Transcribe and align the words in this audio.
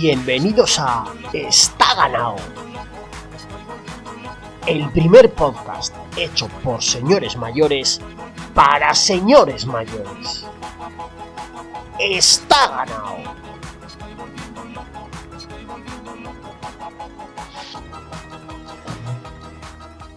Bienvenidos 0.00 0.78
a 0.80 1.04
Está 1.32 1.94
ganado. 1.94 2.36
El 4.66 4.90
primer 4.90 5.32
podcast 5.32 5.94
hecho 6.16 6.48
por 6.62 6.82
señores 6.82 7.36
mayores 7.36 8.00
para 8.54 8.92
señores 8.94 9.66
mayores. 9.66 10.46
Está 11.98 12.68
ganado. 12.68 13.18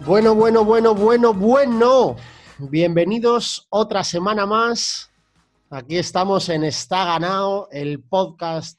Bueno, 0.04 0.34
bueno, 0.34 0.64
bueno, 0.64 0.94
bueno, 0.94 1.34
bueno. 1.34 2.16
Bienvenidos 2.58 3.66
otra 3.70 4.02
semana 4.02 4.44
más. 4.44 5.10
Aquí 5.70 5.98
estamos 5.98 6.48
en 6.48 6.64
Está 6.64 7.04
ganado, 7.04 7.68
el 7.70 8.02
podcast 8.02 8.77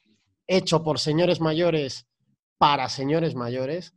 hecho 0.49 0.83
por 0.83 0.99
señores 0.99 1.39
mayores 1.39 2.07
para 2.57 2.89
señores 2.89 3.35
mayores. 3.35 3.93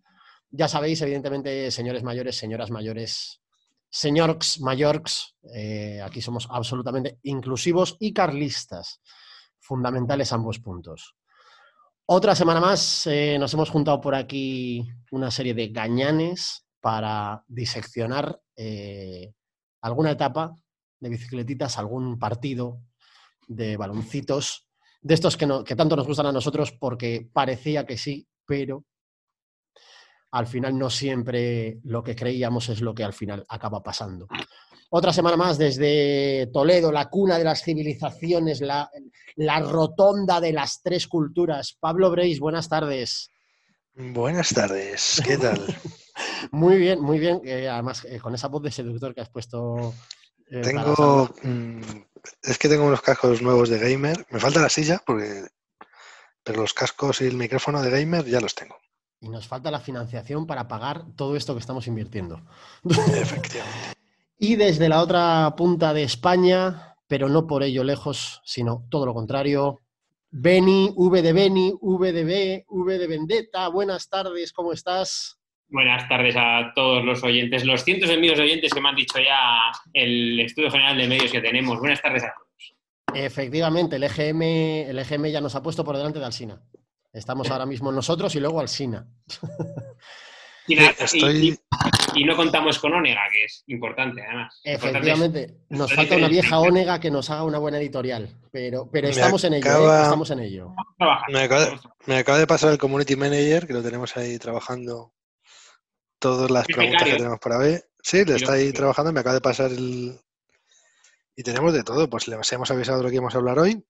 Ya 0.50 0.68
sabéis, 0.68 1.00
evidentemente, 1.00 1.70
señores 1.70 2.02
mayores, 2.02 2.36
señoras 2.36 2.70
mayores, 2.70 3.40
señores 3.88 4.60
mayores, 4.60 5.34
eh, 5.54 6.00
aquí 6.02 6.20
somos 6.20 6.46
absolutamente 6.50 7.18
inclusivos 7.22 7.96
y 7.98 8.12
carlistas, 8.12 9.00
fundamentales 9.60 10.32
ambos 10.32 10.58
puntos. 10.58 11.16
Otra 12.06 12.34
semana 12.34 12.60
más 12.60 13.06
eh, 13.06 13.38
nos 13.38 13.54
hemos 13.54 13.70
juntado 13.70 14.00
por 14.00 14.14
aquí 14.14 14.86
una 15.10 15.30
serie 15.30 15.54
de 15.54 15.68
gañanes 15.68 16.66
para 16.80 17.44
diseccionar 17.48 18.40
eh, 18.56 19.32
alguna 19.80 20.10
etapa 20.10 20.54
de 21.00 21.08
bicicletitas, 21.08 21.78
algún 21.78 22.18
partido 22.18 22.82
de 23.48 23.76
baloncitos 23.78 24.68
de 25.02 25.14
estos 25.14 25.36
que, 25.36 25.48
que 25.66 25.76
tanto 25.76 25.96
nos 25.96 26.06
gustan 26.06 26.26
a 26.26 26.32
nosotros 26.32 26.72
porque 26.72 27.28
parecía 27.32 27.84
que 27.84 27.98
sí, 27.98 28.26
pero 28.46 28.84
al 30.30 30.46
final 30.46 30.78
no 30.78 30.88
siempre 30.88 31.80
lo 31.84 32.02
que 32.02 32.16
creíamos 32.16 32.68
es 32.70 32.80
lo 32.80 32.94
que 32.94 33.04
al 33.04 33.12
final 33.12 33.44
acaba 33.48 33.82
pasando. 33.82 34.26
Otra 34.90 35.12
semana 35.12 35.36
más 35.36 35.58
desde 35.58 36.48
Toledo, 36.52 36.92
la 36.92 37.08
cuna 37.08 37.38
de 37.38 37.44
las 37.44 37.62
civilizaciones, 37.62 38.60
la, 38.60 38.90
la 39.36 39.60
rotonda 39.60 40.40
de 40.40 40.52
las 40.52 40.82
tres 40.82 41.08
culturas. 41.08 41.76
Pablo 41.78 42.10
Breis, 42.10 42.38
buenas 42.40 42.68
tardes. 42.68 43.30
Buenas 43.94 44.50
tardes, 44.54 45.20
¿qué 45.24 45.36
tal? 45.36 45.60
muy 46.50 46.76
bien, 46.78 47.00
muy 47.00 47.18
bien. 47.18 47.40
Eh, 47.44 47.68
además, 47.68 48.04
eh, 48.06 48.18
con 48.18 48.34
esa 48.34 48.48
voz 48.48 48.62
de 48.62 48.70
seductor 48.70 49.14
que 49.14 49.20
has 49.20 49.30
puesto. 49.30 49.94
Eh, 50.50 50.60
Tengo 50.62 51.28
es 52.42 52.58
que 52.58 52.68
tengo 52.68 52.84
unos 52.84 53.02
cascos 53.02 53.42
nuevos 53.42 53.68
de 53.68 53.78
gamer. 53.78 54.26
Me 54.30 54.40
falta 54.40 54.60
la 54.60 54.68
silla, 54.68 55.02
porque 55.04 55.46
pero 56.44 56.60
los 56.60 56.74
cascos 56.74 57.20
y 57.20 57.26
el 57.26 57.36
micrófono 57.36 57.82
de 57.82 57.90
gamer 57.90 58.24
ya 58.24 58.40
los 58.40 58.54
tengo. 58.54 58.76
Y 59.20 59.28
nos 59.28 59.46
falta 59.46 59.70
la 59.70 59.80
financiación 59.80 60.46
para 60.46 60.66
pagar 60.66 61.04
todo 61.16 61.36
esto 61.36 61.54
que 61.54 61.60
estamos 61.60 61.86
invirtiendo. 61.86 62.42
Efectivamente. 62.84 63.92
y 64.38 64.56
desde 64.56 64.88
la 64.88 65.00
otra 65.00 65.54
punta 65.56 65.94
de 65.94 66.02
España, 66.02 66.96
pero 67.06 67.28
no 67.28 67.46
por 67.46 67.62
ello 67.62 67.84
lejos, 67.84 68.42
sino 68.44 68.86
todo 68.90 69.06
lo 69.06 69.14
contrario, 69.14 69.80
Beni, 70.30 70.92
V 70.96 71.22
de 71.22 71.32
Beni, 71.32 71.74
V 71.80 72.12
de 72.12 72.24
B, 72.24 72.64
V 72.68 72.98
de 72.98 73.06
Vendetta. 73.06 73.68
Buenas 73.68 74.08
tardes, 74.08 74.52
¿cómo 74.52 74.72
estás? 74.72 75.38
Buenas 75.72 76.06
tardes 76.06 76.34
a 76.36 76.70
todos 76.74 77.02
los 77.02 77.24
oyentes, 77.24 77.64
los 77.64 77.82
cientos 77.82 78.10
de 78.10 78.18
miles 78.18 78.38
oyentes 78.38 78.74
que 78.74 78.80
me 78.82 78.90
han 78.90 78.94
dicho 78.94 79.18
ya 79.18 79.72
el 79.94 80.38
Estudio 80.38 80.70
General 80.70 80.94
de 80.98 81.08
Medios 81.08 81.32
que 81.32 81.40
tenemos. 81.40 81.78
Buenas 81.78 82.02
tardes 82.02 82.24
a 82.24 82.34
todos. 82.34 82.74
Efectivamente, 83.14 83.96
el 83.96 84.04
EGM, 84.04 84.42
el 84.90 84.98
EGM 84.98 85.28
ya 85.28 85.40
nos 85.40 85.54
ha 85.54 85.62
puesto 85.62 85.82
por 85.82 85.96
delante 85.96 86.18
de 86.18 86.26
Alsina. 86.26 86.60
Estamos 87.10 87.50
ahora 87.50 87.64
mismo 87.64 87.90
nosotros 87.90 88.34
y 88.34 88.40
luego 88.40 88.60
Alsina. 88.60 89.06
Y, 90.68 90.78
y, 92.14 92.24
no 92.24 92.36
contamos 92.36 92.78
con 92.78 92.94
Onega, 92.94 93.22
que 93.32 93.46
es 93.46 93.64
importante 93.66 94.22
además. 94.24 94.60
Efectivamente, 94.62 95.56
nos 95.70 95.92
falta 95.92 96.16
una 96.16 96.28
vieja 96.28 96.60
Onega 96.60 97.00
que 97.00 97.10
nos 97.10 97.30
haga 97.30 97.42
una 97.42 97.58
buena 97.58 97.78
editorial, 97.78 98.28
pero, 98.52 98.88
pero 98.88 99.08
estamos 99.08 99.42
en 99.42 99.54
ello, 99.54 99.92
¿eh? 99.92 100.02
estamos 100.02 100.30
en 100.30 100.38
ello. 100.38 100.72
Me 101.26 101.40
acaba, 102.16 102.38
de 102.38 102.46
pasar 102.46 102.70
el 102.70 102.78
Community 102.78 103.16
Manager, 103.16 103.66
que 103.66 103.72
lo 103.72 103.82
tenemos 103.82 104.16
ahí 104.16 104.38
trabajando 104.38 105.12
todas 106.22 106.50
las 106.52 106.66
preguntas 106.66 107.02
que 107.02 107.16
tenemos 107.16 107.40
para 107.40 107.58
ver. 107.58 107.90
Sí, 108.00 108.24
le 108.24 108.36
está 108.36 108.52
ahí 108.52 108.72
trabajando, 108.72 109.12
me 109.12 109.20
acaba 109.20 109.34
de 109.34 109.40
pasar 109.40 109.72
el... 109.72 110.18
Y 111.34 111.42
tenemos 111.42 111.72
de 111.72 111.82
todo, 111.82 112.08
pues 112.08 112.28
les 112.28 112.52
hemos 112.52 112.70
avisado 112.70 112.98
de 112.98 113.04
lo 113.04 113.10
que 113.10 113.16
íbamos 113.16 113.34
a 113.34 113.38
hablar 113.38 113.58
hoy. 113.58 113.84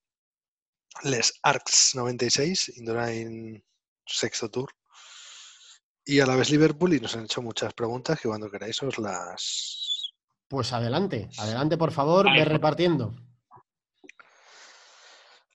Les 1.02 1.34
Arcs 1.42 1.94
96, 1.94 2.78
Indurain 2.78 3.62
Sexto 4.06 4.50
Tour. 4.50 4.70
Y 6.04 6.20
a 6.20 6.26
la 6.26 6.34
vez 6.34 6.50
Liverpool 6.50 6.94
y 6.94 7.00
nos 7.00 7.14
han 7.16 7.24
hecho 7.24 7.42
muchas 7.42 7.74
preguntas 7.74 8.18
que 8.18 8.28
cuando 8.28 8.50
queráis 8.50 8.82
os 8.82 8.98
las... 8.98 10.14
Pues 10.48 10.72
adelante, 10.72 11.28
adelante 11.38 11.76
por 11.76 11.92
favor, 11.92 12.32
ve 12.32 12.44
repartiendo. 12.44 13.14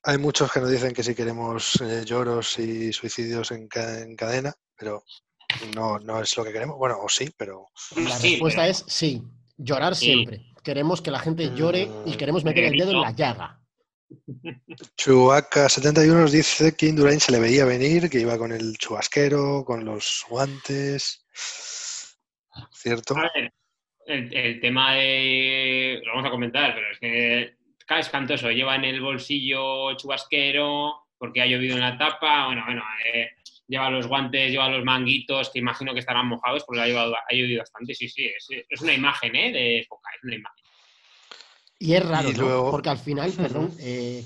Hay 0.03 0.17
muchos 0.19 0.51
que 0.51 0.59
nos 0.59 0.69
dicen 0.69 0.93
que 0.93 1.03
si 1.03 1.15
queremos 1.15 1.81
eh, 1.81 2.03
lloros 2.05 2.59
y 2.59 2.93
suicidios 2.93 3.51
en, 3.51 3.67
en 3.73 4.15
cadena, 4.15 4.53
pero 4.75 5.03
no, 5.75 5.99
no 5.99 6.21
es 6.21 6.35
lo 6.37 6.43
que 6.43 6.51
queremos. 6.51 6.77
Bueno, 6.77 6.97
o 7.01 7.09
sí, 7.09 7.29
pero. 7.37 7.67
La 7.95 8.17
respuesta 8.17 8.67
es 8.67 8.83
sí. 8.87 9.23
Llorar 9.57 9.95
siempre. 9.95 10.45
Queremos 10.63 11.01
que 11.01 11.11
la 11.11 11.19
gente 11.19 11.51
llore 11.55 11.89
y 12.05 12.11
mm, 12.11 12.17
queremos 12.17 12.43
meter 12.43 12.65
el 12.65 12.77
dedo 12.77 12.91
en 12.91 13.01
la 13.01 13.11
llaga. 13.11 13.59
Chubaca71 14.97 16.13
nos 16.13 16.31
dice 16.31 16.75
que 16.75 16.87
Indurain 16.87 17.19
se 17.19 17.31
le 17.31 17.39
veía 17.39 17.65
venir, 17.65 18.09
que 18.09 18.19
iba 18.19 18.37
con 18.37 18.51
el 18.51 18.77
chubasquero, 18.77 19.63
con 19.65 19.83
los 19.85 20.25
guantes. 20.29 21.25
¿Cierto? 22.71 23.15
A 23.17 23.29
ver, 23.33 23.53
el, 24.05 24.59
tema 24.61 24.95
de. 24.95 26.01
Lo 26.05 26.13
vamos 26.13 26.27
a 26.27 26.31
comentar, 26.31 26.73
pero 26.73 26.91
es 26.91 26.99
que 26.99 27.57
es 27.99 28.09
cantoso. 28.09 28.51
Lleva 28.51 28.75
en 28.75 28.85
el 28.85 29.01
bolsillo 29.01 29.95
chubasquero 29.95 31.07
porque 31.17 31.41
ha 31.41 31.45
llovido 31.45 31.75
en 31.75 31.81
la 31.81 31.97
tapa. 31.97 32.47
Bueno, 32.47 32.63
bueno, 32.65 32.83
eh, 33.13 33.29
lleva 33.67 33.89
los 33.89 34.07
guantes, 34.07 34.51
lleva 34.51 34.69
los 34.69 34.83
manguitos, 34.83 35.49
que 35.49 35.59
imagino 35.59 35.93
que 35.93 35.99
estarán 35.99 36.27
mojados 36.27 36.63
porque 36.65 36.81
ha, 36.81 36.87
llevado, 36.87 37.15
ha 37.15 37.33
llovido 37.33 37.59
bastante. 37.59 37.93
Sí, 37.93 38.07
sí, 38.07 38.25
es, 38.69 38.81
una 38.81 38.93
imagen 38.93 39.35
¿eh? 39.35 39.51
de 39.51 39.79
época, 39.79 40.09
es 40.15 40.23
una 40.23 40.35
imagen. 40.35 40.63
Y 41.79 41.93
es 41.93 42.05
raro, 42.05 42.71
porque 42.71 42.89
al 42.89 42.97
final, 42.97 43.31
perdón, 43.37 43.71
eh, 43.79 44.23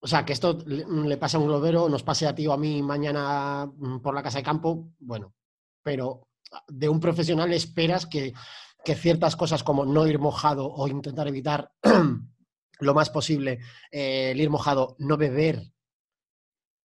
o 0.00 0.06
sea, 0.06 0.24
que 0.24 0.32
esto 0.32 0.58
le 0.66 1.16
pase 1.16 1.36
a 1.36 1.40
un 1.40 1.46
globero, 1.46 1.88
nos 1.88 2.02
pase 2.02 2.26
a 2.26 2.34
ti 2.34 2.46
o 2.46 2.52
a 2.52 2.58
mí 2.58 2.82
mañana 2.82 3.66
mm, 3.66 3.98
por 4.00 4.14
la 4.14 4.22
casa 4.22 4.38
de 4.38 4.44
campo, 4.44 4.92
bueno, 4.98 5.34
pero 5.82 6.28
de 6.68 6.88
un 6.88 7.00
profesional 7.00 7.52
esperas 7.52 8.06
que, 8.06 8.32
ciertas 8.94 9.34
cosas 9.34 9.64
como 9.64 9.84
no 9.84 10.06
ir 10.06 10.20
mojado 10.20 10.72
o 10.72 10.86
intentar 10.86 11.26
evitar 11.26 11.72
lo 12.78 12.94
más 12.94 13.10
posible 13.10 13.58
eh, 13.90 14.30
el 14.30 14.40
ir 14.40 14.48
mojado, 14.48 14.94
no 15.00 15.16
beber 15.16 15.72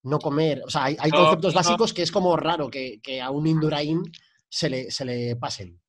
no 0.03 0.19
comer. 0.19 0.62
O 0.65 0.69
sea, 0.69 0.86
hay, 0.86 1.12
conceptos 1.12 1.53
básicos 1.53 1.94
que 1.94 2.01
es 2.01 2.12
como 2.12 2.36
raro 2.36 2.69
que, 2.69 3.21
a 3.21 3.30
un 3.30 3.48
Indurain 3.48 4.03
se 4.50 4.69
le, 4.69 4.92
se 4.92 5.06
le 5.06 5.36
pasen. 5.36 5.80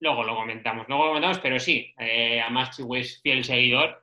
Luego 0.00 0.24
lo 0.24 0.34
comentamos, 0.34 0.86
luego 0.88 1.04
lo 1.04 1.10
comentamos, 1.10 1.38
pero 1.38 1.58
sí, 1.58 1.92
eh, 1.98 2.40
además 2.40 2.76
Chihuahua 2.76 2.98
es 2.98 3.20
fiel 3.22 3.44
seguidor. 3.44 4.02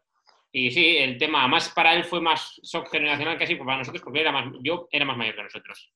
Y 0.51 0.71
sí, 0.71 0.97
el 0.97 1.17
tema, 1.17 1.41
además 1.41 1.71
para 1.75 1.95
él 1.95 2.03
fue 2.03 2.21
más 2.21 2.59
shock 2.63 2.89
generacional 2.91 3.37
que 3.37 3.43
así, 3.43 3.55
para 3.55 3.77
nosotros, 3.77 4.03
porque 4.03 4.21
era 4.21 4.31
más, 4.31 4.45
yo 4.61 4.87
era 4.91 5.05
más 5.05 5.17
mayor 5.17 5.35
que 5.35 5.43
nosotros. 5.43 5.91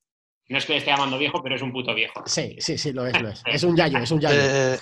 No 0.48 0.56
es 0.56 0.64
que 0.64 0.72
le 0.72 0.78
esté 0.78 0.90
llamando 0.90 1.18
viejo, 1.18 1.42
pero 1.42 1.56
es 1.56 1.62
un 1.62 1.72
puto 1.72 1.94
viejo. 1.94 2.22
Sí, 2.24 2.56
sí, 2.58 2.78
sí, 2.78 2.92
lo 2.92 3.06
es, 3.06 3.20
lo 3.20 3.28
es. 3.28 3.42
Es 3.46 3.62
un 3.64 3.76
yayo, 3.76 3.98
es 3.98 4.10
un 4.10 4.20
yayo. 4.20 4.40
Eh, 4.40 4.78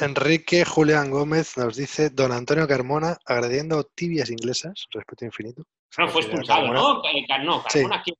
Enrique 0.00 0.64
Julián 0.64 1.10
Gómez 1.10 1.56
nos 1.56 1.76
dice, 1.76 2.10
don 2.10 2.32
Antonio 2.32 2.66
Carmona 2.66 3.16
agrediendo 3.24 3.84
tibias 3.84 4.30
inglesas, 4.30 4.86
respeto 4.90 5.24
infinito. 5.24 5.62
No, 5.98 6.08
fue 6.08 6.22
expulsado, 6.22 6.72
¿no? 6.72 7.02
Eh, 7.04 7.24
no, 7.44 7.62
Carmona 7.62 8.02
sí. 8.04 8.12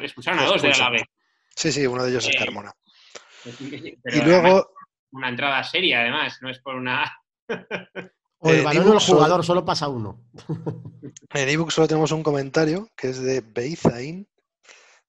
expulsaron 0.00 0.40
a 0.40 0.46
dos 0.46 0.62
de 0.62 0.68
la 0.70 0.90
vez. 0.90 1.02
Sí, 1.56 1.72
sí, 1.72 1.86
uno 1.86 2.04
de 2.04 2.10
ellos 2.10 2.28
es 2.28 2.34
eh, 2.34 2.38
Carmona. 2.38 2.72
y 4.04 4.20
luego... 4.22 4.70
Una 5.10 5.28
entrada 5.28 5.62
seria, 5.64 6.00
además, 6.00 6.38
no 6.40 6.50
es 6.50 6.58
por 6.60 6.76
una... 6.76 7.12
O 8.44 8.50
el 8.50 8.64
balón 8.64 8.90
del 8.90 8.98
jugador, 8.98 9.44
solo 9.44 9.64
pasa 9.64 9.88
uno. 9.88 10.20
En 11.32 11.48
ebook 11.48 11.70
solo 11.70 11.86
tenemos 11.86 12.10
un 12.10 12.24
comentario 12.24 12.88
que 12.96 13.10
es 13.10 13.22
de 13.22 13.40
Beizain, 13.40 14.26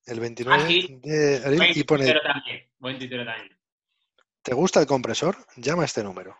el 0.05 0.19
29 0.19 0.61
ah, 0.61 0.67
de 0.67 1.41
abril, 1.45 1.77
y 1.77 1.83
pone... 1.83 2.13
También. 2.13 2.69
Buen 2.79 2.99
título 2.99 3.25
también. 3.25 3.57
¿Te 4.41 4.53
gusta 4.53 4.81
el 4.81 4.87
compresor? 4.87 5.37
Llama 5.55 5.83
a 5.83 5.85
este 5.85 6.03
número. 6.03 6.35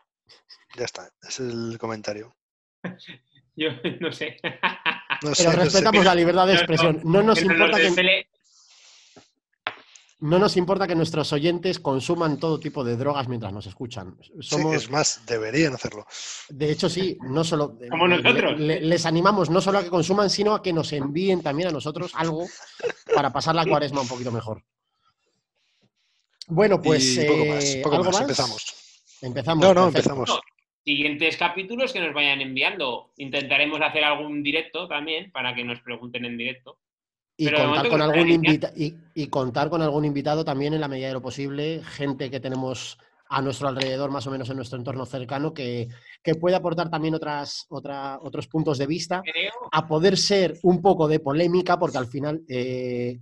Ya 0.75 0.85
está, 0.85 1.09
es 1.21 1.39
el 1.39 1.77
comentario. 1.79 2.35
Yo 3.55 3.69
no 3.99 4.11
sé. 4.11 4.37
Pero 4.41 5.51
respetamos 5.51 6.03
la 6.03 6.15
libertad 6.15 6.47
de 6.47 6.53
expresión. 6.53 7.01
No, 7.03 7.21
nos 7.21 7.41
importa 7.41 7.77
que... 7.77 8.27
no 10.23 10.39
nos 10.39 10.55
importa 10.55 10.87
que 10.87 10.95
nuestros 10.95 11.33
oyentes 11.33 11.79
consuman 11.79 12.39
todo 12.39 12.57
tipo 12.57 12.81
de 12.85 12.95
drogas 12.95 13.27
mientras 13.27 13.51
nos 13.51 13.67
escuchan. 13.67 14.17
Somos... 14.39 14.73
es 14.73 14.89
más, 14.89 15.21
deberían 15.25 15.73
hacerlo. 15.73 16.05
De 16.47 16.71
hecho, 16.71 16.89
sí, 16.89 17.17
no 17.23 17.43
solo. 17.43 17.77
Como 17.89 18.07
nosotros. 18.07 18.57
les 18.57 19.05
animamos 19.05 19.49
no 19.49 19.59
solo 19.59 19.79
a 19.79 19.83
que 19.83 19.89
consuman, 19.89 20.29
sino 20.29 20.53
a 20.55 20.63
que 20.63 20.71
nos 20.71 20.93
envíen 20.93 21.41
también 21.41 21.67
a 21.67 21.71
nosotros 21.71 22.13
algo 22.15 22.45
para 23.13 23.33
pasar 23.33 23.53
la 23.53 23.65
cuaresma 23.65 23.99
un 23.99 24.07
poquito 24.07 24.31
mejor. 24.31 24.63
Bueno, 26.47 26.81
pues. 26.81 27.19
poco 27.27 27.45
más, 27.45 27.65
eh, 27.65 27.83
¿algo 27.83 28.03
más, 28.05 28.21
empezamos. 28.21 28.75
Empezamos. 29.21 29.65
No, 29.65 29.73
no, 29.73 29.87
empezamos. 29.87 30.39
Siguientes 30.85 31.35
capítulos 31.35 31.91
que 31.91 31.99
nos 31.99 32.13
vayan 32.13 32.39
enviando. 32.39 33.11
Intentaremos 33.17 33.81
hacer 33.81 34.05
algún 34.05 34.41
directo 34.41 34.87
también 34.87 35.33
para 35.33 35.53
que 35.53 35.65
nos 35.65 35.81
pregunten 35.81 36.23
en 36.23 36.37
directo. 36.37 36.79
Y 37.35 37.49
contar, 37.51 37.89
con 37.89 38.01
algún 38.01 38.45
y, 39.15 39.27
contar 39.27 39.69
con 39.69 39.81
algún 39.81 40.05
invitado 40.05 40.45
también 40.45 40.73
en 40.73 40.81
la 40.81 40.87
medida 40.87 41.07
de 41.07 41.13
lo 41.13 41.21
posible, 41.21 41.81
gente 41.83 42.29
que 42.29 42.39
tenemos 42.39 42.97
a 43.27 43.41
nuestro 43.41 43.67
alrededor, 43.67 44.11
más 44.11 44.27
o 44.27 44.31
menos 44.31 44.49
en 44.49 44.57
nuestro 44.57 44.77
entorno 44.77 45.05
cercano, 45.05 45.53
que, 45.53 45.89
puede 46.39 46.55
aportar 46.55 46.91
también 46.91 47.15
otras, 47.15 47.65
otra, 47.69 48.19
otros 48.21 48.47
puntos 48.47 48.77
de 48.77 48.85
vista, 48.85 49.23
a 49.71 49.87
poder 49.87 50.17
ser 50.17 50.59
un 50.61 50.81
poco 50.81 51.07
de 51.07 51.19
polémica, 51.19 51.79
porque 51.79 51.97
al 51.97 52.05
final 52.05 52.43
eh, 52.47 53.19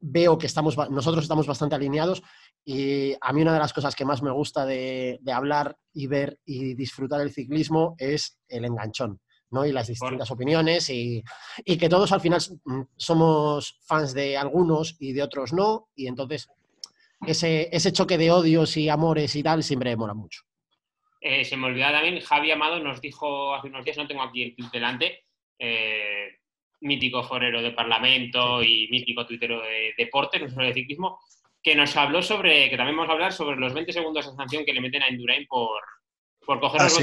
veo 0.00 0.38
que 0.38 0.46
estamos, 0.46 0.76
nosotros 0.90 1.24
estamos 1.24 1.46
bastante 1.46 1.74
alineados 1.74 2.22
y 2.64 3.14
a 3.20 3.32
mí 3.32 3.42
una 3.42 3.52
de 3.52 3.58
las 3.58 3.72
cosas 3.74 3.94
que 3.94 4.06
más 4.06 4.22
me 4.22 4.30
gusta 4.30 4.64
de, 4.64 5.18
de 5.20 5.32
hablar 5.32 5.76
y 5.92 6.06
ver 6.06 6.38
y 6.46 6.74
disfrutar 6.74 7.20
el 7.20 7.32
ciclismo 7.32 7.94
es 7.98 8.38
el 8.48 8.64
enganchón. 8.64 9.20
¿No? 9.50 9.66
y 9.66 9.72
las 9.72 9.88
distintas 9.88 10.30
opiniones 10.30 10.88
y, 10.90 11.22
que 11.64 11.88
todos 11.88 12.12
al 12.12 12.20
final 12.20 12.40
mm, 12.64 12.82
somos 12.96 13.80
fans 13.84 14.14
de 14.14 14.36
algunos 14.36 14.96
y 15.00 15.12
de 15.12 15.22
otros 15.22 15.52
no, 15.52 15.88
y 15.94 16.06
entonces 16.06 16.48
ese, 17.26 17.68
ese 17.72 17.92
choque 17.92 18.16
de 18.16 18.30
odios 18.30 18.76
y 18.76 18.88
amores 18.88 19.34
y 19.36 19.42
tal 19.42 19.62
siempre 19.62 19.96
mola 19.96 20.14
mucho. 20.14 20.42
Eh, 21.20 21.44
se 21.44 21.56
me 21.56 21.66
olvidaba 21.66 22.00
también, 22.00 22.20
Javi 22.20 22.50
Amado 22.50 22.80
nos 22.80 23.00
dijo 23.00 23.54
hace 23.54 23.68
unos 23.68 23.84
días, 23.84 23.98
no 23.98 24.06
tengo 24.08 24.22
aquí 24.22 24.42
el 24.42 24.54
clip 24.54 24.70
delante, 24.72 25.24
eh, 25.58 26.38
mítico 26.80 27.22
forero 27.22 27.60
de 27.60 27.72
Parlamento 27.72 28.62
y 28.62 28.88
mítico 28.90 29.26
tuitero 29.26 29.60
de 29.60 29.92
deporte, 29.98 30.40
no 30.40 30.48
solo 30.48 30.66
de 30.66 30.72
ciclismo, 30.72 31.20
que 31.62 31.74
nos 31.74 31.94
habló 31.96 32.22
sobre, 32.22 32.70
que 32.70 32.76
también 32.78 32.96
vamos 32.96 33.10
a 33.10 33.12
hablar 33.12 33.32
sobre 33.34 33.56
los 33.56 33.74
20 33.74 33.92
segundos 33.92 34.26
de 34.26 34.34
sanción 34.34 34.64
que 34.64 34.72
le 34.72 34.80
meten 34.80 35.02
a 35.02 35.10
Indurain 35.10 35.46
por, 35.46 35.82
por 36.46 36.58
coger 36.58 36.80
ah, 36.80 36.84
los 36.84 36.98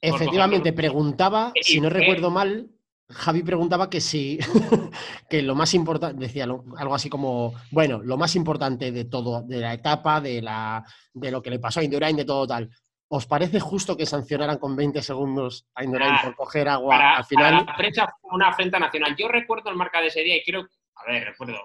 Efectivamente, 0.00 0.72
preguntaba, 0.72 1.52
si 1.60 1.80
no 1.80 1.90
recuerdo 1.90 2.30
mal, 2.30 2.70
Javi 3.10 3.42
preguntaba 3.42 3.90
que 3.90 4.00
si, 4.00 4.38
que 5.28 5.42
lo 5.42 5.54
más 5.54 5.74
importante, 5.74 6.18
decía 6.18 6.44
algo 6.44 6.94
así 6.94 7.10
como, 7.10 7.54
bueno, 7.70 8.00
lo 8.02 8.16
más 8.16 8.36
importante 8.36 8.92
de 8.92 9.04
todo, 9.04 9.42
de 9.42 9.58
la 9.58 9.74
etapa, 9.74 10.20
de, 10.20 10.40
la, 10.40 10.84
de 11.12 11.30
lo 11.30 11.42
que 11.42 11.50
le 11.50 11.58
pasó 11.58 11.80
a 11.80 11.84
Indurain, 11.84 12.16
de 12.16 12.24
todo 12.24 12.46
tal. 12.46 12.70
¿Os 13.08 13.26
parece 13.26 13.58
justo 13.58 13.96
que 13.96 14.06
sancionaran 14.06 14.58
con 14.58 14.76
20 14.76 15.02
segundos 15.02 15.66
a 15.74 15.82
Indurain 15.82 16.14
por 16.22 16.36
coger 16.36 16.68
agua 16.68 17.16
al 17.16 17.24
final? 17.24 17.64
la 17.66 17.76
prensa 17.76 18.06
fue 18.20 18.30
una 18.32 18.48
afrenta 18.48 18.78
nacional. 18.78 19.16
Yo 19.16 19.26
recuerdo 19.26 19.70
el 19.70 19.76
marca 19.76 20.00
de 20.00 20.06
ese 20.06 20.22
día 20.22 20.36
y 20.36 20.44
creo, 20.44 20.68
a 20.94 21.10
ver, 21.10 21.24
recuerdo, 21.24 21.58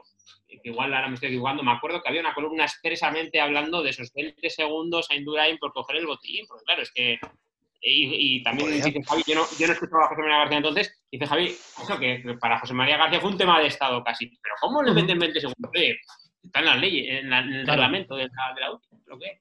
igual 0.63 0.91
ahora 0.91 1.07
me 1.07 1.13
estoy 1.13 1.29
equivocando, 1.29 1.61
me 1.61 1.73
acuerdo 1.73 2.01
que 2.01 2.09
había 2.09 2.21
una 2.21 2.33
columna 2.33 2.63
expresamente 2.63 3.39
hablando 3.39 3.83
de 3.83 3.91
esos 3.91 4.11
20 4.13 4.49
segundos 4.49 5.05
a 5.11 5.15
Indurain 5.15 5.59
por 5.59 5.71
coger 5.71 5.97
el 5.97 6.07
botín, 6.07 6.47
porque 6.47 6.63
claro, 6.63 6.81
es 6.81 6.91
que 6.91 7.19
y, 7.81 8.43
también 8.43 8.71
dice 8.71 8.93
Javi, 9.07 9.23
yo 9.27 9.35
no, 9.35 9.45
yo 9.59 9.67
no 9.67 9.73
escuchaba 9.73 10.05
a 10.05 10.07
José 10.07 10.21
María 10.21 10.37
García 10.37 10.57
entonces, 10.57 11.03
dice 11.11 11.27
Javi, 11.27 11.45
eso 11.45 11.99
que 11.99 12.23
para 12.39 12.59
José 12.59 12.73
María 12.73 12.97
García 12.97 13.21
fue 13.21 13.29
un 13.29 13.37
tema 13.37 13.59
de 13.59 13.67
Estado 13.67 14.03
casi, 14.03 14.27
pero 14.41 14.55
¿cómo 14.61 14.81
le 14.81 14.93
meten 14.93 15.19
20 15.19 15.39
segundos? 15.39 15.71
está 16.45 16.59
en 16.59 16.65
la 16.65 16.75
ley, 16.75 17.07
en, 17.07 17.33
el 17.33 17.67
reglamento 17.67 18.15
de 18.15 18.23
la, 18.23 18.53
de 18.55 18.61
la 18.61 18.79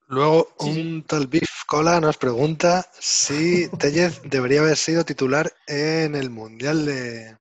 Luego, 0.09 0.49
un 0.59 1.05
tal 1.05 1.27
Biff 1.27 1.65
Cola 1.67 2.01
nos 2.01 2.17
pregunta 2.17 2.87
si 2.93 3.69
Tellez 3.79 4.23
debería 4.25 4.61
haber 4.61 4.77
sido 4.77 5.05
titular 5.05 5.53
en 5.67 6.15
el 6.15 6.31
Mundial 6.31 6.87
de, 6.87 7.37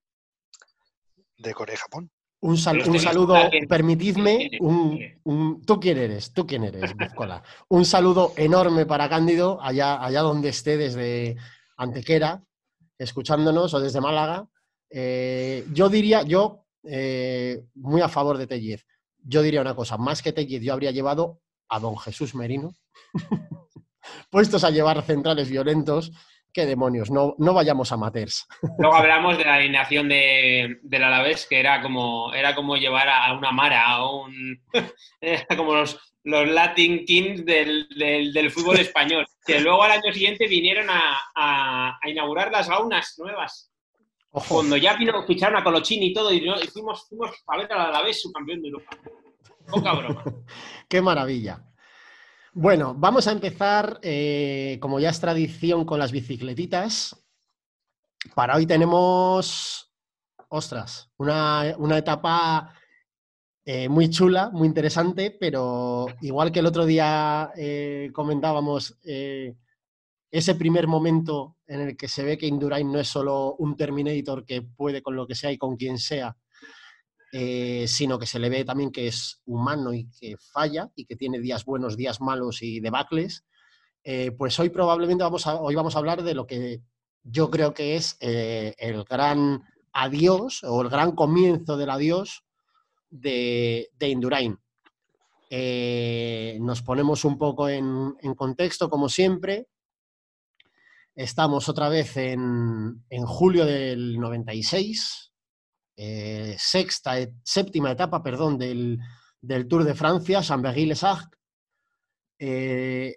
de 1.38 1.54
Corea 1.54 1.74
y 1.74 1.78
Japón. 1.78 2.10
Un, 2.44 2.58
saludo, 2.58 3.36
permitidme, 3.70 4.50
un, 4.60 5.62
¿tú 5.64 5.80
quién 5.80 5.96
eres? 5.96 6.30
¿Tú 6.34 6.46
quién 6.46 6.64
eres? 6.64 6.92
Un 7.70 7.86
saludo 7.86 8.34
enorme 8.36 8.84
para 8.84 9.08
Cándido, 9.08 9.58
allá, 9.62 10.04
allá 10.04 10.20
donde 10.20 10.50
esté, 10.50 10.76
desde 10.76 11.36
Antequera, 11.78 12.44
escuchándonos, 12.98 13.72
o 13.72 13.80
desde 13.80 14.02
Málaga. 14.02 14.46
Eh, 14.90 15.64
yo 15.72 15.88
diría, 15.88 16.22
yo, 16.22 16.66
eh, 16.82 17.64
muy 17.76 18.02
a 18.02 18.10
favor 18.10 18.36
de 18.36 18.46
Tellez, 18.46 18.84
yo 19.22 19.40
diría 19.40 19.62
una 19.62 19.74
cosa, 19.74 19.96
más 19.96 20.20
que 20.20 20.34
Tellez, 20.34 20.60
yo 20.60 20.74
habría 20.74 20.90
llevado 20.90 21.40
a 21.70 21.80
don 21.80 21.96
Jesús 21.96 22.34
Merino, 22.34 22.74
puestos 24.30 24.64
a 24.64 24.70
llevar 24.70 25.02
centrales 25.02 25.48
violentos, 25.48 26.12
qué 26.54 26.64
demonios, 26.64 27.10
no, 27.10 27.34
no 27.38 27.52
vayamos 27.52 27.92
a 27.92 27.96
maters. 27.96 28.46
Luego 28.78 28.94
hablamos 28.94 29.36
de 29.36 29.44
la 29.44 29.56
alineación 29.56 30.08
de, 30.08 30.78
del 30.82 31.02
Alavés, 31.02 31.46
que 31.50 31.58
era 31.60 31.82
como, 31.82 32.32
era 32.32 32.54
como 32.54 32.76
llevar 32.76 33.08
a 33.08 33.34
una 33.34 33.50
Mara, 33.50 33.86
a 33.86 34.08
un, 34.08 34.62
era 35.20 35.56
como 35.56 35.74
los, 35.74 35.98
los 36.22 36.48
Latin 36.48 37.04
Kings 37.04 37.44
del, 37.44 37.88
del, 38.32 38.50
fútbol 38.50 38.78
español, 38.78 39.26
que 39.44 39.60
luego 39.60 39.82
al 39.82 39.90
año 39.90 40.12
siguiente 40.12 40.46
vinieron 40.46 40.86
a, 40.88 41.20
a, 41.34 41.98
inaugurar 42.08 42.50
las 42.50 42.68
gaunas 42.68 43.14
nuevas. 43.18 43.70
Cuando 44.48 44.76
ya 44.76 44.94
vino, 44.94 45.24
ficharon 45.26 45.60
a 45.60 45.64
Colochini 45.64 46.06
y 46.06 46.14
todo, 46.14 46.32
y, 46.32 46.40
fuimos, 46.72 47.06
fuimos 47.08 47.30
a 47.46 47.56
ver 47.56 47.72
al 47.72 47.88
Alavés, 47.88 48.22
su 48.22 48.32
campeón 48.32 48.62
de 48.62 48.68
Europa. 48.68 48.96
Poca 49.68 49.92
broma. 49.92 50.24
Qué 50.88 51.00
maravilla. 51.00 51.62
Bueno, 52.56 52.94
vamos 52.96 53.26
a 53.26 53.32
empezar, 53.32 53.98
eh, 54.00 54.78
como 54.80 55.00
ya 55.00 55.10
es 55.10 55.18
tradición, 55.18 55.84
con 55.84 55.98
las 55.98 56.12
bicicletitas. 56.12 57.26
Para 58.32 58.54
hoy 58.54 58.64
tenemos, 58.64 59.92
ostras, 60.50 61.10
una, 61.16 61.74
etapa 61.98 62.72
eh, 63.64 63.88
muy 63.88 64.08
chula, 64.08 64.50
muy 64.50 64.68
interesante, 64.68 65.32
pero 65.32 66.06
igual 66.20 66.52
que 66.52 66.60
el 66.60 66.66
otro 66.66 66.86
día 66.86 67.50
eh, 67.56 68.10
comentábamos, 68.14 69.00
ese 69.02 70.54
primer 70.54 70.86
momento 70.86 71.56
en 71.66 71.80
el 71.80 71.96
que 71.96 72.06
se 72.06 72.22
ve 72.22 72.38
que 72.38 72.46
Indurain 72.46 72.90
no 72.90 73.00
es 73.00 73.08
solo 73.08 73.56
un 73.56 73.76
Terminator 73.76 74.44
que 74.44 74.62
puede 74.62 75.02
con 75.02 75.16
lo 75.16 75.26
que 75.26 75.34
sea 75.34 75.50
y 75.50 75.58
con 75.58 75.76
quien 75.76 75.98
sea, 75.98 76.36
eh, 77.36 77.88
sino 77.88 78.16
que 78.16 78.26
se 78.26 78.38
le 78.38 78.48
ve 78.48 78.64
también 78.64 78.92
que 78.92 79.08
es 79.08 79.42
humano 79.44 79.92
y 79.92 80.08
que 80.08 80.36
falla 80.36 80.92
y 80.94 81.04
que 81.04 81.16
tiene 81.16 81.40
días 81.40 81.64
buenos, 81.64 81.96
días 81.96 82.20
malos 82.20 82.62
y 82.62 82.78
debacles, 82.78 83.44
eh, 84.04 84.30
pues 84.30 84.56
hoy 84.60 84.70
probablemente 84.70 85.24
vamos 85.24 85.44
a, 85.48 85.56
hoy 85.56 85.74
vamos 85.74 85.96
a 85.96 85.98
hablar 85.98 86.22
de 86.22 86.32
lo 86.32 86.46
que 86.46 86.82
yo 87.24 87.50
creo 87.50 87.74
que 87.74 87.96
es 87.96 88.16
eh, 88.20 88.76
el 88.78 89.02
gran 89.02 89.64
adiós 89.92 90.62
o 90.62 90.80
el 90.80 90.88
gran 90.88 91.16
comienzo 91.16 91.76
del 91.76 91.90
adiós 91.90 92.44
de, 93.10 93.88
de 93.98 94.08
Indurain. 94.10 94.56
nos 96.60 96.82
ponemos 96.82 97.24
un 97.24 97.36
poco 97.36 97.68
en, 97.68 98.14
contexto, 98.36 98.88
como 98.88 99.08
siempre. 99.08 99.66
Estamos 101.16 101.68
otra 101.68 101.88
vez 101.88 102.16
en, 102.16 103.04
en 103.10 103.26
julio 103.26 103.66
del 103.66 104.20
96, 104.20 105.33
eh, 105.96 106.56
sexta, 106.58 107.14
séptima 107.42 107.92
etapa 107.92 108.22
perdón, 108.22 108.58
del, 108.58 108.98
Tour 109.68 109.84
de 109.84 109.94
Francia, 109.94 110.42
Chambéry-Les-Arcs. 110.42 111.38
Eh, 112.38 113.16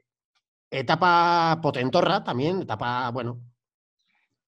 etapa 0.69 1.59
potentorra 1.61 2.23
también, 2.23 2.61
etapa, 2.61 3.09
bueno, 3.11 3.41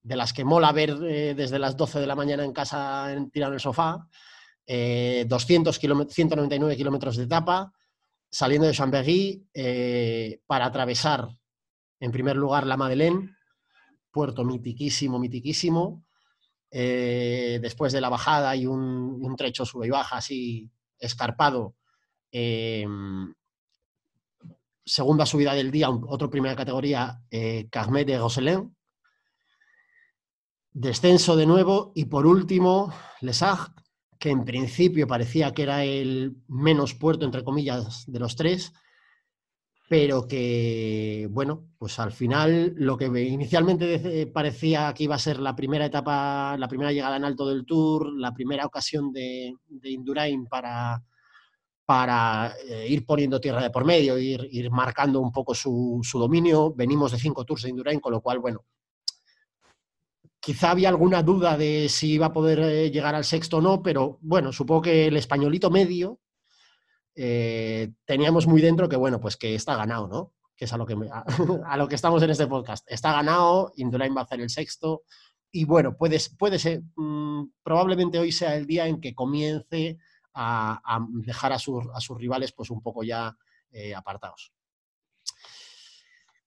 de 0.01 0.15
las 0.15 0.33
que 0.33 0.45
mola 0.45 0.71
ver 0.71 0.97
eh, 1.03 1.33
desde 1.35 1.59
las 1.59 1.75
12 1.75 1.99
de 1.99 2.07
la 2.07 2.15
mañana 2.15 2.43
en 2.45 2.53
casa 2.53 3.11
en, 3.11 3.31
tirado 3.31 3.53
el 3.53 3.59
sofá. 3.59 4.07
200 4.67 5.79
199 5.79 6.77
kilómetros 6.77 7.17
de 7.17 7.23
etapa, 7.23 7.73
saliendo 8.29 8.67
de 8.67 8.73
Chambéry 8.73 9.47
para 10.45 10.65
atravesar, 10.67 11.27
en 11.99 12.11
primer 12.11 12.35
lugar, 12.35 12.67
la 12.67 12.77
Madeleine, 12.77 13.35
puerto 14.11 14.43
mitiquísimo, 14.43 15.17
mitiquísimo, 15.17 16.05
eh, 16.71 17.59
después 17.61 17.91
de 17.93 18.01
la 18.01 18.09
bajada 18.09 18.55
y 18.55 18.65
un, 18.65 19.35
trecho 19.37 19.65
sube 19.65 19.87
y 19.87 19.89
baja 19.89 20.17
así 20.17 20.69
escarpado. 20.97 21.75
Em, 22.31 23.33
segunda 24.85 25.25
subida 25.25 25.53
del 25.53 25.71
día, 25.71 25.89
otro 25.89 26.29
primera 26.29 26.55
categoría, 26.55 27.21
eh, 27.31 27.69
de 27.71 28.17
Roselin. 28.17 28.75
Descenso 30.71 31.35
de 31.35 31.45
nuevo 31.45 31.91
y 31.95 32.05
por 32.05 32.25
último, 32.25 32.93
Lesag, 33.21 33.73
que 34.19 34.29
en 34.29 34.45
principio 34.45 35.07
parecía 35.07 35.53
que 35.53 35.63
era 35.63 35.83
el 35.83 36.35
menos 36.47 36.93
puerto, 36.93 37.25
entre 37.25 37.43
comillas, 37.43 38.03
de 38.05 38.19
los 38.19 38.35
tres, 38.35 38.73
pero 39.89 40.27
que, 40.27 41.27
bueno, 41.31 41.65
pues 41.79 41.97
al 41.97 42.11
final 42.11 42.75
lo 42.77 42.95
que 42.95 43.07
inicialmente 43.07 44.27
parecía 44.27 44.93
que 44.93 45.05
iba 45.05 45.15
a 45.15 45.19
ser 45.19 45.39
la 45.39 45.55
primera 45.55 45.87
etapa, 45.87 46.55
la 46.59 46.67
primera 46.67 46.91
llegada 46.91 47.17
en 47.17 47.25
alto 47.25 47.49
del 47.49 47.65
Tour, 47.65 48.13
la 48.13 48.31
primera 48.31 48.67
ocasión 48.67 49.11
de, 49.11 49.51
Indurain 49.85 50.45
para, 50.45 51.03
para 51.85 52.53
eh, 52.69 52.85
ir 52.87 53.03
poniendo 53.03 53.41
tierra 53.41 53.63
de 53.63 53.71
por 53.71 53.83
medio, 53.83 54.19
ir, 54.19 54.47
ir 54.51 54.69
marcando 54.69 55.21
un 55.21 55.31
poco 55.31 55.55
su, 55.55 55.99
su, 56.03 56.19
dominio. 56.19 56.71
Venimos 56.71 57.11
de 57.11 57.17
cinco 57.17 57.43
tours 57.43 57.63
de 57.63 57.69
Indurain, 57.69 57.99
con 57.99 58.11
lo 58.13 58.21
cual, 58.21 58.37
bueno, 58.37 58.65
quizá 60.39 60.69
había 60.69 60.89
alguna 60.89 61.23
duda 61.23 61.57
de 61.57 61.89
si 61.89 62.11
iba 62.11 62.27
a 62.27 62.33
poder 62.33 62.59
eh, 62.59 62.91
llegar 62.91 63.15
al 63.15 63.25
sexto 63.25 63.57
o 63.57 63.61
no, 63.61 63.81
pero 63.81 64.19
bueno, 64.21 64.53
supongo 64.53 64.83
que 64.83 65.07
el 65.07 65.17
españolito 65.17 65.71
medio 65.71 66.19
eh, 67.21 67.91
teníamos 68.05 68.47
muy 68.47 68.61
dentro 68.61 68.87
que, 68.87 68.95
bueno, 68.95 69.19
pues 69.19 69.35
que 69.35 69.53
está 69.53 69.75
ganado, 69.75 70.07
¿no? 70.07 70.33
Que 70.55 70.63
es 70.63 70.71
a 70.71 70.77
lo 70.77 70.85
que, 70.85 70.95
a, 71.65 71.77
lo 71.77 71.87
que 71.89 71.95
estamos 71.95 72.23
en 72.23 72.29
este 72.29 72.47
podcast. 72.47 72.89
Está 72.89 73.11
ganado, 73.11 73.73
Indurain 73.75 74.15
va 74.15 74.21
a 74.21 74.23
hacer 74.23 74.39
el 74.39 74.49
sexto. 74.49 75.03
Y 75.51 75.65
bueno, 75.65 75.97
puede, 75.97 76.17
puede 76.37 76.57
ser, 76.59 76.81
mmm, 76.95 77.43
probablemente 77.61 78.19
hoy 78.19 78.31
sea 78.31 78.55
el 78.55 78.65
día 78.65 78.87
en 78.87 79.01
que 79.01 79.13
comience 79.13 79.97
a, 80.33 81.05
dejar 81.09 81.51
a, 81.51 81.59
sus, 81.59 81.83
rivales 82.17 82.53
pues 82.53 82.69
un 82.69 82.81
poco 82.81 83.03
ya 83.03 83.35
eh, 83.71 83.93
apartados. 83.93 84.53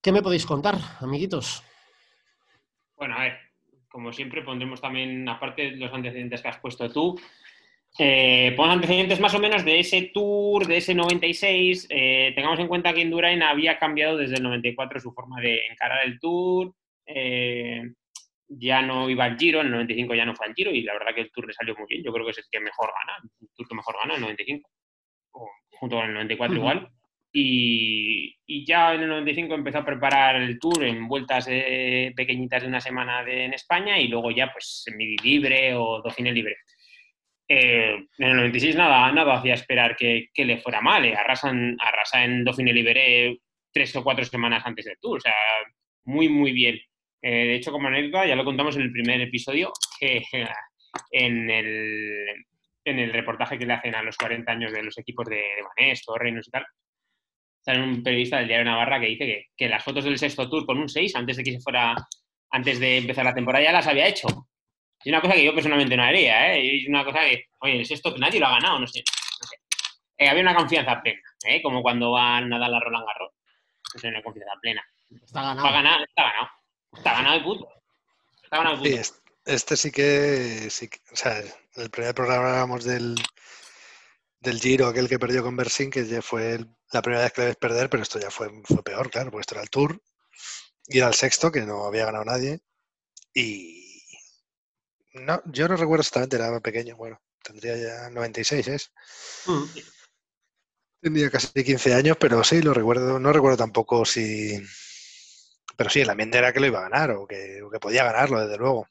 ¿Qué 0.00 0.10
me 0.10 0.22
podéis 0.22 0.46
contar, 0.46 0.78
amiguitos? 1.00 1.62
Bueno, 2.96 3.16
a 3.16 3.24
ver, 3.24 3.34
como 3.90 4.10
siempre 4.10 4.40
pondremos 4.40 4.80
también, 4.80 5.28
aparte 5.28 5.72
de 5.72 5.76
los 5.76 5.92
antecedentes 5.92 6.40
que 6.40 6.48
has 6.48 6.58
puesto 6.58 6.90
tú, 6.90 7.20
eh, 7.98 8.56
antecedentes 8.58 9.20
más 9.20 9.34
o 9.34 9.38
menos 9.38 9.64
de 9.64 9.80
ese 9.80 10.10
tour, 10.14 10.66
de 10.66 10.78
ese 10.78 10.94
96. 10.94 11.86
Eh, 11.90 12.32
tengamos 12.34 12.58
en 12.58 12.68
cuenta 12.68 12.92
que 12.92 13.02
Indurain 13.02 13.42
había 13.42 13.78
cambiado 13.78 14.16
desde 14.16 14.36
el 14.36 14.42
94 14.42 15.00
su 15.00 15.12
forma 15.12 15.40
de 15.40 15.66
encarar 15.66 16.06
el 16.06 16.18
tour. 16.18 16.74
Eh, 17.06 17.82
ya 18.48 18.82
no 18.82 19.08
iba 19.10 19.24
al 19.24 19.38
Giro, 19.38 19.60
en 19.60 19.66
el 19.66 19.72
95 19.72 20.14
ya 20.14 20.24
no 20.24 20.34
fue 20.34 20.46
al 20.46 20.54
Giro 20.54 20.70
y 20.70 20.82
la 20.82 20.92
verdad 20.92 21.14
que 21.14 21.22
el 21.22 21.32
Tour 21.32 21.46
le 21.46 21.54
salió 21.54 21.74
muy 21.74 21.86
bien. 21.88 22.02
Yo 22.04 22.12
creo 22.12 22.24
que 22.24 22.32
es 22.32 22.38
el 22.38 22.44
que 22.50 22.60
mejor 22.60 22.90
gana, 23.00 23.18
el 23.40 23.48
Tour 23.54 23.66
que 23.66 23.74
mejor 23.74 23.96
gana, 23.98 24.14
el 24.14 24.20
95, 24.20 24.70
junto 25.70 25.96
con 25.96 26.06
el 26.06 26.14
94 26.14 26.56
igual. 26.56 26.88
Y, 27.34 28.64
ya 28.66 28.94
en 28.94 29.02
el 29.02 29.08
95 29.08 29.54
empezó 29.54 29.78
a 29.78 29.84
preparar 29.86 30.36
el 30.36 30.58
Tour 30.58 30.84
en 30.84 31.08
vueltas 31.08 31.46
pequeñitas 31.46 32.62
de 32.62 32.68
una 32.68 32.80
semana 32.80 33.24
en 33.26 33.54
España 33.54 33.98
y 33.98 34.08
luego 34.08 34.30
ya 34.30 34.52
pues 34.52 34.84
en 34.86 34.98
midi 34.98 35.16
libre 35.16 35.74
o 35.74 36.02
Dauphiné 36.02 36.30
libre. 36.30 36.56
Eh, 37.54 38.08
en 38.16 38.28
el 38.28 38.36
96 38.36 38.76
nada, 38.76 39.12
nada 39.12 39.34
hacía 39.34 39.52
esperar 39.52 39.94
que, 39.94 40.30
le 40.34 40.56
fuera 40.56 40.80
mal. 40.80 41.04
Eh. 41.04 41.14
Arrasan, 41.14 41.76
arrasa 41.78 42.24
en 42.24 42.44
Dauphiné 42.44 42.72
libre 42.72 43.40
tres 43.70 43.94
o 43.94 44.02
cuatro 44.02 44.24
semanas 44.24 44.62
antes 44.64 44.86
del 44.86 44.96
Tour. 44.98 45.18
O 45.18 45.20
sea, 45.20 45.34
muy, 46.04 46.30
muy 46.30 46.52
bien. 46.52 46.80
Eh, 47.20 47.46
de 47.48 47.54
hecho, 47.56 47.70
como 47.70 47.88
anécdota, 47.88 48.26
ya 48.26 48.36
lo 48.36 48.44
contamos 48.46 48.76
en 48.76 48.82
el 48.82 48.92
primer 48.92 49.20
episodio, 49.20 49.70
que 50.00 50.22
en 51.10 51.50
el, 51.50 52.26
en 52.86 52.98
el 52.98 53.12
reportaje 53.12 53.58
que 53.58 53.66
le 53.66 53.74
hacen 53.74 53.94
a 53.96 54.02
los 54.02 54.16
40 54.16 54.50
años 54.50 54.72
de 54.72 54.82
los 54.82 54.96
equipos 54.96 55.26
de, 55.26 55.36
de 55.36 55.62
Manés, 55.62 56.04
Reinos 56.18 56.48
y 56.48 56.50
tal, 56.52 56.64
sale 57.60 57.82
un 57.82 58.02
periodista 58.02 58.38
del 58.38 58.48
diario 58.48 58.64
Navarra 58.64 58.98
que 58.98 59.08
dice 59.08 59.26
que, 59.26 59.46
que, 59.54 59.68
las 59.68 59.84
fotos 59.84 60.04
del 60.04 60.18
sexto 60.18 60.48
tour 60.48 60.64
con 60.64 60.78
un 60.78 60.88
6, 60.88 61.14
antes 61.16 61.36
de 61.36 61.44
que 61.44 61.52
se 61.52 61.60
fuera, 61.60 61.94
antes 62.50 62.80
de 62.80 62.96
empezar 62.96 63.26
la 63.26 63.34
temporada, 63.34 63.62
ya 63.62 63.72
las 63.72 63.86
había 63.86 64.08
hecho. 64.08 64.48
Es 65.04 65.10
una 65.10 65.20
cosa 65.20 65.34
que 65.34 65.44
yo 65.44 65.54
personalmente 65.54 65.96
no 65.96 66.04
haría, 66.04 66.54
¿eh? 66.54 66.80
Es 66.82 66.88
una 66.88 67.04
cosa 67.04 67.20
que, 67.20 67.46
oye, 67.60 67.78
el 67.78 67.86
sexto 67.86 68.16
nadie 68.18 68.38
lo 68.38 68.46
ha 68.46 68.52
ganado, 68.52 68.78
no 68.78 68.86
sé. 68.86 69.02
Eh, 70.16 70.28
había 70.28 70.42
una 70.42 70.54
confianza 70.54 71.00
plena, 71.02 71.20
¿eh? 71.44 71.60
Como 71.60 71.82
cuando 71.82 72.12
van 72.12 72.52
a 72.52 72.58
dar 72.58 72.70
la 72.70 72.80
Roland 72.80 73.06
Garros. 73.06 73.32
Es 73.94 74.04
una 74.04 74.22
confianza 74.22 74.54
plena. 74.60 74.84
Está 75.10 75.42
ganado. 75.42 76.04
está 76.04 76.22
ganado. 76.22 76.48
Está 76.92 77.12
ganado 77.12 77.36
el 77.36 77.42
puto. 77.42 77.68
Está 78.42 78.56
ganado 78.58 78.74
el 78.76 78.80
puto. 78.80 79.02
Sí, 79.04 79.12
este 79.44 79.76
sí 79.76 79.90
que, 79.90 80.70
sí 80.70 80.88
o 81.10 81.16
sea, 81.16 81.42
el 81.76 81.90
primer 81.90 82.14
programa 82.14 82.46
hablábamos 82.48 82.84
del, 82.84 83.16
del 84.40 84.60
Giro, 84.60 84.86
aquel 84.86 85.08
que 85.08 85.18
perdió 85.18 85.42
con 85.42 85.56
Bersin, 85.56 85.90
que 85.90 86.06
ya 86.06 86.22
fue 86.22 86.60
la 86.92 87.02
primera 87.02 87.24
vez 87.24 87.32
que 87.32 87.40
le 87.40 87.46
ves 87.48 87.56
perder, 87.56 87.90
pero 87.90 88.02
esto 88.02 88.20
ya 88.20 88.30
fue, 88.30 88.50
fue 88.64 88.82
peor, 88.82 89.10
claro, 89.10 89.30
porque 89.30 89.42
esto 89.42 89.54
era 89.54 89.62
el 89.62 89.70
Tour, 89.70 90.00
y 90.86 90.98
era 90.98 91.08
el 91.08 91.14
sexto, 91.14 91.50
que 91.50 91.62
no 91.62 91.86
había 91.86 92.04
ganado 92.04 92.24
nadie, 92.24 92.60
y 93.34 93.81
no, 95.14 95.42
yo 95.46 95.68
no 95.68 95.76
recuerdo 95.76 96.00
exactamente, 96.00 96.36
era 96.36 96.60
pequeño, 96.60 96.96
bueno, 96.96 97.20
tendría 97.42 97.76
ya 97.76 98.10
96, 98.10 98.68
¿es? 98.68 98.92
Mm. 99.46 99.64
Tendría 101.00 101.30
casi 101.30 101.64
15 101.64 101.94
años, 101.94 102.16
pero 102.18 102.44
sí, 102.44 102.62
lo 102.62 102.72
recuerdo, 102.72 103.18
no 103.18 103.32
recuerdo 103.32 103.56
tampoco 103.56 104.04
si, 104.04 104.60
pero 105.76 105.90
sí, 105.90 106.04
la 106.04 106.12
ambiente 106.12 106.38
era 106.38 106.52
que 106.52 106.60
lo 106.60 106.66
iba 106.66 106.78
a 106.78 106.88
ganar 106.88 107.10
o 107.12 107.26
que, 107.26 107.60
podía 107.80 108.04
ganarlo, 108.04 108.40
desde 108.40 108.58
luego. 108.58 108.86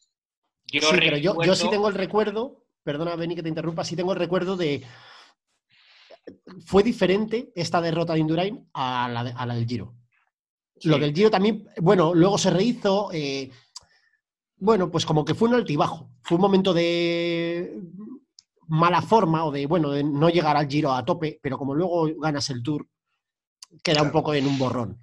Yo 0.72 0.82
sí, 0.82 0.96
pero 1.00 1.18
yo, 1.18 1.56
sí 1.56 1.70
tengo 1.70 1.88
el 1.88 1.96
recuerdo, 1.96 2.66
perdona, 2.84 3.16
Beni, 3.16 3.36
que 3.36 3.44
te 3.44 3.50
interrumpa, 3.50 3.84
sí 3.84 3.96
tengo 3.96 4.14
el 4.14 4.20
recuerdo 4.20 4.58
de. 4.58 4.84
Fue 6.66 6.84
diferente 6.84 7.52
esta 7.56 7.82
derrota 7.82 8.14
de 8.14 8.20
Indurain 8.20 8.70
a 8.74 9.08
la, 9.10 9.56
del 9.56 9.66
Giro. 9.66 9.96
Lo 10.84 10.98
del 10.98 11.14
Giro 11.14 11.32
también, 11.32 11.68
bueno, 11.78 12.14
luego 12.14 12.38
se 12.38 12.50
rehizo. 12.50 13.10
Eh, 13.14 13.52
bueno, 14.58 14.92
pues 14.92 15.06
como 15.06 15.26
que 15.26 15.34
fue 15.34 15.50
un 15.50 15.56
altibajo. 15.56 16.11
Fue 16.24 16.36
un 16.36 16.42
momento 16.42 16.74
de 16.74 17.82
mala 18.68 19.02
forma 19.02 19.46
o 19.46 19.52
de, 19.52 19.66
bueno, 19.66 19.92
de 19.92 20.04
no 20.04 20.30
llegar 20.30 20.56
al 20.56 20.68
Giro 20.68 20.94
a 20.94 21.04
tope, 21.04 21.40
pero 21.42 21.58
como 21.58 21.76
luego 21.76 22.08
ganas 22.20 22.50
el 22.50 22.64
Tour, 22.64 22.88
queda 23.84 24.02
un 24.02 24.12
poco 24.12 24.34
en 24.34 24.48
un 24.48 24.58
borrón. 24.58 25.00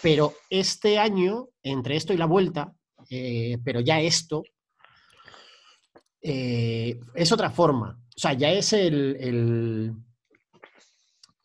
Pero 0.00 0.34
este 0.50 0.98
año, 0.98 1.48
entre 1.62 1.96
esto 1.96 2.12
y 2.12 2.16
la 2.16 2.26
vuelta, 2.26 2.74
eh, 3.10 3.58
pero 3.64 3.80
ya 3.80 4.00
esto, 4.00 4.42
eh, 6.20 6.98
es 7.14 7.32
otra 7.32 7.50
forma. 7.50 7.98
O 8.14 8.18
sea, 8.18 8.32
ya 8.32 8.50
es 8.50 8.72
el, 8.72 9.96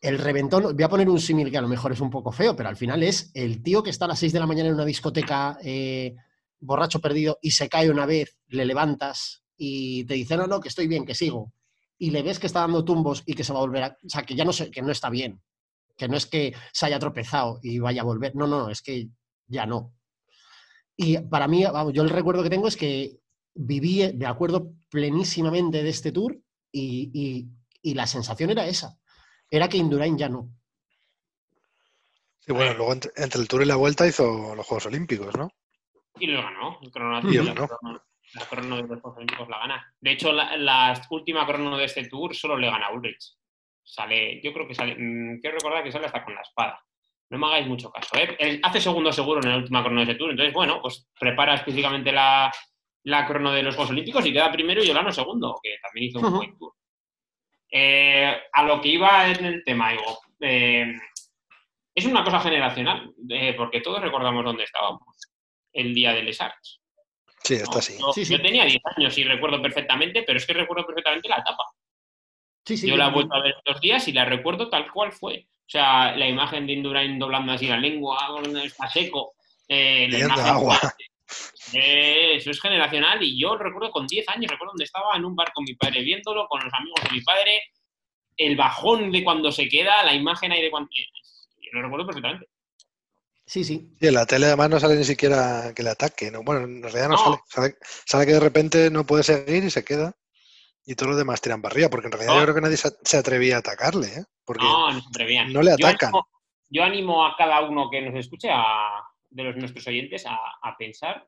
el, 0.00 0.18
reventón. 0.18 0.74
Voy 0.74 0.82
a 0.82 0.88
poner 0.88 1.08
un 1.08 1.20
símil 1.20 1.50
que 1.50 1.58
a 1.58 1.62
lo 1.62 1.68
mejor 1.68 1.92
es 1.92 2.00
un 2.00 2.10
poco 2.10 2.30
feo, 2.30 2.54
pero 2.54 2.68
al 2.68 2.76
final 2.76 3.02
es 3.02 3.30
el 3.34 3.62
tío 3.62 3.82
que 3.82 3.90
está 3.90 4.04
a 4.04 4.08
las 4.08 4.18
6 4.18 4.32
de 4.32 4.40
la 4.40 4.46
mañana 4.46 4.68
en 4.68 4.74
una 4.74 4.84
discoteca 4.84 5.58
eh, 5.62 6.14
borracho 6.60 7.00
perdido 7.00 7.38
y 7.42 7.52
se 7.52 7.68
cae 7.68 7.90
una 7.90 8.06
vez, 8.06 8.36
le 8.48 8.64
levantas 8.64 9.42
y 9.56 10.04
te 10.04 10.14
dice, 10.14 10.36
no, 10.36 10.46
no, 10.46 10.60
que 10.60 10.68
estoy 10.68 10.86
bien, 10.86 11.04
que 11.04 11.14
sigo. 11.14 11.52
Y 11.98 12.10
le 12.10 12.22
ves 12.22 12.38
que 12.38 12.46
está 12.46 12.60
dando 12.60 12.84
tumbos 12.84 13.22
y 13.26 13.34
que 13.34 13.44
se 13.44 13.52
va 13.52 13.58
a 13.58 13.62
volver 13.62 13.82
a. 13.82 13.96
O 14.04 14.08
sea, 14.08 14.22
que 14.22 14.36
ya 14.36 14.44
no, 14.44 14.52
sé, 14.52 14.70
que 14.70 14.82
no 14.82 14.92
está 14.92 15.10
bien 15.10 15.40
que 15.98 16.08
no 16.08 16.16
es 16.16 16.24
que 16.24 16.54
se 16.72 16.86
haya 16.86 16.98
tropezado 16.98 17.58
y 17.62 17.80
vaya 17.80 18.02
a 18.02 18.04
volver, 18.04 18.34
no, 18.36 18.46
no, 18.46 18.70
es 18.70 18.80
que 18.80 19.08
ya 19.48 19.66
no. 19.66 19.92
Y 20.96 21.18
para 21.18 21.48
mí, 21.48 21.64
vamos, 21.64 21.92
yo 21.92 22.02
el 22.02 22.10
recuerdo 22.10 22.42
que 22.42 22.50
tengo 22.50 22.68
es 22.68 22.76
que 22.76 23.18
viví 23.54 24.12
de 24.12 24.26
acuerdo 24.26 24.72
plenísimamente 24.88 25.82
de 25.82 25.90
este 25.90 26.12
tour 26.12 26.40
y, 26.72 27.48
la 27.82 28.06
sensación 28.06 28.50
era 28.50 28.66
esa, 28.66 28.98
era 29.50 29.68
que 29.68 29.78
Indurain 29.78 30.16
ya 30.16 30.28
no. 30.28 30.52
Sí, 32.40 32.52
bueno, 32.52 32.74
luego 32.74 32.92
entre, 32.92 33.40
el 33.40 33.48
tour 33.48 33.62
y 33.62 33.66
la 33.66 33.76
vuelta 33.76 34.06
hizo 34.06 34.54
los 34.54 34.66
Juegos 34.66 34.86
Olímpicos, 34.86 35.36
¿no? 35.36 35.50
Y 36.20 36.26
lo 36.26 36.42
ganó, 36.42 36.78
el 36.82 36.90
crono, 36.90 37.20
y 37.30 37.36
la, 37.36 37.54
crono, 38.48 38.76
de 38.76 38.82
los 38.82 39.00
Juegos 39.00 39.16
Olímpicos 39.16 39.48
la 39.48 39.58
gana. 39.58 39.94
De 40.00 40.12
hecho, 40.12 40.32
la, 40.32 41.00
última 41.10 41.46
crono 41.46 41.76
de 41.76 41.84
este 41.84 42.08
tour 42.08 42.34
solo 42.34 42.56
le 42.56 42.70
gana 42.70 42.86
a 42.86 42.92
Ulrich 42.92 43.38
sale, 43.88 44.40
yo 44.42 44.52
creo 44.52 44.68
que 44.68 44.74
sale, 44.74 44.94
mm, 44.98 45.40
quiero 45.40 45.56
recordar 45.56 45.82
que 45.82 45.90
sale 45.90 46.06
hasta 46.06 46.24
con 46.24 46.34
la 46.34 46.42
espada. 46.42 46.84
No 47.30 47.38
me 47.38 47.46
hagáis 47.46 47.66
mucho 47.66 47.90
caso. 47.90 48.16
¿eh? 48.16 48.60
hace 48.62 48.80
segundo 48.80 49.12
seguro 49.12 49.40
en 49.42 49.50
la 49.50 49.56
última 49.56 49.82
crono 49.82 50.00
de 50.00 50.04
ese 50.10 50.14
tour, 50.14 50.30
entonces, 50.30 50.54
bueno, 50.54 50.80
pues 50.80 51.08
prepara 51.18 51.54
específicamente 51.54 52.12
la, 52.12 52.52
la 53.04 53.26
crono 53.26 53.52
de 53.52 53.62
los 53.62 53.74
Juegos 53.74 53.90
Olímpicos 53.90 54.24
y 54.26 54.32
queda 54.32 54.52
primero 54.52 54.82
y 54.82 54.86
Yolano 54.86 55.12
segundo, 55.12 55.58
que 55.62 55.76
también 55.82 56.06
hizo 56.06 56.20
un 56.20 56.36
buen 56.36 56.58
tour. 56.58 56.72
Eh, 57.70 58.34
a 58.52 58.62
lo 58.62 58.80
que 58.80 58.88
iba 58.88 59.28
en 59.28 59.44
el 59.44 59.64
tema, 59.64 59.92
digo, 59.92 60.18
eh, 60.40 60.94
es 61.94 62.06
una 62.06 62.24
cosa 62.24 62.40
generacional, 62.40 63.12
porque 63.56 63.80
todos 63.80 64.00
recordamos 64.00 64.44
dónde 64.44 64.64
estábamos 64.64 65.00
el 65.72 65.94
día 65.94 66.12
de 66.12 66.22
Les 66.22 66.40
Arts. 66.40 66.80
Sí, 67.44 67.54
está 67.54 67.78
así. 67.78 67.96
Yo, 67.98 68.42
tenía 68.42 68.64
10 68.64 68.82
años 68.96 69.16
y 69.16 69.24
recuerdo 69.24 69.62
perfectamente, 69.62 70.22
pero 70.22 70.38
es 70.38 70.46
que 70.46 70.52
recuerdo 70.52 70.86
perfectamente 70.86 71.28
la 71.28 71.36
etapa. 71.36 71.64
Yo 72.66 72.96
la 72.96 73.08
he 73.08 73.12
vuelto 73.12 73.34
a 73.34 73.42
ver 73.42 73.54
estos 73.56 73.80
días 73.80 74.06
y 74.08 74.12
la 74.12 74.24
recuerdo 74.24 74.68
tal 74.68 74.90
cual 74.92 75.12
fue. 75.12 75.46
O 75.50 75.70
sea, 75.70 76.14
la 76.16 76.26
imagen 76.26 76.66
de 76.66 76.74
Indurain 76.74 77.18
doblando 77.18 77.52
así 77.52 77.66
la 77.66 77.78
lengua, 77.78 78.18
está 78.62 78.88
seco. 78.88 79.34
Eh, 79.68 80.08
agua. 80.30 80.78
Eh, 81.74 82.36
eso 82.36 82.50
es 82.50 82.60
generacional 82.60 83.22
y 83.22 83.38
yo 83.38 83.56
recuerdo 83.56 83.90
con 83.90 84.06
10 84.06 84.26
años, 84.30 84.50
recuerdo 84.50 84.72
donde 84.72 84.84
estaba 84.84 85.14
en 85.14 85.26
un 85.26 85.36
bar 85.36 85.52
con 85.52 85.64
mi 85.64 85.74
padre 85.74 86.02
viéndolo, 86.02 86.48
con 86.48 86.64
los 86.64 86.72
amigos 86.72 87.02
de 87.04 87.10
mi 87.10 87.20
padre, 87.20 87.62
el 88.38 88.56
bajón 88.56 89.12
de 89.12 89.22
cuando 89.22 89.52
se 89.52 89.68
queda, 89.68 90.02
la 90.04 90.14
imagen 90.14 90.52
ahí 90.52 90.62
de 90.62 90.70
cuando... 90.70 90.88
Yo 90.94 91.70
lo 91.72 91.82
recuerdo 91.82 92.06
perfectamente. 92.06 92.46
Sí, 93.48 93.64
sí. 93.64 93.96
Y 93.98 94.06
en 94.06 94.14
la 94.14 94.26
tele 94.26 94.46
además 94.46 94.68
no 94.68 94.78
sale 94.78 94.94
ni 94.94 95.04
siquiera 95.04 95.72
que 95.74 95.82
le 95.82 95.90
ataque. 95.90 96.30
¿no? 96.30 96.42
Bueno, 96.42 96.66
en 96.66 96.82
realidad 96.82 97.08
no, 97.08 97.16
Sale, 97.16 97.38
sale, 97.48 97.74
sale. 98.04 98.26
que 98.26 98.34
de 98.34 98.40
repente 98.40 98.90
no 98.90 99.04
puede 99.04 99.22
seguir 99.22 99.64
y 99.64 99.70
se 99.70 99.84
queda 99.84 100.14
y 100.84 100.94
todos 100.94 101.10
los 101.10 101.18
demás 101.18 101.42
tiran 101.42 101.60
barriga, 101.60 101.90
porque 101.90 102.06
en 102.06 102.12
realidad 102.12 102.34
yo 102.36 102.42
creo 102.44 102.54
que 102.54 102.60
nadie 102.62 102.78
se 102.78 103.16
atrevía 103.18 103.56
a 103.56 103.58
atacarle, 103.58 104.06
¿eh? 104.06 104.24
Porque 104.42 104.64
no, 104.64 104.90
no 104.90 105.00
se 105.00 105.08
atrevían. 105.08 105.52
No 105.52 105.60
le 105.60 105.72
atacan. 105.72 106.12
Yo 106.70 106.82
animo, 106.82 107.26
a 107.26 107.36
cada 107.36 107.60
uno 107.60 107.90
que 107.90 108.00
nos 108.00 108.14
escuche, 108.14 108.48
a, 108.50 109.02
de 109.28 109.42
los 109.44 109.56
nuestros 109.56 109.86
oyentes, 109.86 110.24
a, 110.26 110.76
pensar 110.78 111.26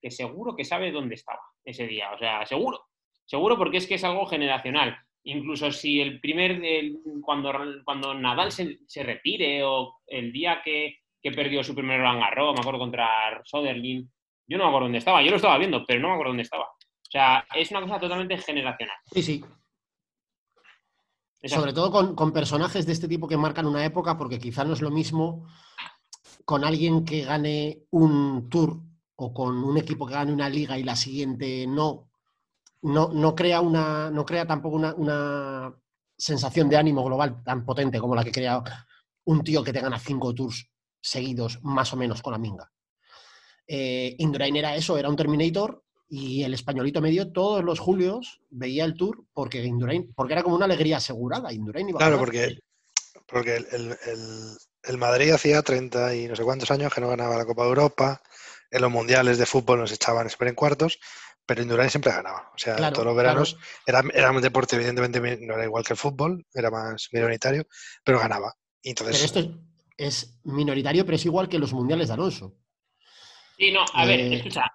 que 0.00 0.10
seguro 0.10 0.56
que 0.56 0.64
sabe 0.64 0.90
dónde 0.90 1.16
estaba 1.16 1.40
ese 1.64 1.86
día. 1.86 2.12
O 2.14 2.18
sea, 2.18 2.46
seguro. 2.46 2.86
Seguro 3.26 3.58
porque 3.58 3.76
es 3.76 3.86
que 3.86 3.96
es 3.96 4.04
algo 4.04 4.26
generacional. 4.26 4.96
incluso 5.24 5.70
si 5.70 6.00
el 6.00 6.20
primer, 6.20 6.62
cuando, 7.22 7.52
cuando 7.84 8.14
Nadal 8.14 8.52
se, 8.52 9.02
retire 9.02 9.62
o 9.64 10.00
el 10.06 10.32
día 10.32 10.62
que, 10.64 11.03
perdió 11.32 11.62
su 11.64 11.74
primer 11.74 12.00
Roland 12.00 12.20
Garros, 12.20 12.54
me 12.54 12.60
acuerdo 12.60 12.80
contra 12.80 13.40
Soderling, 13.44 14.10
yo 14.46 14.58
no 14.58 14.64
me 14.64 14.68
acuerdo 14.68 14.86
dónde 14.86 14.98
estaba, 14.98 15.22
yo 15.22 15.30
lo 15.30 15.36
estaba 15.36 15.58
viendo, 15.58 15.84
pero 15.86 16.00
no 16.00 16.08
me 16.08 16.14
acuerdo 16.14 16.30
dónde 16.30 16.42
estaba. 16.42 16.64
O 16.64 17.10
sea, 17.10 17.46
es 17.54 17.70
una 17.70 17.80
cosa 17.80 17.98
totalmente 17.98 18.36
generacional. 18.38 18.96
Sí, 19.12 19.22
sí. 19.22 19.44
Sobre 21.44 21.72
todo 21.72 21.90
con, 21.90 22.14
con, 22.14 22.32
personajes 22.32 22.86
de 22.86 22.92
este 22.92 23.06
tipo 23.06 23.28
que 23.28 23.36
marcan 23.36 23.66
una 23.66 23.84
época, 23.84 24.16
porque 24.16 24.38
quizá 24.38 24.64
no 24.64 24.72
es 24.72 24.80
lo 24.80 24.90
mismo 24.90 25.46
con 26.44 26.64
alguien 26.64 27.04
que 27.04 27.22
gane 27.22 27.84
un 27.90 28.48
tour 28.48 28.80
o 29.16 29.32
con 29.32 29.62
un 29.62 29.76
equipo 29.76 30.06
que 30.06 30.14
gane 30.14 30.32
una 30.32 30.48
liga 30.48 30.78
y 30.78 30.82
la 30.82 30.96
siguiente 30.96 31.66
no, 31.66 32.10
no, 32.82 33.08
no 33.08 33.34
crea, 33.34 33.60
una, 33.60 34.10
no 34.10 34.24
crea 34.24 34.46
tampoco 34.46 34.76
una, 34.76 35.74
sensación 36.16 36.68
de 36.68 36.76
ánimo 36.76 37.04
global 37.04 37.42
tan 37.42 37.64
potente 37.64 37.98
como 37.98 38.14
la 38.14 38.22
que 38.22 38.30
crea 38.30 38.62
un 39.24 39.42
tío 39.42 39.64
que 39.64 39.72
te 39.72 39.80
gana 39.80 39.98
cinco 39.98 40.32
tours 40.32 40.70
seguidos, 41.04 41.60
más 41.62 41.92
o 41.92 41.96
menos 41.96 42.22
con 42.22 42.32
la 42.32 42.38
minga. 42.38 42.72
Eh, 43.66 44.16
Indurain 44.18 44.56
era 44.56 44.74
eso, 44.74 44.96
era 44.96 45.08
un 45.08 45.16
Terminator 45.16 45.84
y 46.08 46.42
el 46.42 46.54
españolito 46.54 47.00
medio 47.00 47.32
todos 47.32 47.62
los 47.62 47.78
julios 47.78 48.40
veía 48.50 48.84
el 48.84 48.94
tour 48.94 49.24
porque 49.32 49.62
Indurain, 49.64 50.12
porque 50.14 50.32
era 50.32 50.42
como 50.42 50.56
una 50.56 50.64
alegría 50.64 50.96
asegurada. 50.96 51.52
Indurain 51.52 51.88
iba 51.88 51.98
claro, 51.98 52.18
porque, 52.18 52.58
porque 53.26 53.56
el, 53.56 53.96
el 54.82 54.98
Madrid 54.98 55.32
hacía 55.32 55.62
30 55.62 56.14
y 56.14 56.28
no 56.28 56.36
sé 56.36 56.42
cuántos 56.42 56.70
años 56.70 56.92
que 56.92 57.00
no 57.00 57.08
ganaba 57.08 57.36
la 57.36 57.44
Copa 57.46 57.62
de 57.62 57.68
Europa. 57.68 58.22
En 58.70 58.80
los 58.80 58.90
mundiales 58.90 59.38
de 59.38 59.46
fútbol 59.46 59.80
nos 59.80 59.92
echaban 59.92 60.28
siempre 60.28 60.48
en 60.48 60.54
cuartos, 60.56 60.98
pero 61.46 61.62
Indurain 61.62 61.90
siempre 61.90 62.12
ganaba. 62.12 62.50
O 62.54 62.58
sea, 62.58 62.76
todos 62.92 63.04
los 63.04 63.16
veranos 63.16 63.56
era, 63.86 64.02
era, 64.12 64.30
un 64.30 64.40
deporte, 64.40 64.76
evidentemente 64.76 65.20
no 65.20 65.54
era 65.54 65.64
igual 65.64 65.84
que 65.84 65.92
el 65.92 65.98
fútbol, 65.98 66.44
era 66.52 66.70
más 66.70 67.08
minoritario, 67.12 67.66
pero 68.02 68.18
ganaba. 68.18 68.54
entonces... 68.82 69.30
Pero 69.32 69.46
esto 69.46 69.73
es, 69.96 70.40
minoritario, 70.44 71.04
pero 71.04 71.16
es 71.16 71.24
igual 71.24 71.48
que 71.48 71.58
los 71.58 71.72
mundiales 71.72 72.08
de 72.08 72.14
Alonso. 72.14 72.56
Sí, 73.56 73.70
no, 73.70 73.84
a 73.92 74.04
ver, 74.04 74.20
eh, 74.20 74.34
escucha. 74.34 74.72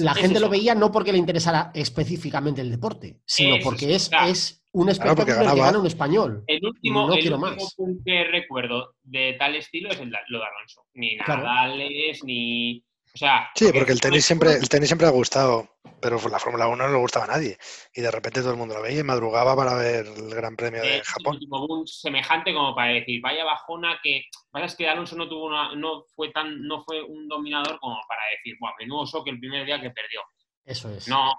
la 0.00 0.14
gente 0.14 0.40
lo 0.40 0.48
veía 0.48 0.74
no 0.74 0.92
porque 0.92 1.12
le 1.12 1.18
interesara 1.18 1.70
específicamente 1.74 2.60
el 2.60 2.70
deporte, 2.70 3.20
sino 3.24 3.56
porque 3.62 3.94
es, 3.94 4.10
es 4.26 4.62
un 4.72 4.90
espectáculo 4.90 5.26
que 5.26 5.60
gana 5.60 5.78
un 5.78 5.86
español. 5.86 6.44
El 6.46 6.64
último, 6.64 7.08
no 7.08 7.14
quiero 7.14 7.38
más. 7.38 7.76
que 8.04 8.24
recuerdo 8.24 8.94
de 9.02 9.34
tal 9.38 9.56
estilo 9.56 9.90
es 9.90 10.00
el, 10.00 10.10
lo 10.28 10.38
de 10.38 10.44
Alonso. 10.44 10.86
Ni 10.94 11.16
Nadales, 11.16 12.22
ni. 12.24 12.84
O 13.18 13.26
sea, 13.26 13.50
sí, 13.52 13.72
porque, 13.74 13.90
el 13.90 14.00
tenis 14.00 14.24
siempre, 14.24 14.52
el 14.52 14.68
tenis 14.68 14.90
siempre 14.90 15.08
ha 15.08 15.10
gustado, 15.10 15.68
pero 16.00 16.20
la 16.28 16.38
Fórmula 16.38 16.68
1 16.68 16.76
no 16.76 16.92
le 16.92 16.98
gustaba 17.00 17.24
a 17.24 17.28
nadie. 17.36 17.58
Y 17.92 18.00
de 18.00 18.12
repente 18.12 18.42
todo 18.42 18.52
el 18.52 18.56
mundo 18.56 18.76
lo 18.76 18.82
veía 18.82 19.00
y 19.00 19.02
madrugaba 19.02 19.56
para 19.56 19.74
ver 19.74 20.06
el 20.06 20.32
Gran 20.32 20.54
Premio 20.54 20.80
de 20.80 21.02
Japón. 21.04 21.36
Un 21.50 21.84
semejante 21.84 22.54
como 22.54 22.76
para 22.76 22.92
decir, 22.92 23.20
vaya 23.20 23.42
bajona 23.42 23.98
que. 24.04 24.22
Pasa 24.52 24.66
es 24.66 24.76
que 24.76 24.88
Alonso 24.88 25.16
no 25.16 25.28
tuvo 25.28 25.46
una, 25.46 25.74
no 25.74 26.04
fue 26.14 26.30
tan, 26.30 26.62
no 26.62 26.84
fue 26.84 27.02
un 27.02 27.26
dominador 27.26 27.80
como 27.80 27.98
para 28.06 28.20
decir, 28.36 28.56
bueno, 28.60 28.76
menudo 28.78 29.24
que 29.24 29.30
el 29.30 29.40
primer 29.40 29.66
día 29.66 29.80
que 29.80 29.90
perdió. 29.90 30.20
Eso 30.64 30.88
es. 30.88 31.08
No, 31.08 31.32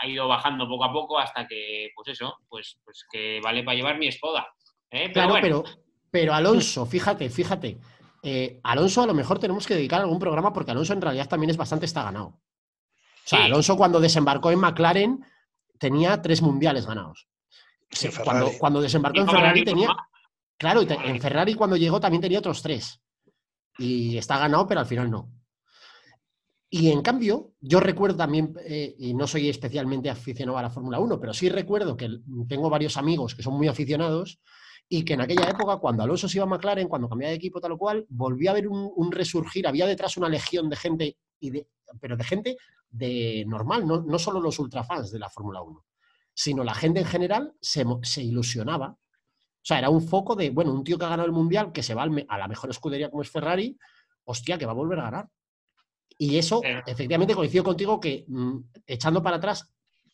ha 0.00 0.06
ido 0.06 0.28
bajando 0.28 0.66
poco 0.66 0.84
a 0.84 0.92
poco 0.94 1.18
hasta 1.18 1.46
que, 1.46 1.90
pues 1.94 2.08
eso, 2.08 2.38
pues, 2.48 2.80
pues 2.82 3.04
que 3.12 3.38
vale 3.42 3.62
para 3.64 3.76
llevar 3.76 3.98
mi 3.98 4.08
esposa. 4.08 4.46
¿eh? 4.90 5.12
claro, 5.12 5.36
pero, 5.42 5.62
pero 6.10 6.32
Alonso, 6.32 6.86
fíjate, 6.86 7.28
fíjate. 7.28 7.78
Eh, 8.22 8.60
Alonso 8.64 9.02
a 9.02 9.06
lo 9.06 9.14
mejor 9.14 9.38
tenemos 9.38 9.66
que 9.66 9.74
dedicar 9.74 10.00
algún 10.00 10.18
programa 10.18 10.52
porque 10.52 10.70
Alonso 10.70 10.92
en 10.92 11.00
realidad 11.00 11.28
también 11.28 11.50
es 11.50 11.56
bastante 11.56 11.86
está 11.86 12.02
ganado. 12.02 12.26
O 12.26 12.40
sea, 13.24 13.44
Alonso 13.44 13.76
cuando 13.76 14.00
desembarcó 14.00 14.50
en 14.50 14.58
McLaren 14.58 15.24
tenía 15.78 16.20
tres 16.20 16.42
mundiales 16.42 16.86
ganados. 16.86 17.28
cuando, 18.24 18.50
cuando, 18.58 18.80
desembarcó 18.80 19.20
en 19.20 19.28
Ferrari 19.28 19.64
tenía... 19.64 19.94
Claro, 20.56 20.82
en 20.82 21.20
Ferrari 21.20 21.54
cuando 21.54 21.76
llegó 21.76 22.00
también 22.00 22.20
tenía 22.20 22.40
otros 22.40 22.62
tres. 22.62 23.00
Y 23.78 24.16
está 24.16 24.38
ganado, 24.38 24.66
pero 24.66 24.80
al 24.80 24.86
final 24.86 25.10
no. 25.10 25.30
Y 26.70 26.90
en 26.90 27.00
cambio, 27.00 27.52
yo 27.60 27.80
recuerdo 27.80 28.16
también, 28.16 28.54
eh, 28.64 28.94
y 28.98 29.14
no 29.14 29.26
soy 29.26 29.48
especialmente 29.48 30.10
aficionado 30.10 30.58
a 30.58 30.62
la 30.62 30.70
Fórmula 30.70 30.98
1, 30.98 31.18
pero 31.18 31.32
sí 31.32 31.48
recuerdo 31.48 31.96
que 31.96 32.10
tengo 32.46 32.68
varios 32.68 32.96
amigos 32.96 33.34
que 33.34 33.42
son 33.42 33.54
muy 33.54 33.68
aficionados 33.68 34.40
y 34.88 35.04
que 35.04 35.14
en 35.14 35.20
aquella 35.20 35.50
época, 35.50 35.76
cuando 35.76 36.02
Alonso 36.02 36.28
se 36.28 36.38
iba 36.38 36.44
a 36.44 36.48
McLaren, 36.48 36.88
cuando 36.88 37.08
cambiaba 37.08 37.30
de 37.30 37.36
equipo 37.36 37.60
tal 37.60 37.72
o 37.72 37.78
cual, 37.78 38.06
volvía 38.08 38.50
a 38.50 38.52
haber 38.52 38.68
un, 38.68 39.12
resurgir, 39.12 39.66
había 39.66 39.86
detrás 39.86 40.16
una 40.16 40.28
legión 40.28 40.70
de 40.70 40.76
gente, 40.76 41.16
y 41.40 41.50
de, 41.50 41.68
pero 42.00 42.16
de 42.16 42.24
gente 42.24 42.56
de 42.88 43.44
normal, 43.46 43.86
no, 43.86 44.00
no 44.00 44.18
solo 44.18 44.40
los 44.40 44.58
ultrafans 44.58 45.10
de 45.10 45.18
la 45.18 45.28
Fórmula 45.28 45.60
1, 45.60 45.84
sino 46.32 46.64
la 46.64 46.74
gente 46.74 47.00
en 47.00 47.06
general 47.06 47.52
se, 47.60 47.84
se, 48.02 48.22
ilusionaba. 48.22 48.88
O 48.88 49.68
sea, 49.68 49.78
era 49.78 49.90
un 49.90 50.00
foco 50.00 50.34
de, 50.34 50.48
bueno, 50.50 50.72
un 50.72 50.84
tío 50.84 50.98
que 50.98 51.04
ha 51.04 51.10
ganado 51.10 51.26
el 51.26 51.32
Mundial, 51.32 51.70
que 51.70 51.82
se 51.82 51.94
va 51.94 52.04
a 52.04 52.38
la 52.38 52.48
mejor 52.48 52.70
escudería 52.70 53.10
como 53.10 53.22
es 53.22 53.30
Ferrari, 53.30 53.76
hostia, 54.24 54.56
que 54.56 54.64
va 54.64 54.72
a 54.72 54.76
volver 54.76 55.00
a 55.00 55.04
ganar. 55.04 55.28
Y 56.16 56.38
eso, 56.38 56.62
efectivamente, 56.86 57.34
coincido 57.34 57.62
contigo 57.62 58.00
que 58.00 58.24
mm, 58.26 58.58
echando 58.86 59.22
para 59.22 59.36
atrás, 59.36 59.70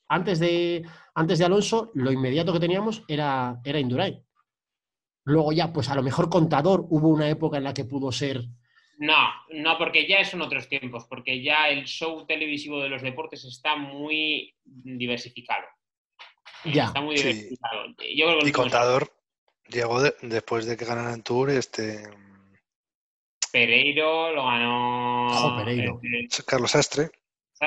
antes 0.09 0.41
de, 0.41 0.85
antes 1.15 1.39
de 1.39 1.45
Alonso, 1.45 1.93
lo 1.95 2.11
inmediato 2.11 2.53
que 2.53 2.61
teníamos 2.61 3.05
era, 3.07 3.61
era 3.65 3.79
Indurain. 3.79 4.25
Luego 5.25 5.53
ya, 5.53 5.73
pues 5.73 5.89
a 5.89 5.95
lo 5.95 6.03
mejor 6.03 6.29
contador, 6.29 6.85
hubo 6.89 7.09
una 7.09 7.29
época 7.29 7.57
en 7.57 7.65
la 7.65 7.75
que 7.75 7.85
pudo 7.85 8.13
ser... 8.13 8.43
No, 8.99 9.29
no, 9.51 9.77
porque 9.77 10.07
ya 10.07 10.25
son 10.25 10.43
otros 10.43 10.69
tiempos, 10.69 11.07
porque 11.09 11.43
ya 11.43 11.69
el 11.69 11.85
show 11.85 12.25
televisivo 12.27 12.81
de 12.81 12.89
los 12.89 13.03
deportes 13.03 13.45
está 13.45 13.75
muy 13.75 14.55
diversificado. 14.65 15.67
Ya. 16.65 16.85
Está 16.85 17.01
muy 17.01 17.17
diversificado. 17.17 17.87
y 17.99 18.53
contador 18.53 19.13
llegó 19.69 20.01
después 20.23 20.67
de 20.67 20.77
que 20.77 20.85
ganaran 20.85 21.23
Tour, 21.23 21.51
este 21.51 22.05
Pereiro 23.53 24.33
lo 24.33 24.47
ganó. 24.47 25.57
Pereiro. 25.59 26.01
Carlos 26.47 26.75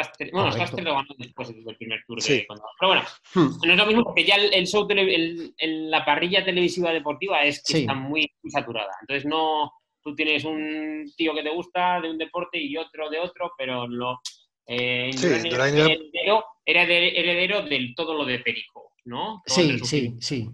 Sastre. 0.03 0.29
Bueno, 0.31 0.51
Sastre 0.51 0.83
lo 0.83 0.93
ganó 0.95 1.07
después 1.17 1.49
del 1.49 1.75
primer 1.75 2.03
tour 2.05 2.21
de 2.21 2.47
Pero 2.47 2.87
bueno, 2.87 3.03
hmm. 3.35 3.65
no 3.65 3.71
es 3.71 3.77
lo 3.77 3.85
mismo 3.85 4.03
porque 4.03 4.25
ya 4.25 4.35
el, 4.35 4.67
show, 4.67 4.87
el, 4.89 5.53
la 5.89 6.05
parrilla 6.05 6.43
televisiva 6.43 6.91
deportiva 6.91 7.43
es 7.43 7.63
que 7.63 7.79
está 7.79 7.93
muy, 7.93 8.31
saturada. 8.49 8.91
Entonces 9.01 9.25
no, 9.25 9.71
tú 10.01 10.15
tienes 10.15 10.43
un 10.45 11.11
tío 11.15 11.33
que 11.33 11.43
te 11.43 11.49
gusta 11.49 11.99
de 12.01 12.09
un 12.09 12.17
deporte 12.17 12.59
y 12.59 12.77
otro 12.77 13.09
de 13.09 13.19
otro, 13.19 13.51
pero 13.57 13.87
lo, 13.87 14.21
eh, 14.65 15.11
sí, 15.13 15.27
heredero, 15.27 16.43
era 16.65 16.83
heredero 16.83 17.61
del 17.63 17.95
todo 17.95 18.13
lo 18.13 18.25
de 18.25 18.39
Perico, 18.39 18.91
¿no? 19.05 19.41
sí, 19.45 19.79
sí, 19.79 20.15
sí. 20.19 20.49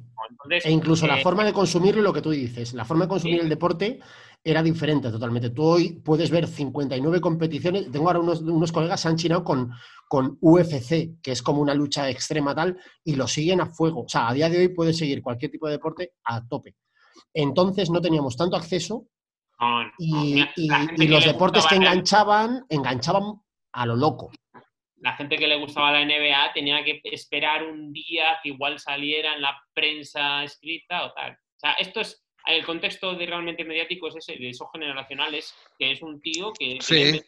e 0.49 0.71
incluso 0.71 1.07
la 1.07 1.19
eh, 1.19 1.23
forma 1.23 1.43
de 1.43 1.53
consumirlo, 1.53 2.01
lo 2.01 2.13
que 2.13 2.21
tú 2.21 2.29
dices, 2.29 2.73
la 2.73 2.85
forma 2.85 3.05
de 3.05 3.09
consumir 3.09 3.41
el 3.41 3.49
deporte 3.49 3.99
era 4.43 4.61
diferente 4.61 5.09
totalmente. 5.09 5.51
Tú 5.51 5.63
hoy 5.63 5.93
puedes 5.93 6.29
ver 6.29 6.47
59 6.47 7.21
competiciones. 7.21 7.89
Tengo 7.91 8.07
ahora 8.07 8.19
unos, 8.19 8.41
unos 8.41 8.71
colegas 8.71 8.99
se 8.99 9.07
han 9.07 9.15
chinado 9.15 9.43
con, 9.43 9.71
con 10.07 10.37
UFC, 10.41 11.21
que 11.21 11.31
es 11.31 11.41
como 11.41 11.61
una 11.61 11.73
lucha 11.73 12.09
extrema 12.09 12.53
tal, 12.53 12.77
y 13.03 13.15
lo 13.15 13.27
siguen 13.27 13.61
a 13.61 13.67
fuego. 13.67 14.03
O 14.03 14.09
sea, 14.09 14.27
a 14.27 14.33
día 14.33 14.49
de 14.49 14.59
hoy 14.59 14.67
puedes 14.69 14.97
seguir 14.97 15.21
cualquier 15.21 15.51
tipo 15.51 15.67
de 15.67 15.73
deporte 15.73 16.13
a 16.25 16.45
tope. 16.47 16.75
Entonces 17.33 17.89
no 17.89 18.01
teníamos 18.01 18.35
tanto 18.35 18.57
acceso 18.57 19.07
y, 19.97 21.07
los 21.07 21.25
deportes 21.25 21.65
que 21.65 21.75
enganchaban, 21.75 22.65
enganchaban 22.69 23.41
a 23.71 23.85
lo 23.85 23.95
loco. 23.95 24.31
La 24.97 25.13
gente 25.13 25.37
que 25.37 25.47
le 25.47 25.59
gustaba 25.59 25.91
la 25.91 26.05
NBA 26.05 26.53
tenía 26.53 26.83
que 26.83 27.01
esperar 27.03 27.65
un 27.65 27.91
día 27.91 28.39
que 28.41 28.49
igual 28.49 28.79
saliera 28.79 29.33
en 29.35 29.41
la 29.41 29.57
prensa 29.73 30.43
escrita 30.43 31.05
o 31.05 31.13
tal. 31.13 31.31
O 31.31 31.59
sea, 31.59 31.73
esto 31.73 32.01
es 32.01 32.25
el 32.45 32.65
contexto 32.65 33.15
de 33.15 33.25
realmente 33.25 33.63
mediático 33.63 34.07
es 34.07 34.15
ese, 34.17 34.33
de 34.33 34.49
esos 34.49 34.67
generacionales, 34.71 35.53
que 35.77 35.91
es 35.91 36.01
un 36.01 36.19
tío 36.21 36.51
que... 36.53 36.77
Sí, 36.81 37.21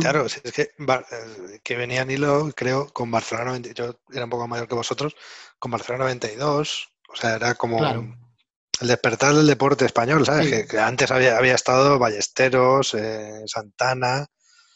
claro, 0.00 0.26
es 0.26 0.40
que, 0.52 0.62
eh, 0.62 1.60
que 1.62 1.76
venía 1.76 2.04
Nilo, 2.04 2.50
creo, 2.54 2.88
con 2.92 3.10
Barcelona 3.10 3.50
92, 3.50 3.76
yo 3.76 4.00
era 4.12 4.24
un 4.24 4.30
poco 4.30 4.48
mayor 4.48 4.66
que 4.66 4.74
vosotros, 4.74 5.14
con 5.58 5.70
Barcelona 5.70 6.04
92, 6.04 6.88
o 7.08 7.16
sea, 7.16 7.36
era 7.36 7.54
como 7.54 7.78
el 7.84 8.88
despertar 8.88 9.34
del 9.34 9.46
deporte 9.46 9.84
español, 9.84 10.24
¿sabes? 10.26 10.66
Que, 10.66 10.78
antes 10.78 11.10
había, 11.10 11.36
había 11.36 11.54
estado 11.54 11.98
Ballesteros, 11.98 12.94
eh, 12.94 13.42
Santana, 13.46 14.26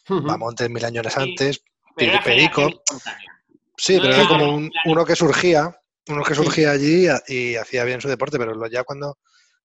Bamontes 0.08 0.70
mil 0.70 0.84
años 0.84 1.16
antes, 1.16 1.62
Perico. 1.96 2.82
Sí, 3.76 3.98
pero 4.00 4.14
era 4.14 4.28
como 4.28 4.68
uno 4.84 5.04
que 5.04 5.16
surgía, 5.16 5.76
uno 6.08 6.22
que 6.22 6.34
surgía 6.34 6.70
allí 6.70 7.08
y 7.26 7.56
hacía 7.56 7.84
bien 7.84 8.00
su 8.00 8.08
deporte, 8.08 8.38
pero 8.38 8.66
ya 8.68 8.84
cuando 8.84 9.18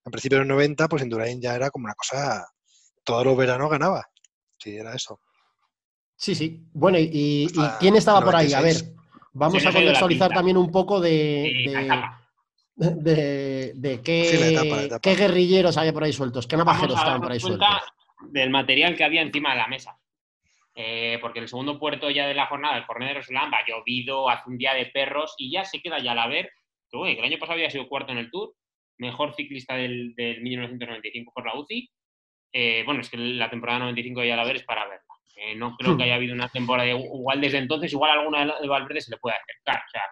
en 0.05 0.11
principio 0.11 0.39
de 0.39 0.45
los 0.45 0.55
90, 0.55 0.87
pues 0.87 1.03
Indurain 1.03 1.41
ya 1.41 1.55
era 1.55 1.69
como 1.69 1.85
una 1.85 1.93
cosa, 1.93 2.47
todos 3.03 3.25
los 3.25 3.37
veranos 3.37 3.69
ganaba. 3.69 4.07
Sí, 4.57 4.75
era 4.75 4.93
eso. 4.93 5.19
Sí, 6.15 6.35
sí. 6.35 6.63
Bueno, 6.73 6.97
¿y, 6.99 7.47
quién 7.79 7.95
estaba 7.95 8.21
por 8.21 8.35
ahí? 8.35 8.53
A 8.53 8.61
ver, 8.61 8.75
vamos 9.33 9.65
a 9.65 9.71
contextualizar 9.71 10.31
también 10.31 10.57
un 10.57 10.71
poco 10.71 10.99
de, 10.99 12.13
de, 12.75 14.01
qué, 14.03 14.99
qué, 15.01 15.15
guerrilleros 15.15 15.77
había 15.77 15.93
por 15.93 16.03
ahí 16.03 16.13
sueltos, 16.13 16.47
qué 16.47 16.57
navajeros 16.57 16.97
estaban 16.97 17.21
por 17.21 17.31
ahí 17.31 17.39
sueltos. 17.39 17.67
Del 18.29 18.51
material 18.51 18.95
que 18.95 19.03
había 19.03 19.21
encima 19.21 19.51
de 19.51 19.57
la 19.57 19.67
mesa. 19.67 19.97
Eh, 20.73 21.17
porque 21.21 21.39
el 21.39 21.49
segundo 21.49 21.77
puerto 21.79 22.09
ya 22.09 22.27
de 22.27 22.33
la 22.33 22.47
jornada, 22.47 22.77
el 22.77 22.85
Jornal 22.85 23.09
de 23.09 23.15
Rosalamba, 23.15 23.57
ha 23.57 23.67
llovido, 23.67 24.29
hace 24.29 24.49
un 24.49 24.57
día 24.57 24.73
de 24.73 24.85
perros 24.85 25.35
y 25.37 25.51
ya 25.51 25.65
se 25.65 25.81
queda 25.81 25.99
ya 25.99 26.15
la 26.15 26.27
ver 26.27 26.49
que 26.91 27.19
el 27.19 27.23
año 27.23 27.39
pasado 27.39 27.53
había 27.53 27.69
sido 27.69 27.87
cuarto 27.87 28.11
en 28.11 28.17
el 28.17 28.29
Tour, 28.29 28.53
mejor 29.01 29.33
ciclista 29.33 29.75
del, 29.75 30.13
1995 30.15 31.33
por 31.33 31.45
la 31.45 31.59
UCI. 31.59 31.89
Eh, 32.53 32.83
bueno, 32.85 33.01
es 33.01 33.09
que 33.09 33.17
la 33.17 33.49
temporada 33.49 33.79
95 33.79 34.23
ya 34.23 34.35
la 34.35 34.45
ver 34.45 34.57
es 34.57 34.63
para 34.63 34.87
verla. 34.87 35.01
Eh, 35.35 35.55
no 35.55 35.75
creo 35.75 35.97
que 35.97 36.03
hmm. 36.03 36.05
haya 36.05 36.15
habido 36.15 36.35
una 36.35 36.49
temporada 36.49 36.87
igual 36.87 37.41
desde 37.41 37.57
entonces, 37.57 37.91
igual 37.91 38.11
alguna 38.11 38.59
de 38.59 38.67
Valverde 38.67 39.01
se 39.01 39.11
le 39.11 39.17
puede 39.17 39.35
acercar. 39.37 39.81
O 39.87 39.89
sea, 39.89 40.03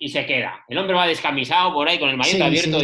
y 0.00 0.08
se 0.08 0.24
queda. 0.24 0.64
El 0.68 0.78
hombre 0.78 0.94
va 0.94 1.08
descamisado 1.08 1.72
por 1.72 1.88
ahí 1.88 1.98
con 1.98 2.08
el 2.08 2.16
maillot 2.16 2.40
abierto. 2.40 2.78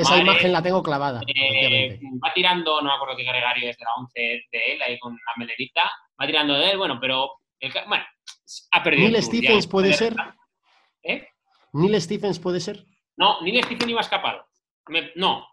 esa 0.00 0.18
imagen 0.18 0.52
la 0.52 0.62
tengo 0.62 0.82
clavada. 0.82 1.20
Eh, 1.32 2.00
va 2.24 2.32
tirando, 2.34 2.82
no 2.82 2.88
me 2.88 2.94
acuerdo 2.96 3.16
qué 3.16 3.22
gregario 3.22 3.70
es 3.70 3.76
de 3.76 3.84
la 3.84 3.94
11 3.94 4.20
de 4.50 4.72
él, 4.72 4.82
ahí 4.82 4.98
con 4.98 5.12
la 5.12 5.32
melerita. 5.36 5.88
Va 6.20 6.26
tirando 6.26 6.54
de 6.54 6.70
él, 6.70 6.78
bueno, 6.78 6.98
pero. 7.00 7.38
bueno, 7.86 8.04
ha 8.72 8.82
perdido. 8.82 9.08
¿Neil 9.08 9.22
Stephens 9.22 9.68
puede 9.68 9.92
ser? 9.92 10.16
¿Eh? 11.04 11.28
¿Neil 11.74 12.00
Stephens 12.00 12.40
puede 12.40 12.58
ser? 12.58 12.84
No, 13.16 13.40
Neil 13.42 13.62
Stephens 13.62 13.90
iba 13.90 14.00
escapado. 14.00 14.44
No, 15.14 15.48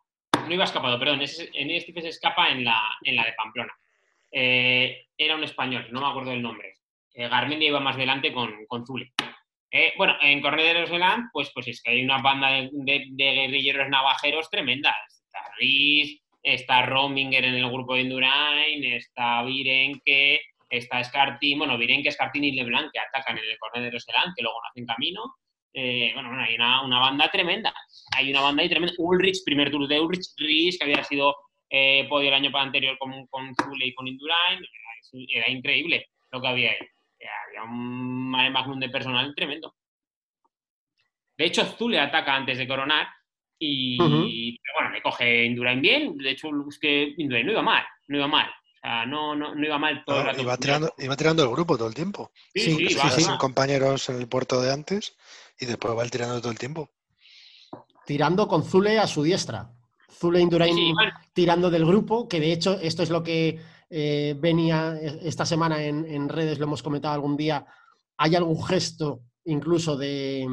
no 0.48 0.54
iba 0.54 0.64
escapado, 0.64 1.00
perdón. 1.00 1.20
Neil 1.20 1.82
Stephens 1.82 2.08
escapa 2.08 2.50
en 2.50 2.64
la, 2.64 2.98
en 3.04 3.16
la 3.16 3.26
de 3.26 3.34
Pamplona. 3.34 3.74
Eh, 4.32 5.08
era 5.18 5.36
un 5.36 5.44
español, 5.44 5.88
no 5.92 6.02
me 6.02 6.08
acuerdo 6.08 6.32
del 6.32 6.42
nombre. 6.42 6.74
Eh, 7.14 7.30
iba 7.60 7.80
más 7.80 7.96
delante 7.96 8.34
con, 8.34 8.66
con 8.68 8.86
Zule. 8.86 9.14
Eh, 9.72 9.94
bueno, 9.98 10.16
en 10.22 10.42
Cornederos 10.42 10.90
de 10.90 11.00
Land, 11.00 11.30
pues, 11.32 11.52
pues 11.54 11.68
es 11.68 11.82
que 11.82 11.92
hay 11.92 12.04
una 12.04 12.20
banda 12.20 12.50
de, 12.52 13.08
guerrilleros 13.16 13.90
navajeros 13.90 14.50
tremenda. 14.50 14.96
Está 15.08 15.40
Riz, 15.58 16.22
está 16.42 16.86
Rominger 16.86 17.46
en 17.46 17.56
el 17.56 17.72
grupo 17.72 17.96
de 17.96 18.02
Indurain, 18.02 18.84
está 18.84 19.44
Virenque, 19.44 20.42
está 20.70 21.04
Scartin, 21.04 21.60
bueno, 21.60 21.78
Virenque, 21.78 22.12
Scartin 22.12 22.44
y 22.44 22.52
Leblanc 22.52 22.92
que 22.92 23.00
atacan 23.00 23.38
en 23.38 23.46
el 23.46 23.58
Cornederos 23.58 24.06
de 24.06 24.14
Land, 24.14 24.34
que 24.36 24.44
luego 24.44 24.60
no 24.62 24.70
hacen 24.70 24.86
camino. 24.86 25.36
Eh, 25.74 26.12
bueno, 26.14 26.30
hay 26.40 26.56
una, 26.56 27.00
banda 27.00 27.30
tremenda. 27.30 27.74
Hay 28.16 28.32
una 28.32 28.42
banda 28.42 28.64
ahí 28.64 28.70
tremenda. 28.70 28.94
Ulrich, 28.98 29.44
primer 29.44 29.72
tour 29.72 29.88
de 29.88 30.00
Ulrich, 30.00 30.28
Riz, 30.38 30.78
que 30.78 30.86
había 30.86 31.04
sido 31.04 31.36
eh, 31.70 32.06
podio 32.10 32.30
el 32.30 32.36
año 32.36 32.52
anterior 32.58 32.98
con, 32.98 33.28
con 33.28 33.54
Zule 33.56 33.88
y 33.88 33.94
con 33.94 34.08
Indurain. 34.08 34.64
Era 35.30 35.50
increíble 35.50 36.08
lo 36.32 36.42
que 36.42 36.48
había 36.48 36.72
ahí 36.72 36.78
había 37.48 37.64
un 37.64 38.30
mare 38.30 38.50
magnum 38.50 38.80
de 38.80 38.90
personal 38.90 39.34
tremendo. 39.36 39.76
De 41.38 41.46
hecho, 41.46 41.66
Zule 41.66 42.00
ataca 42.00 42.36
antes 42.36 42.58
de 42.58 42.68
coronar 42.68 43.08
y, 43.58 43.98
bueno, 43.98 44.92
le 44.92 45.02
coge 45.02 45.46
Indurain 45.46 45.82
bien. 45.82 46.18
De 46.18 46.32
hecho, 46.32 46.50
es 46.68 46.80
que 46.80 47.14
Indurain 47.18 47.46
no 47.46 47.54
iba 47.54 47.62
mal, 47.62 47.84
no 48.08 48.18
iba 48.18 48.28
mal. 48.28 48.52
Sea, 48.84 49.06
no, 49.06 49.34
no, 49.34 49.56
no 49.56 49.66
iba 49.66 49.78
mal 49.78 50.04
todo 50.06 50.20
el 50.20 50.26
rato. 50.26 50.42
Iba 50.42 50.58
tirando, 50.58 50.94
iba 50.98 51.16
tirando 51.16 51.44
el 51.44 51.50
grupo 51.50 51.78
todo 51.78 51.88
el 51.88 51.94
tiempo. 51.94 52.32
Sí, 52.54 52.90
sí, 52.90 52.98
sin 53.16 53.38
compañeros 53.38 54.10
en 54.10 54.18
el 54.18 54.28
puerto 54.28 54.62
de 54.62 54.74
antes 54.74 55.16
y 55.58 55.66
después 55.66 55.98
va 55.98 56.06
tirando 56.10 56.42
todo 56.42 56.52
el 56.52 56.60
tiempo. 56.60 56.90
Tirando 58.06 58.46
con 58.46 58.64
Zule 58.64 59.00
a 59.00 59.08
su 59.08 59.24
diestra. 59.24 59.72
Zule 60.12 60.42
Indurain 60.42 60.76
tirando 61.32 61.70
del 61.70 61.86
grupo, 61.86 62.28
que 62.28 62.42
de 62.42 62.52
hecho 62.52 62.78
esto 62.82 63.04
es 63.04 63.10
lo 63.10 63.24
que 63.24 63.60
eh, 63.90 64.36
venía 64.38 65.00
esta 65.00 65.46
semana 65.46 65.82
en, 65.82 66.28
redes, 66.28 66.60
lo 66.60 66.66
hemos 66.66 66.84
comentado 66.84 67.14
algún 67.14 67.38
día, 67.38 67.66
hay 68.18 68.36
algún 68.36 68.62
gesto 68.64 69.22
incluso 69.46 69.96
de, 69.96 70.46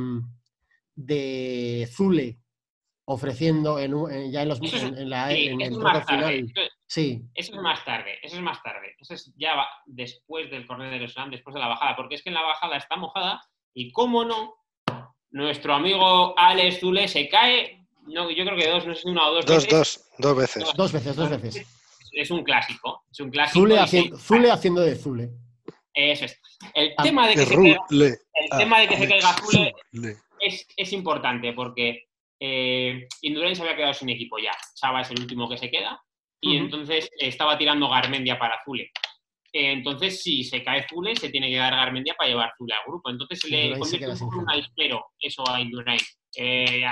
de 0.94 1.88
Zule 1.92 2.38
ofreciendo 3.06 3.80
en, 3.80 4.30
ya 4.30 4.42
en, 4.42 4.48
los, 4.48 4.60
en, 4.62 5.10
la, 5.10 5.32
en 5.32 5.60
el 5.60 5.74
final. 6.06 6.52
Sí. 6.90 7.22
Eso 7.34 7.54
es 7.54 7.60
más 7.62 7.84
tarde, 7.84 8.18
eso 8.22 8.36
es 8.36 8.42
más 8.42 8.62
tarde. 8.62 8.94
Eso 8.98 9.14
es 9.14 9.32
ya 9.36 9.54
después 9.86 10.50
del 10.50 10.66
corner 10.66 10.98
de 10.98 11.08
Slam, 11.08 11.30
después 11.30 11.54
de 11.54 11.60
la 11.60 11.68
bajada, 11.68 11.96
porque 11.96 12.16
es 12.16 12.22
que 12.22 12.30
en 12.30 12.34
la 12.34 12.42
bajada 12.42 12.76
está 12.76 12.96
mojada 12.96 13.40
y 13.72 13.92
cómo 13.92 14.24
no, 14.24 14.54
nuestro 15.30 15.74
amigo 15.74 16.34
Alex 16.36 16.80
Zule 16.80 17.08
se 17.08 17.28
cae, 17.28 17.86
no, 18.06 18.30
yo 18.30 18.44
creo 18.44 18.56
que 18.56 18.68
dos, 18.68 18.86
no 18.86 18.94
sé 18.94 19.02
si 19.02 19.08
una 19.08 19.28
o 19.28 19.34
dos, 19.34 19.46
dos 19.46 19.64
veces. 19.64 19.70
Dos, 19.70 20.06
dos 20.18 20.36
veces. 20.36 20.64
Dos 20.76 20.92
veces, 20.92 21.16
dos 21.16 21.30
veces 21.30 21.80
es 22.12 22.30
un 22.30 22.42
clásico. 22.42 23.04
Es 23.10 23.20
un 23.20 23.30
clásico. 23.30 23.60
Zule, 24.18 24.50
haciendo 24.50 24.80
de 24.82 24.96
Zule. 24.96 25.30
Eso 25.94 26.24
es. 26.24 26.40
El 26.74 26.92
ah, 26.96 27.02
tema 27.02 27.28
de 27.28 27.34
que, 27.34 27.46
se, 27.46 27.54
caiga, 27.54 27.86
el 27.90 28.58
tema 28.58 28.80
de 28.80 28.88
que 28.88 28.96
se 28.96 29.08
caiga 29.08 29.32
Zule 29.34 29.74
es, 30.40 30.66
es, 30.76 30.92
importante 30.92 31.52
porque 31.52 32.08
eh, 32.38 33.08
Indurain 33.22 33.56
se 33.56 33.62
había 33.62 33.76
quedado 33.76 33.94
sin 33.94 34.08
equipo 34.08 34.38
ya. 34.38 34.52
Chava 34.74 35.00
es 35.00 35.10
el 35.10 35.20
último 35.20 35.48
que 35.48 35.58
se 35.58 35.70
queda 35.70 36.00
y 36.40 36.56
entonces 36.56 37.10
estaba 37.18 37.58
tirando 37.58 37.88
Garmendia 37.88 38.38
para 38.38 38.60
Zule. 38.64 38.90
Eh, 39.52 39.72
entonces, 39.72 40.22
si 40.22 40.44
se 40.44 40.62
cae 40.62 40.86
Zule, 40.88 41.16
se 41.16 41.28
tiene 41.28 41.50
que 41.50 41.56
dar 41.56 41.74
Garmendia 41.74 42.14
para 42.14 42.30
llevar 42.30 42.52
Zule 42.56 42.74
al 42.74 42.84
grupo. 42.86 43.10
Entonces, 43.10 43.44
le 43.50 43.76
convierte 43.78 44.24
un 44.24 44.50
espero 44.54 45.06
eso 45.18 45.42
a 45.48 45.60
Indurain. 45.60 46.00
Eh, 46.36 46.84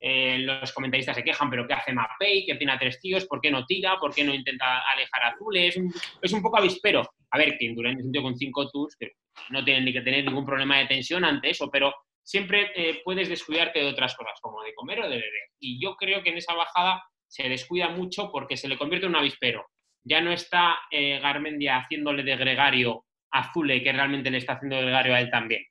eh, 0.00 0.38
los 0.38 0.72
comentaristas 0.72 1.16
se 1.16 1.24
quejan, 1.24 1.50
pero 1.50 1.66
¿qué 1.66 1.74
hace 1.74 1.92
Mapei? 1.92 2.46
Que 2.46 2.54
tiene 2.54 2.72
a 2.72 2.78
tres 2.78 3.00
tíos, 3.00 3.26
¿por 3.26 3.40
qué 3.40 3.50
no 3.50 3.64
tira? 3.66 3.98
¿Por 3.98 4.14
qué 4.14 4.22
no 4.22 4.32
intenta 4.32 4.82
alejar 4.92 5.24
a 5.24 5.36
Zule? 5.36 5.68
Es 5.68 5.76
un, 5.76 5.92
es 6.22 6.32
un 6.32 6.42
poco 6.42 6.58
avispero. 6.58 7.02
A 7.30 7.38
ver, 7.38 7.56
que 7.58 7.64
Indurain 7.64 7.98
es 7.98 8.04
un 8.04 8.12
tío 8.12 8.22
con 8.22 8.36
cinco 8.36 8.68
tours, 8.70 8.94
que 8.96 9.12
no 9.50 9.64
tienen 9.64 9.84
ni 9.84 9.92
que 9.92 10.02
tener 10.02 10.24
ningún 10.24 10.44
problema 10.44 10.78
de 10.78 10.86
tensión 10.86 11.24
ante 11.24 11.50
eso, 11.50 11.68
pero 11.70 11.92
siempre 12.22 12.70
eh, 12.76 13.00
puedes 13.04 13.28
descuidarte 13.28 13.80
de 13.80 13.86
otras 13.86 14.14
cosas, 14.14 14.38
como 14.40 14.62
de 14.62 14.74
comer 14.74 15.00
o 15.00 15.08
de 15.08 15.16
beber. 15.16 15.48
Y 15.58 15.82
yo 15.82 15.96
creo 15.96 16.22
que 16.22 16.30
en 16.30 16.36
esa 16.36 16.54
bajada 16.54 17.02
se 17.28 17.48
descuida 17.48 17.88
mucho 17.90 18.30
porque 18.32 18.56
se 18.56 18.68
le 18.68 18.78
convierte 18.78 19.06
en 19.06 19.12
un 19.12 19.18
avispero. 19.18 19.66
Ya 20.02 20.20
no 20.20 20.32
está 20.32 20.78
eh, 20.90 21.18
Garmendia 21.20 21.76
haciéndole 21.76 22.22
de 22.22 22.36
gregario 22.36 23.04
a 23.30 23.52
Zule, 23.52 23.82
que 23.82 23.92
realmente 23.92 24.30
le 24.30 24.38
está 24.38 24.54
haciendo 24.54 24.76
de 24.76 24.82
gregario 24.82 25.14
a 25.14 25.20
él 25.20 25.30
también. 25.30 25.64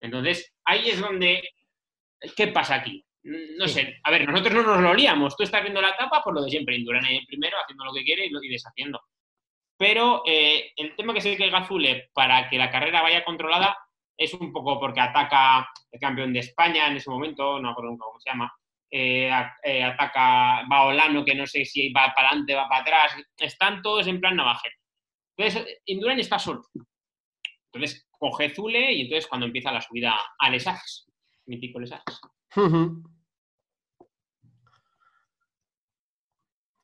Entonces, 0.00 0.52
ahí 0.64 0.88
es 0.88 1.00
donde... 1.00 1.42
¿Qué 2.36 2.48
pasa 2.48 2.76
aquí? 2.76 3.04
no 3.24 3.68
sé, 3.68 4.00
a 4.02 4.10
ver, 4.10 4.28
nosotros 4.28 4.54
no 4.54 4.62
nos 4.62 4.80
lo 4.80 4.90
olíamos. 4.90 5.36
Tú 5.36 5.44
estás 5.44 5.62
viendo 5.62 5.80
la 5.80 5.90
etapa 5.90 6.22
por 6.22 6.34
lo 6.34 6.42
de 6.42 6.50
siempre, 6.50 6.76
Indurain 6.76 7.04
ahí 7.04 7.24
primero, 7.26 7.56
haciendo 7.58 7.84
lo 7.84 7.92
que 7.92 8.04
quiere 8.04 8.26
y, 8.26 8.48
deshaciendo. 8.48 9.00
Pero 9.76 10.22
eh, 10.26 10.72
el 10.76 10.96
tema 10.96 11.14
que 11.14 11.20
se 11.20 11.36
que 11.36 11.50
Gazule 11.50 12.10
para 12.12 12.48
que 12.48 12.58
la 12.58 12.70
carrera 12.70 13.02
vaya 13.02 13.24
controlada 13.24 13.76
es 14.16 14.34
un 14.34 14.52
poco 14.52 14.78
porque 14.78 15.00
ataca 15.00 15.68
el 15.90 16.00
campeón 16.00 16.32
de 16.32 16.40
España 16.40 16.88
en 16.88 16.96
ese 16.96 17.10
momento, 17.10 17.54
no 17.58 17.62
me 17.62 17.70
acuerdo 17.70 17.90
nunca 17.90 18.04
cómo 18.04 18.20
se 18.20 18.30
llama, 18.30 18.52
eh, 18.94 19.30
eh, 19.62 19.82
ataca 19.82 20.64
Baolano, 20.68 21.24
que 21.24 21.34
no 21.34 21.46
sé 21.46 21.64
si 21.64 21.90
va 21.90 22.12
para 22.14 22.28
adelante, 22.28 22.54
va 22.54 22.68
para 22.68 22.82
atrás, 22.82 23.16
están 23.38 23.80
todos 23.80 24.06
en 24.06 24.20
plan 24.20 24.36
navajero. 24.36 24.76
Entonces, 25.34 25.80
Indurain 25.86 26.20
está 26.20 26.38
solo. 26.38 26.62
Entonces, 27.72 28.06
coge 28.10 28.50
Zule 28.50 28.92
y 28.92 29.02
entonces 29.02 29.26
cuando 29.26 29.46
empieza 29.46 29.72
la 29.72 29.80
subida 29.80 30.14
a 30.38 30.50
Lesax, 30.50 31.10
mítico 31.46 31.80
Lesax. 31.80 32.20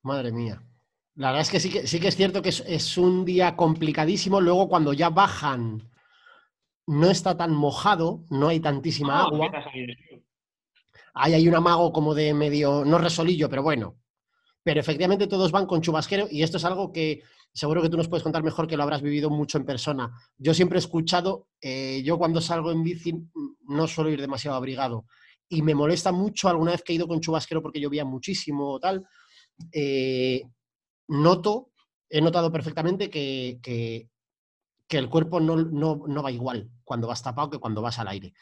Madre 0.02 0.32
mía. 0.32 0.62
La 1.16 1.26
verdad 1.26 1.42
es 1.42 1.50
que 1.50 1.60
sí 1.60 1.70
que, 1.70 1.86
sí 1.86 2.00
que 2.00 2.08
es 2.08 2.16
cierto 2.16 2.40
que 2.40 2.48
es, 2.48 2.96
un 2.96 3.26
día 3.26 3.54
complicadísimo. 3.54 4.40
Luego, 4.40 4.68
cuando 4.70 4.94
ya 4.94 5.10
bajan, 5.10 5.90
no 6.86 7.10
está 7.10 7.36
tan 7.36 7.52
mojado, 7.52 8.24
no 8.30 8.48
hay 8.48 8.60
tantísima 8.60 9.24
agua. 9.24 9.50
Ahí 11.18 11.34
hay 11.34 11.48
un 11.48 11.54
amago 11.54 11.92
como 11.92 12.14
de 12.14 12.32
medio, 12.34 12.84
no 12.84 12.98
resolillo, 12.98 13.48
pero 13.48 13.62
bueno. 13.62 13.96
Pero 14.62 14.80
efectivamente 14.80 15.26
todos 15.26 15.52
van 15.52 15.66
con 15.66 15.80
chubasquero 15.80 16.28
y 16.30 16.42
esto 16.42 16.58
es 16.58 16.64
algo 16.64 16.92
que 16.92 17.22
seguro 17.52 17.82
que 17.82 17.88
tú 17.88 17.96
nos 17.96 18.08
puedes 18.08 18.22
contar 18.22 18.42
mejor 18.42 18.66
que 18.66 18.76
lo 18.76 18.82
habrás 18.82 19.02
vivido 19.02 19.30
mucho 19.30 19.58
en 19.58 19.64
persona. 19.64 20.12
Yo 20.36 20.54
siempre 20.54 20.78
he 20.78 20.80
escuchado, 20.80 21.48
eh, 21.60 22.02
yo 22.04 22.18
cuando 22.18 22.40
salgo 22.40 22.70
en 22.70 22.82
bici 22.82 23.14
no 23.66 23.86
suelo 23.86 24.10
ir 24.10 24.20
demasiado 24.20 24.56
abrigado 24.56 25.06
y 25.48 25.62
me 25.62 25.74
molesta 25.74 26.12
mucho 26.12 26.48
alguna 26.48 26.72
vez 26.72 26.82
que 26.82 26.92
he 26.92 26.96
ido 26.96 27.08
con 27.08 27.20
chubasquero 27.20 27.62
porque 27.62 27.80
llovía 27.80 28.04
muchísimo 28.04 28.72
o 28.72 28.80
tal, 28.80 29.06
eh, 29.72 30.42
noto, 31.08 31.70
he 32.08 32.20
notado 32.20 32.52
perfectamente 32.52 33.10
que, 33.10 33.58
que, 33.62 34.08
el 34.90 35.08
cuerpo 35.08 35.40
no, 35.40 35.56
no, 35.56 36.22
va 36.22 36.30
igual 36.30 36.70
cuando 36.84 37.08
vas 37.08 37.22
tapado 37.22 37.50
que 37.50 37.58
cuando 37.58 37.82
vas 37.82 37.98
al 37.98 38.08
aire. 38.08 38.34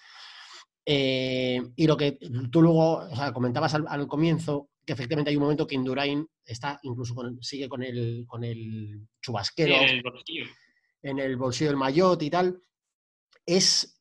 Eh, 0.88 1.60
y 1.74 1.86
lo 1.88 1.96
que 1.96 2.12
tú 2.50 2.62
luego 2.62 3.08
comentabas 3.34 3.74
al, 3.74 4.06
comienzo, 4.06 4.70
que 4.84 4.92
efectivamente 4.92 5.30
hay 5.30 5.36
un 5.36 5.42
momento 5.42 5.66
que 5.66 5.74
Indurain 5.74 6.24
está 6.44 6.78
incluso 6.84 7.12
sigue 7.40 7.68
con 7.68 7.82
el, 7.82 8.24
con 8.24 8.44
el 8.44 9.08
chubasquero 9.20 9.74
en, 9.74 9.88
el 9.88 10.02
bolsillo. 10.02 10.44
en 11.02 11.18
el 11.18 11.36
bolsillo 11.36 11.70
del 11.70 11.76
maillot 11.76 12.22
y 12.22 12.30
tal, 12.30 12.62
es 13.44 14.00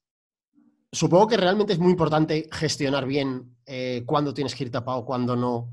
supongo 0.92 1.28
que 1.28 1.38
realmente 1.38 1.74
es 1.74 1.80
muy 1.80 1.92
importante 1.92 2.48
gestionar 2.52 3.08
bien 3.08 3.58
eh, 3.66 4.04
cuándo 4.06 4.34
tienes 4.34 4.54
que 4.54 4.66
ir 4.66 4.72
tapado, 4.72 5.06
cuándo 5.06 5.36
no. 5.36 5.72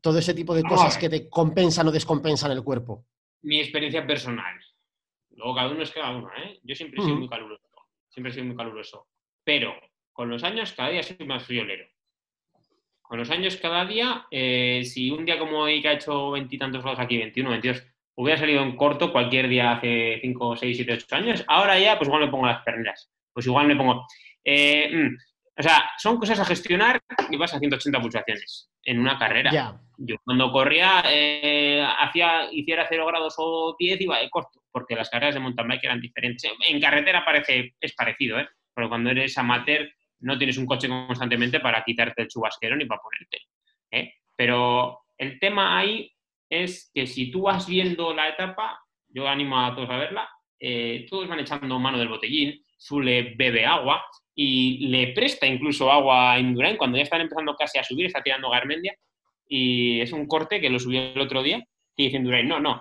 Todo 0.00 0.18
ese 0.18 0.32
tipo 0.32 0.54
de 0.54 0.62
cosas 0.62 0.96
que 0.96 1.10
te 1.10 1.28
compensan 1.28 1.88
o 1.88 1.92
descompensan 1.92 2.52
el 2.52 2.62
cuerpo. 2.62 3.04
Mi 3.42 3.60
experiencia 3.60 4.06
personal. 4.06 4.54
Luego 5.30 5.54
cada 5.54 5.70
uno 5.70 5.82
es 5.82 5.90
cada 5.90 6.16
uno, 6.16 6.30
¿eh? 6.36 6.58
Yo 6.62 6.74
siempre 6.74 7.00
he 7.00 7.04
sido 7.04 7.16
muy 7.16 7.28
caluroso. 7.28 7.62
Siempre 8.08 8.30
he 8.30 8.34
sido 8.34 8.46
muy 8.46 8.56
caluroso. 8.56 9.06
Pero 9.44 9.72
con 10.18 10.28
los 10.28 10.42
años 10.42 10.72
cada 10.72 10.88
día 10.88 11.04
soy 11.04 11.24
más 11.26 11.44
friolero. 11.44 11.86
Con 13.02 13.20
los 13.20 13.30
años 13.30 13.56
cada 13.56 13.84
día, 13.84 14.26
eh, 14.32 14.82
si 14.84 15.12
un 15.12 15.24
día 15.24 15.38
como 15.38 15.60
hoy 15.60 15.80
que 15.80 15.86
ha 15.86 15.92
hecho 15.92 16.32
veintitantos 16.32 16.82
grados 16.82 16.98
aquí, 16.98 17.16
21, 17.16 17.50
22, 17.50 17.86
hubiera 18.16 18.36
salido 18.36 18.60
en 18.64 18.74
corto 18.74 19.12
cualquier 19.12 19.48
día 19.48 19.70
hace 19.70 20.18
5, 20.20 20.56
6, 20.56 20.76
7, 20.76 20.92
8 21.04 21.14
años, 21.14 21.44
ahora 21.46 21.78
ya 21.78 21.96
pues 21.96 22.08
igual 22.08 22.24
me 22.24 22.30
pongo 22.32 22.46
las 22.46 22.64
perneras 22.64 23.12
pues 23.32 23.46
igual 23.46 23.68
me 23.68 23.76
pongo. 23.76 24.08
Eh, 24.42 24.90
mm, 24.92 25.16
O 25.56 25.62
sea, 25.62 25.88
son 25.98 26.18
cosas 26.18 26.40
a 26.40 26.44
gestionar 26.44 27.00
y 27.30 27.36
vas 27.36 27.54
a 27.54 27.60
180 27.60 28.00
pulsaciones 28.00 28.72
en 28.82 28.98
una 28.98 29.16
carrera. 29.16 29.78
Yo 29.98 30.16
cuando 30.24 30.50
corría, 30.50 31.04
eh, 31.08 31.80
hacía, 32.00 32.48
hiciera 32.50 32.86
0 32.88 33.06
grados 33.06 33.36
o 33.38 33.76
10, 33.78 34.00
iba 34.00 34.18
de 34.18 34.28
corto, 34.30 34.62
porque 34.72 34.96
las 34.96 35.10
carreras 35.10 35.36
de 35.36 35.40
mountain 35.40 35.68
bike 35.68 35.84
eran 35.84 36.00
diferentes. 36.00 36.50
En 36.68 36.80
carretera 36.80 37.24
parece, 37.24 37.76
es 37.80 37.94
parecido, 37.94 38.40
¿eh? 38.40 38.48
pero 38.74 38.88
cuando 38.88 39.10
eres 39.10 39.38
amateur 39.38 39.88
no 40.20 40.38
tienes 40.38 40.58
un 40.58 40.66
coche 40.66 40.88
constantemente 40.88 41.60
para 41.60 41.82
quitarte 41.84 42.22
el 42.22 42.28
chubasquero 42.28 42.76
ni 42.76 42.86
para 42.86 43.00
ponerte. 43.00 43.38
¿eh? 43.90 44.14
Pero 44.36 45.00
el 45.16 45.38
tema 45.38 45.78
ahí 45.78 46.12
es 46.48 46.90
que 46.94 47.06
si 47.06 47.30
tú 47.30 47.42
vas 47.42 47.66
viendo 47.66 48.14
la 48.14 48.28
etapa, 48.28 48.80
yo 49.08 49.28
animo 49.28 49.60
a 49.60 49.74
todos 49.74 49.90
a 49.90 49.96
verla, 49.96 50.28
eh, 50.58 51.06
todos 51.08 51.28
van 51.28 51.40
echando 51.40 51.78
mano 51.78 51.98
del 51.98 52.08
botellín, 52.08 52.62
Zule 52.80 53.34
bebe 53.36 53.66
agua, 53.66 54.04
y 54.40 54.86
le 54.86 55.08
presta 55.08 55.46
incluso 55.46 55.90
agua 55.90 56.32
a 56.32 56.38
Indurain 56.38 56.76
cuando 56.76 56.96
ya 56.96 57.02
están 57.02 57.20
empezando 57.20 57.56
casi 57.56 57.78
a 57.78 57.82
subir, 57.82 58.06
está 58.06 58.22
tirando 58.22 58.50
Garmendia 58.50 58.94
y 59.48 60.00
es 60.00 60.12
un 60.12 60.28
corte 60.28 60.60
que 60.60 60.70
lo 60.70 60.78
subió 60.78 61.02
el 61.02 61.20
otro 61.20 61.42
día 61.42 61.64
y 61.96 62.04
dice 62.04 62.18
Indurain, 62.18 62.46
no, 62.46 62.60
no. 62.60 62.80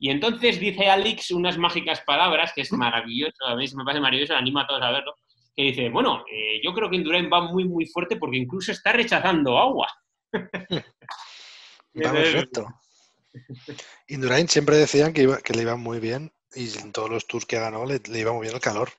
Y 0.00 0.10
entonces 0.10 0.58
dice 0.58 0.88
Alex 0.88 1.30
unas 1.30 1.56
mágicas 1.56 2.00
palabras 2.00 2.52
que 2.52 2.62
es 2.62 2.72
maravilloso, 2.72 3.46
a 3.46 3.54
mí 3.54 3.64
me 3.76 3.84
parece 3.84 4.00
maravilloso, 4.00 4.34
animo 4.34 4.58
a 4.58 4.66
todos 4.66 4.82
a 4.82 4.90
verlo, 4.90 5.14
que 5.54 5.62
dice, 5.62 5.90
bueno, 5.90 6.24
eh, 6.30 6.60
yo 6.62 6.72
creo 6.72 6.88
que 6.88 6.96
Indurain 6.96 7.30
va 7.30 7.42
muy, 7.42 7.64
muy 7.64 7.86
fuerte 7.86 8.16
porque 8.16 8.38
incluso 8.38 8.72
está 8.72 8.92
rechazando 8.92 9.58
agua. 9.58 9.88
va 10.34 12.12
perfecto. 12.12 12.66
Indurain 14.08 14.48
siempre 14.48 14.76
decían 14.76 15.12
que, 15.12 15.38
que 15.42 15.54
le 15.54 15.62
iba 15.62 15.76
muy 15.76 16.00
bien 16.00 16.32
y 16.54 16.78
en 16.78 16.92
todos 16.92 17.10
los 17.10 17.26
tours 17.26 17.46
que 17.46 17.58
ganó 17.58 17.86
le, 17.86 18.00
le 18.06 18.18
iba 18.18 18.32
muy 18.32 18.42
bien 18.42 18.54
el 18.54 18.60
calor. 18.60 18.90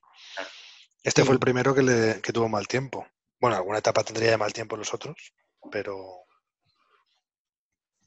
Este 1.04 1.26
fue 1.26 1.34
el 1.34 1.39
primero 1.39 1.76
que, 1.76 1.84
le, 1.84 2.22
que 2.22 2.32
tuvo 2.32 2.48
mal 2.48 2.68
tiempo. 2.68 3.06
Bueno, 3.39 3.58
alguna 3.58 3.80
etapa 3.80 4.04
tendría 4.04 4.32
de 4.32 4.38
mal 4.38 4.54
tiempo 4.54 4.78
los 4.78 4.94
otros, 4.94 5.34
pero. 5.70 6.24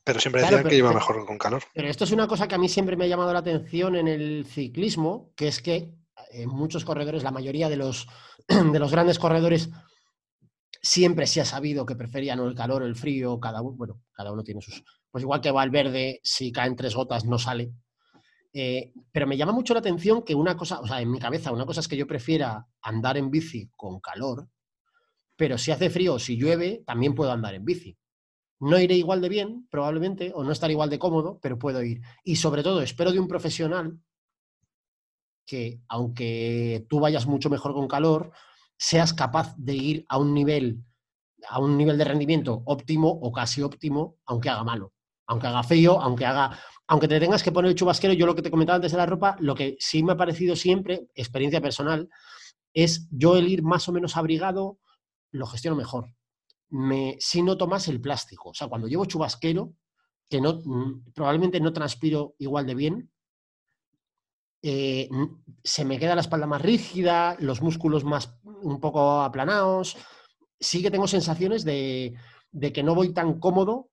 Pero 0.02 0.20
siempre 0.20 0.40
decían 0.40 0.66
que 0.66 0.76
iba 0.76 0.92
mejor 0.92 1.26
con 1.26 1.36
calor. 1.36 1.64
Pero 1.74 1.88
esto 1.88 2.04
es 2.04 2.12
una 2.12 2.26
cosa 2.26 2.48
que 2.48 2.54
a 2.54 2.58
mí 2.58 2.68
siempre 2.68 2.96
me 2.96 3.04
ha 3.04 3.08
llamado 3.08 3.32
la 3.32 3.40
atención 3.40 3.96
en 3.96 4.08
el 4.08 4.46
ciclismo, 4.46 5.32
que 5.36 5.48
es 5.48 5.60
que 5.60 5.90
en 6.30 6.48
muchos 6.48 6.84
corredores, 6.84 7.22
la 7.22 7.30
mayoría 7.30 7.68
de 7.68 7.76
los, 7.76 8.06
de 8.48 8.78
los 8.78 8.90
grandes 8.90 9.18
corredores, 9.18 9.70
siempre 10.82 11.26
se 11.26 11.40
ha 11.40 11.44
sabido 11.44 11.84
que 11.84 11.96
preferían 11.96 12.40
el 12.40 12.54
calor 12.54 12.82
o 12.82 12.86
el 12.86 12.96
frío, 12.96 13.40
cada 13.40 13.60
uno, 13.62 13.76
bueno, 13.76 14.02
cada 14.12 14.32
uno 14.32 14.42
tiene 14.42 14.60
sus. 14.60 14.84
Pues 15.10 15.22
igual 15.22 15.40
que 15.40 15.50
Valverde, 15.50 16.20
si 16.22 16.52
caen 16.52 16.76
tres 16.76 16.94
gotas 16.94 17.24
no 17.24 17.38
sale, 17.38 17.72
eh, 18.52 18.92
pero 19.12 19.26
me 19.26 19.36
llama 19.36 19.52
mucho 19.52 19.74
la 19.74 19.80
atención 19.80 20.22
que 20.22 20.34
una 20.34 20.56
cosa, 20.56 20.80
o 20.80 20.86
sea, 20.86 21.00
en 21.00 21.10
mi 21.10 21.18
cabeza, 21.18 21.52
una 21.52 21.66
cosa 21.66 21.80
es 21.80 21.88
que 21.88 21.96
yo 21.96 22.06
prefiera 22.06 22.66
andar 22.80 23.16
en 23.16 23.30
bici 23.30 23.70
con 23.76 24.00
calor, 24.00 24.48
pero 25.36 25.58
si 25.58 25.72
hace 25.72 25.90
frío 25.90 26.14
o 26.14 26.18
si 26.18 26.36
llueve, 26.36 26.82
también 26.86 27.14
puedo 27.14 27.30
andar 27.32 27.54
en 27.54 27.64
bici. 27.64 27.98
No 28.60 28.78
iré 28.78 28.94
igual 28.94 29.20
de 29.20 29.28
bien, 29.28 29.68
probablemente, 29.70 30.32
o 30.34 30.42
no 30.42 30.52
estaré 30.52 30.72
igual 30.72 30.88
de 30.88 30.98
cómodo, 30.98 31.38
pero 31.42 31.58
puedo 31.58 31.82
ir. 31.82 32.00
Y 32.24 32.36
sobre 32.36 32.62
todo, 32.62 32.80
espero 32.80 33.12
de 33.12 33.20
un 33.20 33.28
profesional 33.28 33.98
que, 35.46 35.80
aunque 35.88 36.86
tú 36.88 37.00
vayas 37.00 37.26
mucho 37.26 37.48
mejor 37.48 37.72
con 37.72 37.88
calor, 37.88 38.32
seas 38.76 39.14
capaz 39.14 39.54
de 39.56 39.74
ir 39.74 40.06
a 40.08 40.18
un 40.18 40.34
nivel, 40.34 40.84
a 41.48 41.60
un 41.60 41.76
nivel 41.76 41.96
de 41.96 42.04
rendimiento 42.04 42.62
óptimo 42.66 43.08
o 43.08 43.32
casi 43.32 43.62
óptimo, 43.62 44.16
aunque 44.26 44.50
haga 44.50 44.64
malo, 44.64 44.92
aunque 45.26 45.46
haga 45.46 45.62
feo, 45.62 46.00
aunque 46.00 46.26
haga 46.26 46.58
aunque 46.88 47.08
te 47.08 47.18
tengas 47.18 47.42
que 47.42 47.52
poner 47.52 47.70
el 47.70 47.74
chubasquero, 47.74 48.12
yo 48.12 48.26
lo 48.26 48.34
que 48.34 48.42
te 48.42 48.50
comentaba 48.50 48.76
antes 48.76 48.92
de 48.92 48.98
la 48.98 49.06
ropa, 49.06 49.36
lo 49.40 49.54
que 49.54 49.76
sí 49.80 50.02
me 50.02 50.12
ha 50.12 50.16
parecido 50.16 50.54
siempre, 50.54 51.08
experiencia 51.14 51.60
personal, 51.60 52.08
es 52.72 53.08
yo 53.10 53.36
el 53.36 53.48
ir 53.48 53.62
más 53.62 53.88
o 53.88 53.92
menos 53.92 54.16
abrigado, 54.16 54.78
lo 55.32 55.46
gestiono 55.46 55.76
mejor. 55.76 56.14
Me, 56.68 57.16
si 57.18 57.42
noto 57.42 57.66
más 57.66 57.88
el 57.88 58.00
plástico. 58.00 58.50
O 58.50 58.54
sea, 58.54 58.68
cuando 58.68 58.86
llevo 58.86 59.04
chubasquero, 59.04 59.72
que 60.28 60.40
no, 60.40 60.60
mm, 60.64 61.12
probablemente 61.12 61.60
no 61.60 61.72
transpiro 61.72 62.34
igual 62.38 62.66
de 62.66 62.74
bien, 62.74 63.10
eh, 64.68 65.08
se 65.62 65.84
me 65.84 65.96
queda 65.96 66.16
la 66.16 66.22
espalda 66.22 66.48
más 66.48 66.60
rígida, 66.60 67.36
los 67.38 67.62
músculos 67.62 68.02
más 68.02 68.36
un 68.42 68.80
poco 68.80 69.20
aplanados. 69.20 69.96
Sí 70.58 70.82
que 70.82 70.90
tengo 70.90 71.06
sensaciones 71.06 71.64
de, 71.64 72.14
que 72.74 72.82
no 72.82 72.96
voy 72.96 73.14
tan 73.14 73.38
cómodo 73.38 73.90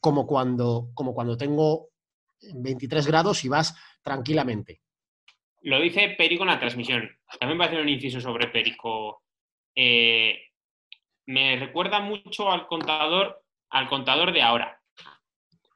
como 0.00 0.26
cuando, 0.26 0.88
como 0.94 1.12
cuando 1.12 1.36
tengo 1.36 1.88
23 2.40 3.06
grados 3.08 3.44
y 3.44 3.50
vas 3.50 3.76
tranquilamente. 4.02 4.80
Lo 5.60 5.78
dice 5.78 6.14
Perico 6.16 6.44
en 6.44 6.48
la 6.48 6.60
transmisión. 6.60 7.06
También 7.38 7.60
va 7.60 7.64
a 7.64 7.68
hacer 7.68 7.82
un 7.82 7.88
inciso 7.90 8.22
sobre 8.22 8.48
Perico. 8.48 9.24
Eh, 9.74 10.34
me 11.26 11.56
recuerda 11.56 12.00
mucho 12.00 12.50
al 12.50 12.66
contador, 12.66 13.42
al 13.68 13.86
contador 13.86 14.32
de 14.32 14.40
ahora. 14.40 14.80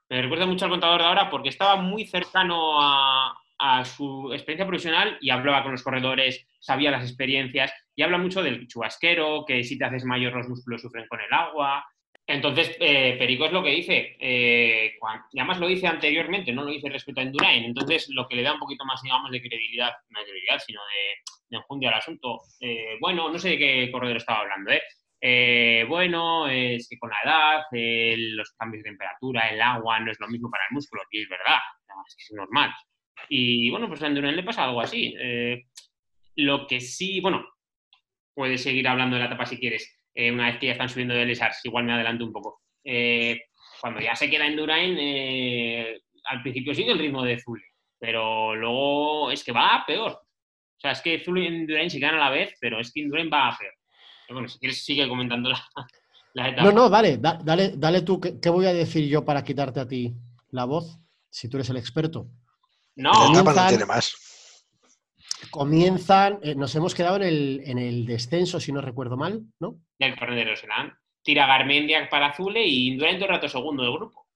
Me 0.09 0.23
recuerda 0.23 0.47
mucho 0.47 0.65
al 0.65 0.71
contador 0.71 1.03
de 1.03 1.09
ahora 1.09 1.29
porque 1.29 1.51
estaba 1.51 1.77
muy 1.77 2.07
cercano 2.07 2.81
a, 2.81 3.39
a 3.67 3.85
su 3.85 4.33
experiencia 4.33 4.67
profesional 4.67 5.19
y 5.21 5.31
hablaba 5.31 5.63
con 5.63 5.73
los 5.73 5.83
corredores, 5.83 6.47
sabía 6.59 6.91
las 6.91 7.03
experiencias 7.03 7.73
y 7.95 8.03
habla 8.03 8.19
mucho 8.19 8.43
del 8.43 8.67
chubasquero, 8.67 9.45
que 9.47 9.65
si 9.65 9.79
te 9.79 9.85
haces 9.85 10.05
mayor 10.05 10.35
los 10.35 10.49
músculos 10.49 10.83
sufren 10.83 11.07
con 11.09 11.21
el 11.21 11.33
agua, 11.33 11.85
entonces, 12.27 12.75
eh, 12.81 13.17
Perico 13.19 13.45
es 13.45 13.53
lo 13.53 13.63
que 13.63 13.71
dice, 13.71 14.17
eh, 14.19 14.97
y 15.33 15.39
además 15.39 15.59
lo 15.59 15.67
dice 15.67 15.87
anteriormente, 15.87 16.53
no 16.53 16.65
lo 16.65 16.71
dice 16.71 16.89
respecto 16.89 17.21
a 17.21 17.25
Endurain, 17.25 17.65
entonces 17.65 18.09
lo 18.09 18.27
que 18.27 18.37
le 18.37 18.43
da 18.43 18.55
un 18.55 18.61
poquito 18.61 18.85
más, 18.87 19.03
digamos, 19.03 19.31
de 19.31 19.43
credibilidad, 19.43 19.93
no 20.09 20.21
de 20.21 20.25
credibilidad, 20.25 20.59
sino 20.59 20.81
de, 20.81 21.57
enjundia 21.57 21.91
al 21.91 21.99
asunto. 21.99 22.41
Eh, 22.61 22.97
bueno, 23.01 23.31
no 23.31 23.39
sé 23.39 23.51
de 23.51 23.59
qué 23.59 23.91
corredor 23.93 24.17
estaba 24.17 24.41
hablando, 24.41 24.73
¿eh? 24.73 25.85
bueno, 25.89 26.49
es 26.49 26.89
que 26.89 26.99
con 26.99 27.11
la 27.11 27.17
edad, 27.25 27.63
los 27.71 28.53
cambios 28.59 28.83
de 28.83 28.91
temperatura, 28.91 29.49
el 29.49 29.61
agua 29.61 30.01
no 30.01 30.11
es 30.11 30.19
lo 30.19 30.29
mismo 30.29 30.51
para 30.51 30.65
el 30.69 30.75
músculo, 30.75 31.03
y 31.11 31.23
es 31.23 31.29
verdad, 31.29 31.59
es 32.09 32.17
es 32.19 32.33
normal. 32.33 32.75
Y 33.29 33.71
bueno, 33.71 33.89
pues 33.89 34.03
a 34.03 34.07
Endurain 34.07 34.37
le 34.37 34.43
pasa 34.43 34.65
algo 34.65 34.81
así. 34.81 35.15
lo 36.37 36.67
que 36.67 36.81
sí, 36.81 37.21
bueno, 37.21 37.45
puedes 38.35 38.63
seguir 38.63 38.87
hablando 38.89 39.17
de 39.17 39.21
la 39.21 39.27
etapa 39.27 39.47
si 39.47 39.59
quieres. 39.59 39.97
Eh, 40.15 40.31
una 40.31 40.47
vez 40.47 40.59
que 40.59 40.67
ya 40.67 40.73
están 40.73 40.89
subiendo 40.89 41.15
de 41.15 41.25
Lesars, 41.25 41.65
igual 41.65 41.85
me 41.85 41.93
adelanto 41.93 42.25
un 42.25 42.33
poco. 42.33 42.63
Eh, 42.85 43.41
cuando 43.81 44.01
ya 44.01 44.15
se 44.15 44.31
queda 44.31 44.47
Endurain, 44.47 44.97
eh, 44.99 46.01
al 46.25 46.43
principio 46.43 46.75
sigue 46.75 46.93
el 46.93 46.99
ritmo 46.99 47.23
de 47.23 47.41
Zule, 47.41 47.65
pero 47.99 48.55
luego 48.55 49.31
es 49.31 49.43
que 49.43 49.53
va 49.53 49.85
peor. 49.87 50.13
O 50.13 50.81
sea, 50.81 50.93
es 50.93 51.01
que 51.01 51.21
Zule 51.21 51.43
y 51.43 51.47
Endurain 51.47 51.91
se 51.91 51.99
quedan 51.99 52.17
a 52.17 52.19
la 52.19 52.31
vez, 52.31 52.55
pero 52.61 52.81
es 52.81 52.93
que 52.93 53.03
Endurain 53.03 53.31
va 53.33 53.49
a 53.49 53.59
peor. 53.59 53.73
bueno, 54.31 54.49
si 54.49 54.59
quieres 54.59 54.85
sigue 54.85 55.09
comentando 55.09 55.51
la, 56.35 56.49
etapa. 56.49 56.63
No, 56.63 56.73
no, 56.73 56.91
vale, 56.91 57.19
dale, 57.19 57.73
dale 57.77 58.03
tú, 58.03 58.21
¿qué, 58.21 58.51
voy 58.51 58.67
a 58.67 58.73
decir 58.73 59.09
yo 59.09 59.25
para 59.25 59.45
quitarte 59.45 59.81
a 59.81 59.89
ti 59.89 60.15
la 60.51 60.65
voz, 60.65 60.99
si 61.29 61.49
tú 61.49 61.57
eres 61.57 61.71
el 61.71 61.77
experto? 61.77 62.29
No, 62.97 63.33
la 63.33 63.41
etapa 63.41 63.55
no 63.55 63.69
tiene 63.69 63.87
más 63.87 64.15
comienzan, 65.51 66.41
eh, 66.43 66.55
nos 66.55 66.75
hemos 66.75 66.95
quedado 66.95 67.17
en 67.17 67.23
el, 67.23 67.63
en 67.65 67.79
el, 67.79 68.07
descenso, 68.07 68.61
si 68.61 68.73
no 68.73 68.81
recuerdo 68.81 69.17
mal, 69.17 69.43
¿no? 69.61 69.77
Del 69.99 70.15
de 70.15 70.57
serán. 70.57 70.93
Tira 71.23 71.47
Garmendia 71.47 72.09
para 72.09 72.35
Zule 72.35 72.67
y 72.67 72.89
Indurain 72.89 73.17
todo 73.17 73.27
el 73.27 73.35
rato 73.35 73.49
segundo 73.49 73.83
del 73.83 73.93
grupo. 73.93 74.27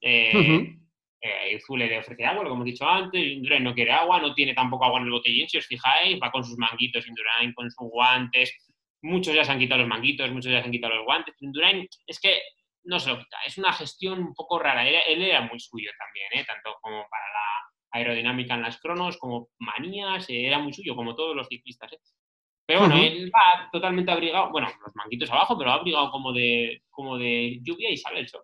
Eh, 0.00 0.76
eh, 1.20 1.60
Zule 1.66 1.88
le 1.88 1.98
ofrece 1.98 2.24
agua, 2.24 2.44
que 2.44 2.50
hemos 2.50 2.64
dicho 2.64 2.88
antes, 2.88 3.20
Indurain 3.20 3.64
no 3.64 3.74
quiere 3.74 3.92
agua, 3.92 4.20
no 4.20 4.34
tiene 4.34 4.54
tampoco 4.54 4.84
agua 4.84 5.00
en 5.00 5.06
el 5.06 5.12
botellín, 5.12 5.48
si 5.48 5.58
os 5.58 5.66
fijáis, 5.66 6.18
va 6.22 6.30
con 6.30 6.44
sus 6.44 6.56
manguitos 6.56 7.06
Indurain, 7.06 7.52
con 7.52 7.70
sus 7.70 7.90
guantes, 7.90 8.54
muchos 9.02 9.34
ya 9.34 9.44
se 9.44 9.52
han 9.52 9.58
quitado 9.58 9.80
los 9.80 9.88
manguitos, 9.88 10.30
muchos 10.30 10.52
ya 10.52 10.60
se 10.60 10.66
han 10.66 10.72
quitado 10.72 10.94
los 10.94 11.04
guantes, 11.04 11.34
Indurain 11.40 11.86
es 12.06 12.20
que 12.20 12.40
no 12.84 12.98
se 12.98 13.10
lo 13.10 13.18
quita, 13.18 13.36
es 13.44 13.58
una 13.58 13.72
gestión 13.72 14.20
un 14.20 14.34
poco 14.34 14.58
rara, 14.58 14.88
él, 14.88 14.94
él 15.08 15.22
era 15.22 15.42
muy 15.42 15.58
suyo 15.58 15.90
también, 15.98 16.28
¿eh? 16.40 16.46
tanto 16.46 16.78
como 16.80 17.04
para 17.10 17.24
la 17.24 17.57
aerodinámica 17.90 18.54
en 18.54 18.62
las 18.62 18.80
cronos, 18.80 19.18
como 19.18 19.48
manías, 19.58 20.28
eh, 20.30 20.46
era 20.46 20.58
muy 20.58 20.72
suyo, 20.72 20.94
como 20.94 21.14
todos 21.14 21.34
los 21.34 21.48
ciclistas. 21.48 21.92
¿eh? 21.92 22.00
Pero 22.66 22.80
bueno, 22.80 22.96
él 22.96 23.30
va 23.34 23.68
totalmente 23.72 24.10
abrigado, 24.10 24.50
bueno, 24.50 24.68
los 24.84 24.94
manguitos 24.94 25.30
abajo, 25.30 25.56
pero 25.56 25.70
abrigado 25.70 26.10
como 26.10 26.32
de, 26.32 26.82
como 26.90 27.16
de 27.16 27.60
lluvia 27.62 27.90
y 27.90 27.96
sale 27.96 28.20
el 28.20 28.28
sol. 28.28 28.42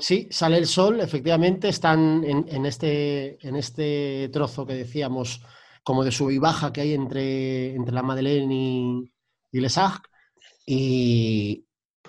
Sí, 0.00 0.28
sale 0.30 0.58
el 0.58 0.66
sol, 0.66 1.00
efectivamente, 1.00 1.68
están 1.68 2.24
en, 2.24 2.66
este, 2.66 3.38
en 3.46 3.56
este 3.56 4.28
trozo 4.30 4.66
que 4.66 4.74
decíamos, 4.74 5.40
como 5.82 6.04
de 6.04 6.12
sub 6.12 6.30
y 6.30 6.36
baja 6.36 6.74
que 6.74 6.82
hay 6.82 6.92
entre, 6.92 7.74
entre 7.74 7.94
la 7.94 8.02
Madeleine 8.02 8.54
y, 8.54 9.12
y 9.50 9.60
Les 9.60 9.80
Y 10.66 11.64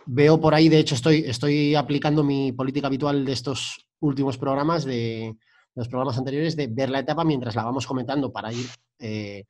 veo 0.06 0.42
por 0.42 0.54
ahí, 0.54 0.68
de 0.68 0.80
hecho, 0.80 0.96
estoy, 0.96 1.24
estoy 1.26 1.76
aplicando 1.76 2.22
mi 2.22 2.52
política 2.52 2.88
habitual 2.88 3.24
de 3.24 3.32
estos 3.32 3.88
últimos 4.02 4.38
programas 4.38 4.84
de, 4.84 5.38
los 5.76 5.88
programas 5.88 6.18
anteriores, 6.18 6.56
de 6.56 6.68
ver 6.68 6.90
la 6.90 7.00
etapa 7.00 7.24
mientras 7.24 7.56
la 7.56 7.64
vamos 7.64 7.88
comentando 7.88 8.32
para 8.32 8.52
ir 8.52 8.66
eh, 9.00 9.46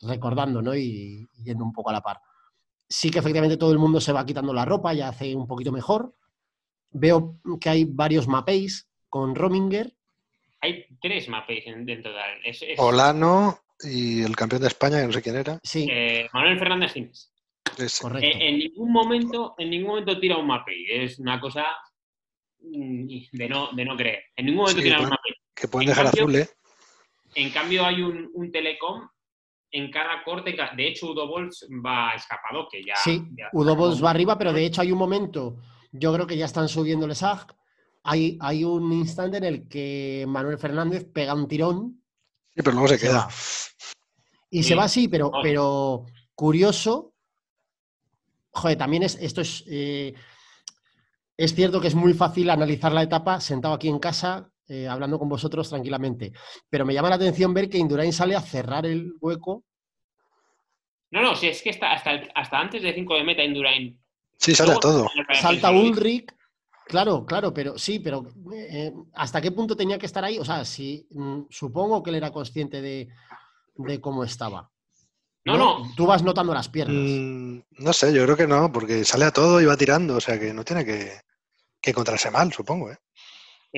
recordando 0.00 0.62
¿no? 0.62 0.74
y, 0.74 1.26
yendo 1.42 1.64
un 1.64 1.72
poco 1.72 1.90
a 1.90 1.94
la 1.94 2.00
par. 2.00 2.20
Sí 2.88 3.10
que 3.10 3.18
efectivamente 3.18 3.56
todo 3.56 3.72
el 3.72 3.78
mundo 3.78 4.00
se 4.00 4.12
va 4.12 4.24
quitando 4.24 4.54
la 4.54 4.64
ropa, 4.64 4.94
ya 4.94 5.08
hace 5.08 5.34
un 5.34 5.46
poquito 5.46 5.72
mejor. 5.72 6.14
Veo 6.90 7.40
que 7.60 7.68
hay 7.68 7.84
varios 7.84 8.28
mapéis 8.28 8.88
con 9.08 9.34
Rominger. 9.34 9.92
Hay 10.60 10.86
tres 11.00 11.28
mapéis 11.28 11.64
dentro 11.64 12.12
de 12.12 12.20
Es, 12.44 12.64
Olano 12.78 13.58
y 13.80 14.22
el 14.22 14.36
campeón 14.36 14.62
de 14.62 14.68
España, 14.68 15.00
que 15.00 15.06
no 15.06 15.12
sé 15.12 15.22
quién 15.22 15.36
era. 15.36 15.58
Sí. 15.62 15.88
Eh, 15.90 16.28
Manuel 16.32 16.58
Fernández 16.58 16.92
Gines. 16.92 17.32
Correcto. 18.00 18.26
Eh, 18.26 18.48
en 18.48 18.58
ningún 18.58 18.92
momento, 18.92 19.54
en 19.58 19.70
ningún 19.70 19.88
momento 19.88 20.18
tira 20.18 20.38
un 20.38 20.46
MAPI. 20.46 20.86
Es 20.88 21.18
una 21.18 21.40
cosa 21.40 21.64
mm, 22.60 23.06
de 23.32 23.48
no, 23.48 23.72
de 23.72 23.84
no 23.84 23.96
creer. 23.96 24.24
En 24.36 24.46
ningún 24.46 24.62
momento 24.62 24.82
tira 24.82 25.00
un 25.00 25.10
MAPI. 25.10 25.35
Que 25.56 25.68
pueden 25.68 25.88
dejar 25.88 26.06
azul, 26.06 26.36
¿eh? 26.36 26.48
En 27.34 27.50
cambio, 27.50 27.84
hay 27.84 28.02
un, 28.02 28.30
un, 28.34 28.52
telecom 28.52 29.08
en 29.70 29.90
cada 29.90 30.22
corte. 30.22 30.54
De 30.76 30.86
hecho, 30.86 31.10
Udo 31.10 31.26
Bols 31.26 31.66
va 31.84 32.12
escapado, 32.14 32.68
que 32.70 32.84
ya. 32.84 32.94
Sí, 32.96 33.22
Udo 33.52 33.74
Bols 33.74 34.04
va 34.04 34.10
arriba, 34.10 34.36
pero 34.36 34.52
de 34.52 34.66
hecho 34.66 34.82
hay 34.82 34.92
un 34.92 34.98
momento. 34.98 35.56
Yo 35.92 36.12
creo 36.12 36.26
que 36.26 36.36
ya 36.36 36.44
están 36.44 36.68
subiendo 36.68 37.06
el 37.06 37.16
SAG. 37.16 37.56
Hay, 38.04 38.36
hay 38.40 38.64
un 38.64 38.92
instante 38.92 39.38
en 39.38 39.44
el 39.44 39.68
que 39.68 40.26
Manuel 40.28 40.58
Fernández 40.58 41.06
pega 41.12 41.34
un 41.34 41.48
tirón. 41.48 42.02
Sí, 42.54 42.62
pero 42.62 42.72
luego 42.72 42.88
se, 42.88 42.98
queda. 42.98 43.28
Y 44.50 44.62
se 44.62 44.74
va 44.74 44.84
así, 44.84 45.08
pero, 45.08 45.30
pero 45.42 46.04
curioso. 46.34 47.14
Joder, 48.50 48.76
también 48.76 49.02
es, 49.02 49.16
esto 49.20 49.40
es. 49.40 49.64
Eh, 49.66 50.14
es 51.36 51.54
cierto 51.54 51.80
que 51.80 51.88
es 51.88 51.94
muy 51.94 52.14
fácil 52.14 52.50
analizar 52.50 52.92
la 52.92 53.02
etapa 53.02 53.40
sentado 53.40 53.74
aquí 53.74 53.88
en 53.88 53.98
casa 53.98 54.50
eh, 54.68 54.88
hablando 54.88 55.18
con 55.18 55.28
vosotros 55.28 55.68
tranquilamente. 55.68 56.32
Pero 56.68 56.84
me 56.84 56.94
llama 56.94 57.10
la 57.10 57.16
atención 57.16 57.54
ver 57.54 57.68
que 57.68 57.78
Indurain 57.78 58.12
sale 58.12 58.34
a 58.34 58.40
cerrar 58.40 58.86
el 58.86 59.14
hueco. 59.20 59.64
No, 61.10 61.22
no, 61.22 61.36
si 61.36 61.48
es 61.48 61.62
que 61.62 61.70
está 61.70 61.92
hasta, 61.92 62.20
hasta 62.34 62.58
antes 62.58 62.82
de 62.82 62.92
5 62.92 63.14
de 63.14 63.24
meta 63.24 63.44
Indurain. 63.44 63.98
Sí, 64.38 64.54
sale 64.54 64.72
a 64.72 64.76
todo. 64.76 65.08
Salta 65.32 65.70
Ulrich. 65.70 66.32
Claro, 66.86 67.26
claro, 67.26 67.52
pero 67.52 67.78
sí, 67.78 67.98
pero 67.98 68.24
eh, 68.54 68.92
¿hasta 69.14 69.40
qué 69.40 69.50
punto 69.50 69.76
tenía 69.76 69.98
que 69.98 70.06
estar 70.06 70.24
ahí? 70.24 70.38
O 70.38 70.44
sea, 70.44 70.64
si 70.64 71.06
mm, 71.10 71.42
supongo 71.50 72.02
que 72.02 72.10
él 72.10 72.16
era 72.16 72.30
consciente 72.30 72.80
de, 72.80 73.08
cómo 74.00 74.22
estaba. 74.22 74.70
No, 75.44 75.56
no, 75.56 75.94
Tú 75.96 76.06
vas 76.06 76.22
notando 76.22 76.54
las 76.54 76.68
piernas. 76.68 76.96
Mm, 76.96 77.58
no 77.78 77.92
sé, 77.92 78.12
yo 78.12 78.24
creo 78.24 78.36
que 78.36 78.46
no, 78.46 78.72
porque 78.72 79.04
sale 79.04 79.24
a 79.24 79.32
todo 79.32 79.60
y 79.60 79.64
va 79.64 79.76
tirando, 79.76 80.16
o 80.16 80.20
sea 80.20 80.38
que 80.38 80.52
no 80.52 80.64
tiene 80.64 80.84
que, 80.84 81.20
que 81.80 81.90
encontrarse 81.90 82.30
mal, 82.30 82.52
supongo. 82.52 82.90
¿eh? 82.90 82.98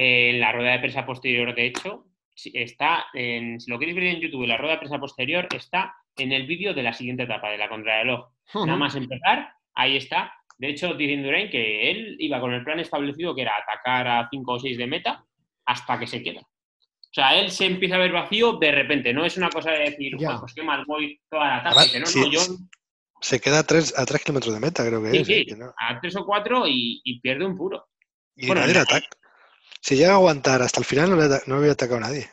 En 0.00 0.38
la 0.38 0.52
rueda 0.52 0.72
de 0.72 0.78
prensa 0.78 1.04
posterior, 1.04 1.52
de 1.56 1.66
hecho, 1.66 2.06
está 2.54 3.06
en, 3.14 3.60
si 3.60 3.68
lo 3.68 3.80
queréis 3.80 3.96
ver 3.96 4.04
en 4.04 4.20
YouTube, 4.20 4.46
la 4.46 4.56
rueda 4.56 4.74
de 4.74 4.78
prensa 4.78 5.00
posterior 5.00 5.48
está 5.52 5.92
en 6.16 6.30
el 6.30 6.46
vídeo 6.46 6.72
de 6.72 6.84
la 6.84 6.92
siguiente 6.92 7.24
etapa 7.24 7.50
de 7.50 7.58
la 7.58 7.68
contrarreloj. 7.68 8.28
Nada 8.54 8.76
más 8.76 8.94
empezar, 8.94 9.52
ahí 9.74 9.96
está. 9.96 10.32
De 10.56 10.68
hecho, 10.68 10.94
dice 10.94 11.14
Indurain 11.14 11.50
que 11.50 11.90
él 11.90 12.16
iba 12.20 12.38
con 12.38 12.52
el 12.52 12.62
plan 12.62 12.78
establecido 12.78 13.34
que 13.34 13.42
era 13.42 13.56
atacar 13.56 14.06
a 14.06 14.28
5 14.30 14.52
o 14.52 14.60
6 14.60 14.78
de 14.78 14.86
meta 14.86 15.24
hasta 15.66 15.98
que 15.98 16.06
se 16.06 16.22
queda. 16.22 16.42
O 16.42 17.12
sea, 17.12 17.36
él 17.36 17.50
se 17.50 17.66
empieza 17.66 17.96
a 17.96 17.98
ver 17.98 18.12
vacío 18.12 18.52
de 18.52 18.70
repente, 18.70 19.12
no 19.12 19.24
es 19.24 19.36
una 19.36 19.50
cosa 19.50 19.72
de 19.72 19.90
decir, 19.90 20.16
pues 20.16 20.54
qué 20.54 20.62
mal 20.62 20.84
voy 20.86 21.20
toda 21.28 21.56
la 21.56 21.62
tarde. 21.64 21.98
no, 21.98 22.30
yo... 22.30 22.40
Se 23.20 23.40
queda 23.40 23.58
a 23.58 23.62
3, 23.64 23.98
a 23.98 24.06
kilómetros 24.18 24.54
de 24.54 24.60
meta, 24.60 24.86
creo 24.86 25.02
que 25.02 25.10
es. 25.10 25.26
Sí, 25.26 25.46
a 25.76 26.00
3 26.00 26.16
o 26.16 26.24
4 26.24 26.64
y, 26.68 27.20
pierde 27.20 27.44
un 27.44 27.56
puro. 27.56 27.88
Y 28.36 28.46
bueno, 28.46 28.60
nadie 28.60 28.78
ataca. 28.78 29.08
Si 29.80 29.96
llega 29.96 30.12
a 30.12 30.16
aguantar 30.16 30.62
hasta 30.62 30.80
el 30.80 30.86
final, 30.86 31.10
no, 31.10 31.16
le, 31.16 31.28
no 31.46 31.56
había 31.56 31.72
atacado 31.72 31.98
a 31.98 32.08
nadie. 32.08 32.28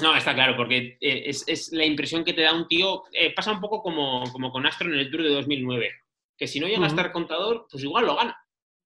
No, 0.00 0.16
está 0.16 0.34
claro, 0.34 0.56
porque 0.56 0.96
eh, 1.00 1.24
es, 1.26 1.72
la 1.72 1.84
impresión 1.84 2.24
que 2.24 2.32
te 2.32 2.42
da 2.42 2.54
un 2.54 2.66
tío. 2.66 3.04
Eh, 3.12 3.32
pasa 3.34 3.52
un 3.52 3.60
poco 3.60 3.82
como, 3.82 4.24
como, 4.32 4.50
con 4.50 4.66
Astro 4.66 4.88
en 4.88 4.98
el 4.98 5.10
Tour 5.10 5.22
de 5.22 5.30
2009, 5.30 5.90
que 6.36 6.46
si 6.46 6.60
no 6.60 6.66
llega 6.66 6.84
a 6.84 6.88
estar 6.88 7.12
contador, 7.12 7.66
pues 7.70 7.84
igual 7.84 8.06
lo 8.06 8.16
gana. 8.16 8.36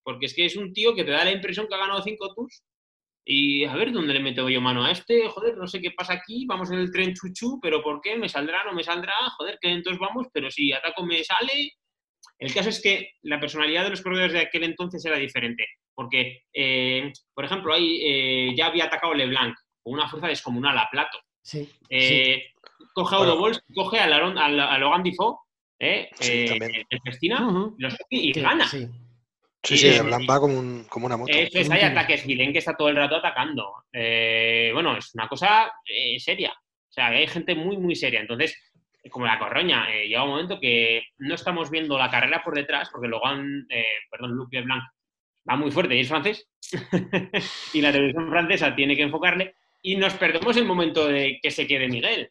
Porque 0.02 0.26
es 0.26 0.34
que 0.34 0.44
es 0.44 0.56
un 0.56 0.72
tío 0.72 0.94
que 0.94 1.04
te 1.04 1.12
da 1.12 1.24
la 1.24 1.32
impresión 1.32 1.66
que 1.68 1.74
ha 1.74 1.78
ganado 1.78 2.02
cinco 2.02 2.34
tours. 2.34 2.62
Y 3.26 3.64
a 3.64 3.74
ver 3.74 3.90
dónde 3.92 4.12
le 4.12 4.20
meto 4.20 4.50
yo 4.50 4.60
mano 4.60 4.84
a 4.84 4.90
este, 4.90 5.28
joder, 5.30 5.56
no 5.56 5.66
sé 5.66 5.80
qué 5.80 5.92
pasa 5.92 6.12
aquí, 6.12 6.44
vamos 6.46 6.70
en 6.70 6.78
el 6.78 6.92
tren 6.92 7.14
chuchu, 7.14 7.58
pero 7.62 7.82
¿por 7.82 8.02
qué? 8.02 8.16
¿Me 8.16 8.28
saldrá? 8.28 8.64
¿No 8.64 8.74
me 8.74 8.84
saldrá? 8.84 9.14
Joder, 9.38 9.58
que 9.60 9.70
entonces 9.70 9.98
vamos, 9.98 10.26
pero 10.32 10.50
si 10.50 10.72
ataco 10.72 11.06
me 11.06 11.24
sale. 11.24 11.72
El 12.38 12.52
caso 12.52 12.68
es 12.68 12.80
que 12.80 13.12
la 13.22 13.40
personalidad 13.40 13.84
de 13.84 13.90
los 13.90 14.02
corredores 14.02 14.32
de 14.32 14.40
aquel 14.40 14.64
entonces 14.64 15.04
era 15.04 15.16
diferente. 15.16 15.66
Porque, 15.94 16.42
eh, 16.52 17.12
por 17.32 17.44
ejemplo, 17.44 17.72
ahí 17.72 18.00
eh, 18.04 18.54
ya 18.56 18.66
había 18.66 18.84
atacado 18.84 19.14
Leblanc 19.14 19.56
con 19.82 19.94
una 19.94 20.08
fuerza 20.08 20.28
descomunal 20.28 20.76
a 20.76 20.88
Plato. 20.90 21.18
Sí, 21.42 21.68
eh, 21.88 22.50
Coge 22.94 23.16
a 23.16 23.20
Udo 23.20 23.50
coge 23.74 23.98
a, 23.98 24.06
Logan 24.78 25.02
Difo, 25.02 25.40
eh, 25.78 26.08
el 26.20 27.00
Festina, 27.04 27.48
y 28.08 28.32
gana. 28.32 28.66
Sí, 28.66 28.88
sí, 29.62 29.90
Leblanc 29.90 30.28
va 30.28 30.40
como, 30.40 31.06
una 31.06 31.16
moto. 31.16 31.32
Eso 31.32 31.58
es, 31.58 31.70
hay 31.70 31.82
ataques, 31.82 32.22
Gilen 32.22 32.52
que 32.52 32.58
está 32.58 32.76
todo 32.76 32.88
el 32.88 32.96
rato 32.96 33.16
atacando. 33.16 33.84
bueno, 33.92 34.96
es 34.96 35.14
una 35.14 35.28
cosa 35.28 35.70
seria. 36.18 36.52
O 36.52 36.92
sea, 36.94 37.08
hay 37.08 37.26
gente 37.26 37.54
muy, 37.54 37.76
muy 37.76 37.96
seria. 37.96 38.20
Entonces, 38.20 38.56
como 39.10 39.26
la 39.26 39.38
corroña, 39.38 39.86
llega 39.88 40.24
un 40.24 40.30
momento 40.30 40.58
que 40.60 41.02
no 41.18 41.34
estamos 41.34 41.70
viendo 41.70 41.98
la 41.98 42.10
carrera 42.10 42.42
por 42.42 42.54
detrás, 42.54 42.88
porque 42.90 43.08
Logan, 43.08 43.66
perdón, 44.10 44.32
Luc 44.32 44.52
Leblanc 44.52 44.82
va 45.48 45.56
muy 45.56 45.70
fuerte 45.70 45.94
y 45.94 46.00
es 46.00 46.08
francés, 46.08 46.48
y 47.74 47.80
la 47.80 47.92
televisión 47.92 48.30
francesa 48.30 48.74
tiene 48.74 48.96
que 48.96 49.02
enfocarle, 49.02 49.54
y 49.82 49.96
nos 49.96 50.14
perdemos 50.14 50.56
el 50.56 50.64
momento 50.64 51.06
de 51.06 51.38
que 51.42 51.50
se 51.50 51.66
quede 51.66 51.88
Miguel. 51.88 52.30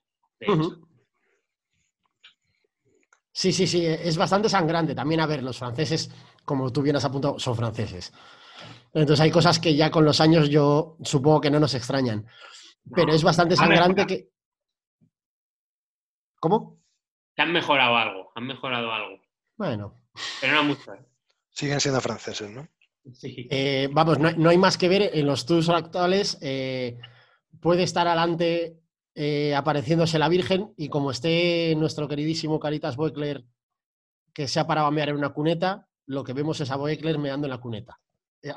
Sí, 3.32 3.52
sí, 3.52 3.66
sí, 3.66 3.86
es 3.86 4.16
bastante 4.16 4.48
sangrante. 4.48 4.94
También, 4.94 5.20
a 5.20 5.26
ver, 5.26 5.42
los 5.42 5.58
franceses, 5.58 6.12
como 6.46 6.72
tú 6.72 6.82
bien 6.82 6.96
has 6.96 7.06
apuntado, 7.06 7.40
son 7.40 7.56
franceses. 7.56 8.14
Entonces 8.94 9.22
hay 9.22 9.32
cosas 9.32 9.60
que 9.60 9.76
ya 9.76 9.90
con 9.90 10.06
los 10.06 10.22
años 10.22 10.50
yo 10.50 10.98
supongo 11.04 11.42
que 11.42 11.50
no 11.50 11.60
nos 11.60 11.74
extrañan. 11.74 12.28
Pero 12.94 13.14
es 13.14 13.24
bastante 13.24 13.56
sangrante 13.56 14.06
que... 14.06 14.33
¿Cómo? 16.44 16.78
Que 17.38 17.42
han 17.42 17.54
mejorado 17.54 17.96
algo, 17.96 18.34
han 18.36 18.46
mejorado 18.46 18.92
algo. 18.92 19.24
Bueno. 19.56 20.04
Pero 20.42 20.56
no 20.56 20.64
mucho. 20.66 20.94
¿eh? 20.94 21.00
Siguen 21.52 21.80
siendo 21.80 22.02
franceses, 22.02 22.52
¿no? 22.52 22.68
Eh, 23.24 23.88
vamos, 23.94 24.20
no, 24.20 24.50
hay 24.50 24.58
más 24.58 24.78
que 24.78 24.90
ver 24.90 25.12
en 25.14 25.26
los 25.26 25.46
tours 25.46 25.70
actuales. 25.70 26.38
Eh, 26.42 27.00
puede 27.62 27.84
estar 27.84 28.10
adelante 28.10 28.78
eh, 29.16 29.56
apareciéndose 29.56 30.20
la 30.20 30.28
Virgen 30.28 30.74
y 30.76 30.90
como 30.90 31.12
esté 31.12 31.76
nuestro 31.78 32.10
queridísimo 32.10 32.60
Caritas 32.60 32.98
Boekler 32.98 33.46
que 34.34 34.50
se 34.50 34.60
ha 34.60 34.68
parado 34.68 34.88
a 34.88 34.92
mear 34.92 35.08
en 35.08 35.16
una 35.16 35.30
cuneta, 35.30 35.88
lo 36.08 36.26
que 36.26 36.34
vemos 36.34 36.60
es 36.60 36.70
a 36.72 36.76
Boekler 36.76 37.20
meando 37.20 37.48
en 37.48 37.52
la 37.52 37.60
cuneta. 37.60 38.02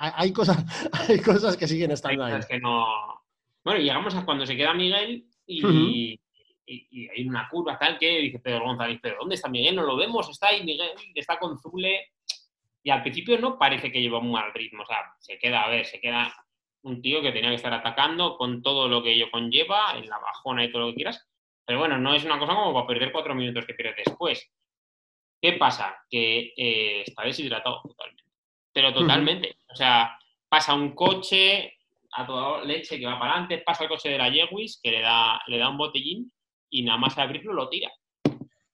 hay, 0.01 0.33
cosas, 0.33 0.59
hay 1.09 1.21
cosas 1.21 1.57
que 1.57 1.69
siguen 1.69 1.93
estando 1.93 2.25
ahí. 2.25 2.41
Bueno, 3.63 3.81
llegamos 3.81 4.13
a 4.17 4.25
cuando 4.25 4.45
se 4.45 4.57
queda 4.57 4.75
Miguel 4.75 5.29
y, 5.47 6.19
hay 6.67 7.27
una 7.29 7.49
curva 7.49 7.79
tal 7.79 7.99
que 7.99 8.19
dice 8.19 8.41
Pedro 8.41 8.65
González, 8.65 8.99
pero 9.01 9.19
¿dónde 9.21 9.37
está 9.37 9.49
Miguel? 9.49 9.77
No 9.77 9.83
lo 9.83 9.97
vemos, 9.97 10.29
está 10.29 10.49
ahí 10.49 10.65
Miguel, 10.65 10.91
está 11.15 11.39
con 11.39 11.59
Zule 11.59 12.13
y 12.83 12.91
al 12.91 13.03
principio 13.03 13.39
no 13.39 13.59
parece 13.59 13.91
que 13.91 14.01
lleva 14.01 14.19
un 14.19 14.31
mal 14.31 14.53
ritmo, 14.53 14.83
o 14.83 14.87
sea, 14.87 15.13
se 15.19 15.39
queda, 15.39 15.65
a 15.65 15.69
ver, 15.69 15.87
se 15.87 16.01
queda 16.01 16.33
un 16.83 17.03
tío 17.03 17.21
que 17.21 17.33
tenía 17.33 17.51
que 17.51 17.57
estar 17.57 17.73
atacando 17.73 18.37
con 18.37 18.63
todo 18.63 18.89
lo 18.89 19.03
que 19.03 19.13
ello 19.13 19.29
conlleva, 19.31 19.97
en 19.97 20.09
la 20.09 20.19
bajona 20.19 20.65
y 20.65 20.71
todo 20.71 20.83
lo 20.83 20.89
que 20.89 20.97
quieras, 20.97 21.29
pero 21.65 21.81
bueno, 21.81 21.99
no 21.99 22.15
es 22.15 22.25
una 22.25 22.39
cosa 22.39 22.55
como 22.55 22.73
para 22.73 22.87
perder 22.87 23.11
cuatro 23.11 23.35
minutos 23.35 23.67
que 23.67 23.75
pierdes 23.75 24.05
después. 24.07 24.49
¿Qué 25.43 25.55
pasa? 25.55 25.97
Que 26.09 26.55
eh, 26.57 27.03
está 27.05 27.25
deshidratado 27.25 27.83
totalmente, 27.83 28.25
pero 28.73 28.95
totalmente. 28.95 29.57
O 29.69 29.75
sea, 29.75 30.17
pasa 30.49 30.75
un 30.75 30.95
coche 30.95 31.77
a 32.13 32.25
toda 32.25 32.65
leche 32.65 32.99
que 32.99 33.07
va 33.07 33.19
para 33.19 33.33
adelante, 33.33 33.59
pasa 33.59 33.83
el 33.83 33.91
coche 33.91 34.11
de 34.11 34.19
la 34.19 34.29
Yewis 34.29 34.81
que 34.81 34.93
le 34.93 35.01
da, 35.01 35.43
le 35.49 35.59
da 35.59 35.69
un 35.69 35.77
botellín 35.77 36.33
y 36.71 36.83
nada 36.83 36.99
más 36.99 37.17
abrirlo 37.19 37.53
lo 37.53 37.69
tira. 37.69 37.91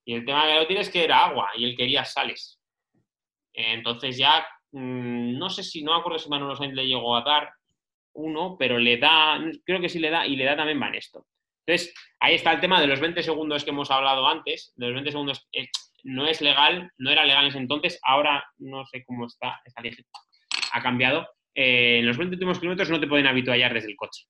Y 0.04 0.14
el 0.14 0.24
tema 0.24 0.46
que 0.46 0.54
lo 0.54 0.66
tira 0.66 0.80
es 0.80 0.90
que 0.90 1.04
era 1.04 1.24
agua 1.24 1.50
y 1.56 1.64
él 1.64 1.76
quería 1.76 2.04
sales. 2.04 2.60
Entonces 3.52 4.16
ya, 4.16 4.46
mm, 4.72 5.38
no 5.38 5.50
sé 5.50 5.62
si, 5.62 5.82
no 5.82 5.92
me 5.92 6.00
acuerdo 6.00 6.18
si 6.18 6.28
Manuel 6.28 6.56
Sainz 6.56 6.74
le 6.74 6.86
llegó 6.86 7.16
a 7.16 7.22
dar 7.22 7.52
uno, 8.14 8.56
pero 8.58 8.78
le 8.78 8.96
da, 8.96 9.38
creo 9.64 9.80
que 9.80 9.88
sí 9.88 9.98
le 9.98 10.10
da, 10.10 10.26
y 10.26 10.36
le 10.36 10.44
da 10.44 10.56
también 10.56 10.80
Banesto. 10.80 11.26
Entonces, 11.64 11.94
ahí 12.18 12.34
está 12.34 12.52
el 12.52 12.60
tema 12.60 12.80
de 12.80 12.86
los 12.86 13.00
20 13.00 13.22
segundos 13.22 13.64
que 13.64 13.70
hemos 13.70 13.90
hablado 13.90 14.26
antes, 14.26 14.72
de 14.76 14.86
los 14.86 14.94
20 14.94 15.12
segundos, 15.12 15.48
eh, 15.52 15.68
no 16.04 16.26
es 16.26 16.40
legal, 16.40 16.90
no 16.98 17.10
era 17.10 17.24
legal 17.24 17.44
en 17.44 17.50
ese 17.50 17.58
entonces, 17.58 18.00
ahora 18.02 18.44
no 18.58 18.84
sé 18.86 19.04
cómo 19.04 19.26
está, 19.26 19.60
ha 20.72 20.82
cambiado. 20.82 21.28
Eh, 21.54 21.98
en 22.00 22.06
los 22.06 22.16
20 22.16 22.34
últimos 22.34 22.58
kilómetros 22.58 22.90
no 22.90 22.98
te 22.98 23.06
pueden 23.06 23.26
habituallar 23.26 23.72
desde 23.72 23.90
el 23.90 23.96
coche. 23.96 24.24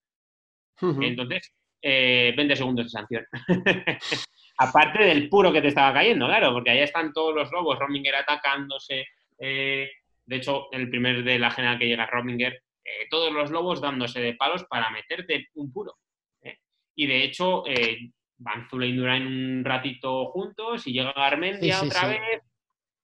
Entonces, 1.01 1.55
20 1.83 2.53
eh, 2.53 2.57
segundos 2.57 2.87
de 2.87 2.91
sanción. 2.91 3.27
Aparte 4.59 5.03
del 5.05 5.29
puro 5.29 5.53
que 5.53 5.61
te 5.61 5.69
estaba 5.69 5.93
cayendo, 5.93 6.27
claro, 6.27 6.53
porque 6.53 6.71
ahí 6.71 6.81
están 6.81 7.13
todos 7.13 7.35
los 7.35 7.51
lobos, 7.51 7.79
Rominger 7.79 8.15
atacándose. 8.15 9.07
Eh, 9.39 9.91
de 10.25 10.37
hecho, 10.37 10.69
el 10.73 10.89
primer 10.89 11.25
de 11.25 11.39
la 11.39 11.51
general 11.51 11.79
que 11.79 11.89
llega 11.89 12.07
Rominger, 12.07 12.63
eh, 12.85 13.09
todos 13.11 13.33
los 13.33 13.51
lobos 13.51 13.81
dándose 13.81 14.21
de 14.21 14.35
palos 14.35 14.65
para 14.65 14.91
meterte 14.91 15.49
un 15.55 15.73
puro. 15.73 15.97
¿eh? 16.43 16.59
Y 16.95 17.07
de 17.07 17.25
hecho, 17.25 17.65
van 18.39 18.69
Zula 18.69 18.87
y 18.87 18.91
Indurain 18.91 19.27
un 19.27 19.65
ratito 19.65 20.27
juntos 20.27 20.87
y 20.87 20.93
llega 20.93 21.13
Garmendia 21.13 21.83
otra 21.83 22.09
vez 22.09 22.43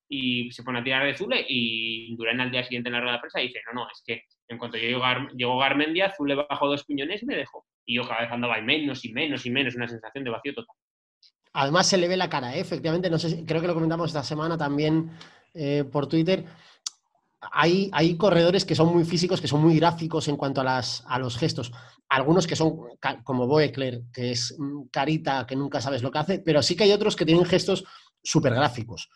y 0.08 0.50
se 0.50 0.62
pone 0.62 0.78
a 0.78 0.84
tirar 0.84 1.04
de 1.04 1.14
Zule 1.14 1.44
y 1.46 2.06
Indurain 2.08 2.40
al 2.40 2.50
día 2.50 2.64
siguiente 2.64 2.88
en 2.88 2.94
la 2.94 3.00
rueda 3.00 3.14
de 3.14 3.20
prensa 3.20 3.40
dice, 3.40 3.60
no, 3.66 3.80
no, 3.80 3.88
es 3.90 4.02
que 4.04 4.24
en 4.48 4.58
cuanto 4.58 4.78
llegó, 4.78 5.02
llegó 5.36 5.58
Garmendia, 5.58 6.12
Zule 6.16 6.34
bajó 6.34 6.66
dos 6.68 6.84
piñones 6.84 7.22
y 7.22 7.26
me 7.26 7.36
dejó. 7.36 7.66
Y 7.88 7.96
yo 7.96 8.06
cada 8.06 8.20
vez 8.20 8.30
andaba 8.30 8.60
menos 8.60 9.02
y 9.06 9.12
menos 9.14 9.46
y 9.46 9.50
menos, 9.50 9.74
una 9.74 9.88
sensación 9.88 10.22
de 10.22 10.30
vacío 10.30 10.54
total. 10.54 10.76
Además 11.54 11.86
se 11.86 11.96
le 11.96 12.06
ve 12.06 12.18
la 12.18 12.28
cara, 12.28 12.54
¿eh? 12.54 12.60
efectivamente, 12.60 13.08
no 13.08 13.18
sé, 13.18 13.46
creo 13.46 13.62
que 13.62 13.66
lo 13.66 13.72
comentamos 13.72 14.10
esta 14.10 14.22
semana 14.22 14.58
también 14.58 15.10
eh, 15.54 15.84
por 15.90 16.06
Twitter. 16.06 16.44
Hay, 17.40 17.88
hay, 17.94 18.18
corredores 18.18 18.66
que 18.66 18.74
son 18.74 18.92
muy 18.92 19.04
físicos, 19.04 19.40
que 19.40 19.48
son 19.48 19.62
muy 19.62 19.76
gráficos 19.78 20.28
en 20.28 20.36
cuanto 20.36 20.60
a, 20.60 20.64
las, 20.64 21.02
a 21.08 21.18
los 21.18 21.38
gestos. 21.38 21.72
Algunos 22.10 22.46
que 22.46 22.56
son 22.56 22.76
como 23.24 23.46
Boekler, 23.46 24.02
que 24.12 24.32
es 24.32 24.54
carita, 24.90 25.46
que 25.46 25.56
nunca 25.56 25.80
sabes 25.80 26.02
lo 26.02 26.10
que 26.10 26.18
hace, 26.18 26.38
pero 26.40 26.60
sí 26.62 26.76
que 26.76 26.84
hay 26.84 26.92
otros 26.92 27.16
que 27.16 27.24
tienen 27.24 27.46
gestos 27.46 27.84
súper 28.22 28.52
gráficos. 28.52 29.08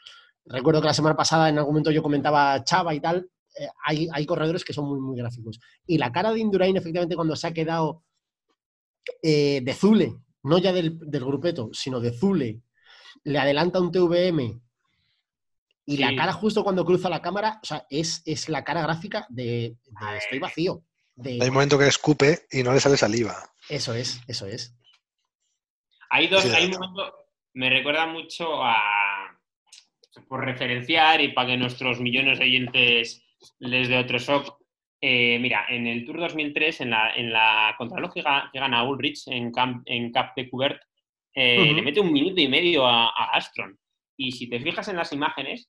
Recuerdo 0.46 0.80
que 0.80 0.86
la 0.86 0.94
semana 0.94 1.14
pasada 1.14 1.50
en 1.50 1.58
algún 1.58 1.74
momento 1.74 1.90
yo 1.90 2.02
comentaba 2.02 2.64
Chava 2.64 2.94
y 2.94 3.00
tal, 3.00 3.28
eh, 3.58 3.68
hay, 3.84 4.08
hay, 4.10 4.24
corredores 4.24 4.64
que 4.64 4.72
son 4.72 4.86
muy, 4.88 5.00
muy 5.00 5.18
gráficos. 5.18 5.60
Y 5.86 5.98
la 5.98 6.10
cara 6.10 6.32
de 6.32 6.40
Indurain, 6.40 6.76
efectivamente, 6.76 7.16
cuando 7.16 7.36
se 7.36 7.48
ha 7.48 7.52
quedado 7.52 8.04
eh, 9.22 9.60
de 9.62 9.74
Zule, 9.74 10.14
no 10.42 10.58
ya 10.58 10.72
del, 10.72 10.98
grupeto, 10.98 11.70
sino 11.72 12.00
de 12.00 12.12
Zule, 12.12 12.60
le 13.24 13.38
adelanta 13.38 13.80
un 13.80 13.92
TVM 13.92 14.60
y 15.84 15.96
la 15.96 16.14
cara 16.14 16.32
justo 16.32 16.62
cuando 16.62 16.84
cruza 16.84 17.08
la 17.08 17.22
cámara, 17.22 17.58
o 17.62 17.66
sea, 17.66 17.86
es, 17.90 18.22
es 18.24 18.48
la 18.48 18.64
cara 18.64 18.82
gráfica 18.82 19.26
de, 19.28 19.76
estoy 20.16 20.38
vacío. 20.38 20.84
Hay 21.24 21.48
un 21.48 21.54
momento 21.54 21.78
que 21.78 21.86
escupe 21.86 22.46
y 22.50 22.62
no 22.62 22.72
le 22.72 22.80
sale 22.80 22.96
saliva. 22.96 23.36
Eso 23.68 23.94
es, 23.94 24.20
eso 24.26 24.46
es. 24.46 24.74
Hay 26.10 26.28
dos, 26.28 26.44
hay 26.44 26.66
un 26.66 26.72
momento, 26.72 27.14
me 27.54 27.70
recuerda 27.70 28.06
mucho 28.06 28.62
a, 28.62 29.38
por 30.28 30.44
referenciar 30.44 31.20
y 31.20 31.32
para 31.32 31.48
que 31.48 31.56
nuestros 31.56 32.00
millones 32.00 32.38
de 32.38 32.44
oyentes 32.44 33.22
les 33.58 33.88
dé 33.88 33.98
otro 33.98 34.18
shock, 34.18 34.61
eh, 35.04 35.36
mira, 35.40 35.66
en 35.68 35.88
el 35.88 36.04
Tour 36.04 36.20
2003, 36.20 36.82
en 36.82 36.90
la, 36.90 37.12
en 37.16 37.32
la 37.32 37.74
contraloj 37.76 38.12
que, 38.14 38.22
gana 38.22 38.84
Ulrich 38.84 39.26
en, 39.26 39.50
en 39.84 40.12
Cap 40.12 40.36
de 40.36 40.48
Cubert, 40.48 40.80
eh, 41.34 41.72
le 41.74 41.82
mete 41.82 41.98
un 41.98 42.12
minuto 42.12 42.40
y 42.40 42.46
medio 42.46 42.86
a, 42.86 43.08
Astron. 43.32 43.76
Y 44.16 44.30
si 44.30 44.48
te 44.48 44.60
fijas 44.60 44.86
en 44.86 44.96
las 44.96 45.12
imágenes, 45.12 45.68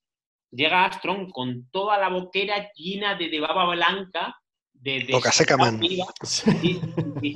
llega 0.52 0.86
Astron 0.86 1.32
con 1.32 1.68
toda 1.72 1.98
la 1.98 2.10
boquera 2.10 2.72
llena 2.76 3.16
de, 3.16 3.40
baba 3.40 3.66
blanca. 3.74 4.40
De, 4.72 5.08
Boca 5.12 5.32
seca, 5.32 5.58
man. 5.58 5.82
Sí, 6.22 6.80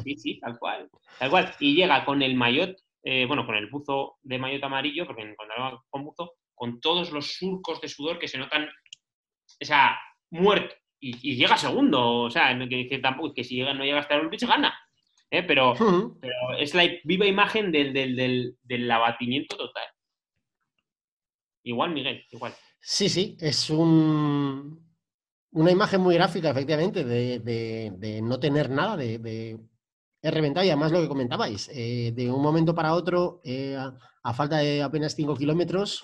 sí, 0.03 0.15
sí, 0.17 0.39
tal 0.39 0.59
cual. 0.59 0.87
Tal 1.17 1.31
cual. 1.31 1.55
Y 1.59 1.73
llega 1.73 2.05
con 2.05 2.21
el 2.21 2.35
maillot, 2.35 2.77
eh, 3.01 3.25
bueno, 3.25 3.43
con 3.43 3.55
el 3.55 3.71
buzo 3.71 4.17
de 4.21 4.37
maillot 4.37 4.63
amarillo, 4.63 5.07
porque 5.07 5.33
cuando 5.35 5.83
con 5.89 6.03
buzo, 6.03 6.33
con 6.53 6.79
todos 6.79 7.11
los 7.11 7.33
surcos 7.33 7.81
de 7.81 7.87
sudor 7.87 8.19
que 8.19 8.27
se 8.27 8.37
notan, 8.37 8.65
o 8.65 9.65
sea, 9.65 9.97
muerto 10.29 10.75
y, 10.99 11.35
llega 11.35 11.57
segundo. 11.57 12.23
O 12.23 12.29
sea, 12.29 12.57
que 12.57 12.75
dice 12.75 12.99
tampoco 12.99 13.33
que 13.33 13.43
si 13.43 13.55
llega, 13.55 13.73
no 13.73 13.83
llega 13.83 13.99
hasta 13.99 14.15
el 14.15 14.25
Ulrich, 14.25 14.45
gana. 14.45 14.73
¿eh? 15.31 15.43
Pero, 15.43 15.73
pero, 16.19 16.35
es 16.57 16.73
la 16.73 16.83
viva 17.03 17.25
imagen 17.25 17.71
del, 17.71 17.93
del, 17.93 18.55
del, 18.63 18.91
abatimiento 18.91 19.55
total. 19.57 19.85
Igual, 21.63 21.91
Miguel, 21.91 22.25
igual. 22.31 22.53
Sí, 22.79 23.09
sí, 23.09 23.35
es 23.41 23.69
un, 23.69 24.87
una 25.51 25.71
imagen 25.71 26.01
muy 26.01 26.15
gráfica, 26.15 26.51
efectivamente, 26.51 27.03
de, 27.03 27.39
de, 27.39 28.21
no 28.21 28.39
tener 28.39 28.69
nada, 28.69 28.95
de, 28.95 29.59
es 30.21 30.33
reventado 30.33 30.65
y 30.65 30.69
además 30.69 30.91
lo 30.91 31.01
que 31.01 31.07
comentabais, 31.07 31.69
eh, 31.73 32.13
de 32.15 32.31
un 32.31 32.41
momento 32.41 32.73
para 32.73 32.93
otro, 32.93 33.41
eh, 33.43 33.75
a, 34.23 34.33
falta 34.33 34.57
de 34.57 34.81
apenas 34.81 35.15
5 35.15 35.35
kilómetros, 35.35 36.03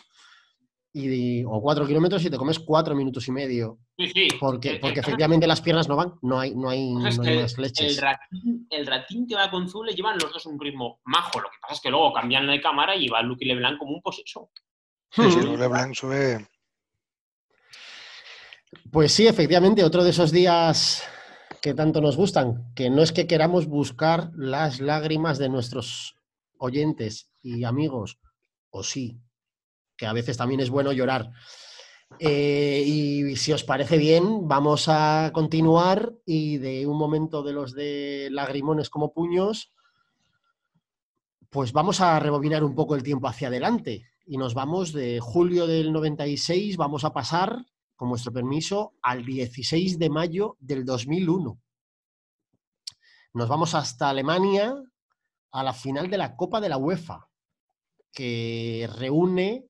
y 0.95 1.43
o 1.43 1.59
cuatro 1.59 1.87
kilómetros 1.87 2.23
y 2.23 2.29
te 2.29 2.37
comes 2.37 2.59
cuatro 2.59 2.95
minutos 2.95 3.27
y 3.27 3.31
medio. 3.31 3.79
Sí, 3.97 4.11
sí. 4.13 4.27
Porque, 4.39 4.77
porque 4.79 4.99
efectivamente 4.99 5.47
las 5.47 5.59
piernas 5.59 5.89
no 5.89 5.95
van, 5.95 6.13
no 6.21 6.39
hay, 6.39 6.53
no 6.53 6.69
hay, 6.69 6.93
no 6.93 7.05
hay 7.05 7.41
más 7.41 7.57
leches. 7.57 7.99
El 8.69 8.85
ratín, 8.85 9.27
que 9.27 9.35
va 9.35 9.49
con 9.49 9.67
Zule 9.67 9.93
llevan 9.93 10.19
los 10.21 10.31
dos 10.31 10.45
un 10.45 10.59
ritmo 10.59 11.01
majo. 11.05 11.39
Lo 11.39 11.49
que 11.49 11.57
pasa 11.59 11.73
es 11.73 11.81
que 11.81 11.89
luego 11.89 12.13
cambian 12.13 12.45
de 12.45 12.61
cámara 12.61 12.95
y 12.95 13.07
va 13.07 13.23
Lucky 13.23 13.45
Leblanc 13.45 13.79
como 13.79 13.95
un 13.95 14.01
poseso. 14.01 14.51
Sí, 15.09 15.23
sí, 15.31 15.39
Leblanc 15.41 15.95
sube. 15.95 16.47
Pues 18.91 19.11
sí, 19.11 19.27
efectivamente, 19.27 19.83
otro 19.83 20.03
de 20.03 20.11
esos 20.11 20.31
días 20.31 21.03
que 21.61 21.73
tanto 21.73 22.01
nos 22.01 22.17
gustan, 22.17 22.71
que 22.75 22.89
no 22.89 23.01
es 23.01 23.11
que 23.11 23.25
queramos 23.25 23.67
buscar 23.67 24.31
las 24.35 24.79
lágrimas 24.79 25.39
de 25.39 25.49
nuestros 25.49 26.15
oyentes 26.57 27.31
y 27.41 27.63
amigos, 27.63 28.19
o 28.69 28.83
sí, 28.83 29.19
que 29.97 30.05
a 30.05 30.13
veces 30.13 30.37
también 30.37 30.59
es 30.59 30.69
bueno 30.69 30.91
llorar. 30.91 31.31
Eh, 32.19 32.83
y 32.85 33.35
si 33.35 33.53
os 33.53 33.63
parece 33.63 33.97
bien, 33.97 34.47
vamos 34.47 34.85
a 34.87 35.31
continuar 35.33 36.13
y 36.25 36.57
de 36.57 36.85
un 36.85 36.97
momento 36.97 37.43
de 37.43 37.53
los 37.53 37.73
de 37.73 38.29
lagrimones 38.31 38.89
como 38.89 39.13
puños, 39.13 39.73
pues 41.49 41.71
vamos 41.71 42.01
a 42.01 42.19
rebobinar 42.19 42.63
un 42.63 42.75
poco 42.75 42.95
el 42.95 43.03
tiempo 43.03 43.27
hacia 43.27 43.47
adelante 43.47 44.07
y 44.25 44.37
nos 44.37 44.53
vamos 44.53 44.93
de 44.93 45.19
julio 45.19 45.67
del 45.67 45.91
96, 45.91 46.77
vamos 46.77 47.03
a 47.03 47.13
pasar, 47.13 47.65
con 47.95 48.09
vuestro 48.09 48.31
permiso, 48.31 48.93
al 49.01 49.25
16 49.25 49.99
de 49.99 50.09
mayo 50.09 50.57
del 50.59 50.85
2001. 50.85 51.59
Nos 53.33 53.49
vamos 53.49 53.75
hasta 53.75 54.09
Alemania 54.09 54.75
a 55.51 55.63
la 55.63 55.73
final 55.73 56.09
de 56.09 56.17
la 56.17 56.35
Copa 56.35 56.61
de 56.61 56.69
la 56.69 56.77
UEFA, 56.77 57.29
que 58.11 58.89
reúne 58.97 59.67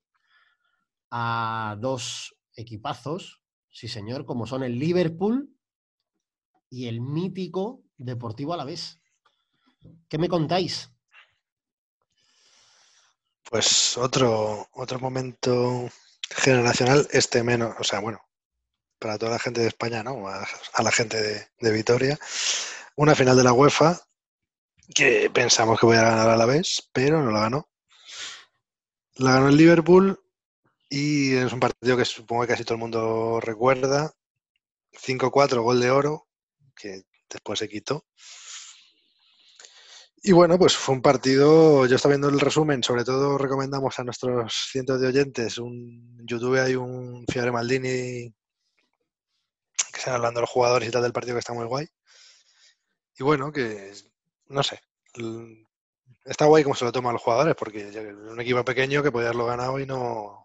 a 1.16 1.76
dos 1.78 2.34
equipazos, 2.56 3.40
sí 3.70 3.86
señor, 3.86 4.26
como 4.26 4.48
son 4.48 4.64
el 4.64 4.80
Liverpool 4.80 5.48
y 6.68 6.88
el 6.88 7.00
mítico 7.00 7.84
Deportivo 7.96 8.52
Alavés. 8.52 8.98
¿Qué 10.08 10.18
me 10.18 10.28
contáis? 10.28 10.90
Pues 13.48 13.96
otro, 13.96 14.68
otro 14.72 14.98
momento 14.98 15.88
generacional, 16.30 17.06
este 17.12 17.44
menos, 17.44 17.76
o 17.78 17.84
sea, 17.84 18.00
bueno, 18.00 18.20
para 18.98 19.16
toda 19.16 19.32
la 19.32 19.38
gente 19.38 19.60
de 19.60 19.68
España, 19.68 20.02
¿no? 20.02 20.26
A, 20.26 20.44
la 20.82 20.90
gente 20.90 21.22
de, 21.22 21.46
de, 21.60 21.70
Vitoria. 21.70 22.18
Una 22.96 23.14
final 23.14 23.36
de 23.36 23.44
la 23.44 23.52
UEFA 23.52 24.00
que 24.92 25.30
pensamos 25.30 25.78
que 25.78 25.86
voy 25.86 25.96
a 25.96 26.02
ganar 26.02 26.28
a 26.28 26.36
la 26.36 26.46
vez, 26.46 26.90
pero 26.92 27.22
no 27.22 27.30
la 27.30 27.42
ganó. 27.42 27.68
La 29.14 29.34
ganó 29.34 29.48
el 29.48 29.56
Liverpool 29.56 30.23
y 30.96 31.34
es 31.34 31.52
un 31.52 31.58
partido 31.58 31.96
que 31.96 32.04
supongo 32.04 32.42
que 32.42 32.48
casi 32.48 32.62
todo 32.62 32.74
el 32.74 32.80
mundo 32.80 33.40
recuerda. 33.40 34.14
5-4, 34.92 35.60
gol 35.60 35.80
de 35.80 35.90
oro, 35.90 36.28
que 36.76 37.02
después 37.28 37.58
se 37.58 37.68
quitó. 37.68 38.04
Y 40.22 40.30
bueno, 40.30 40.56
pues 40.56 40.76
fue 40.76 40.94
un 40.94 41.02
partido, 41.02 41.84
yo 41.86 41.96
estaba 41.96 42.12
viendo 42.12 42.28
el 42.28 42.38
resumen, 42.38 42.84
sobre 42.84 43.04
todo 43.04 43.36
recomendamos 43.38 43.98
a 43.98 44.04
nuestros 44.04 44.54
cientos 44.70 45.00
de 45.00 45.08
oyentes, 45.08 45.58
un 45.58 46.16
YouTube 46.28 46.60
hay 46.60 46.76
un 46.76 47.26
Fiore 47.26 47.50
Maldini 47.50 48.32
que 49.92 49.98
están 49.98 50.14
hablando 50.14 50.42
los 50.42 50.50
jugadores 50.50 50.88
y 50.88 50.92
tal 50.92 51.02
del 51.02 51.12
partido 51.12 51.34
que 51.34 51.40
está 51.40 51.52
muy 51.54 51.66
guay. 51.66 51.88
Y 53.18 53.24
bueno, 53.24 53.50
que 53.50 53.92
no 54.46 54.62
sé, 54.62 54.80
está 56.24 56.44
guay 56.46 56.62
como 56.62 56.76
se 56.76 56.84
lo 56.84 56.92
toman 56.92 57.14
los 57.14 57.22
jugadores, 57.22 57.56
porque 57.56 57.84
un 58.30 58.40
equipo 58.40 58.64
pequeño 58.64 59.02
que 59.02 59.10
podía 59.10 59.28
haberlo 59.30 59.46
ganado 59.46 59.80
y 59.80 59.86
no, 59.86 60.43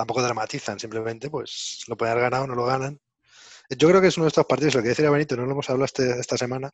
tampoco 0.00 0.22
dramatizan, 0.22 0.78
simplemente 0.78 1.28
pues 1.28 1.84
lo 1.86 1.94
pueden 1.94 2.12
haber 2.12 2.30
ganado, 2.30 2.46
no 2.46 2.54
lo 2.54 2.64
ganan. 2.64 2.98
Yo 3.68 3.86
creo 3.88 4.00
que 4.00 4.06
es 4.06 4.16
uno 4.16 4.24
de 4.24 4.28
estos 4.28 4.46
partidos, 4.46 4.74
lo 4.74 4.82
que 4.82 4.88
decía 4.88 5.10
Benito, 5.10 5.36
no 5.36 5.44
lo 5.44 5.52
hemos 5.52 5.68
hablado 5.68 5.84
este, 5.84 6.18
esta 6.18 6.38
semana, 6.38 6.70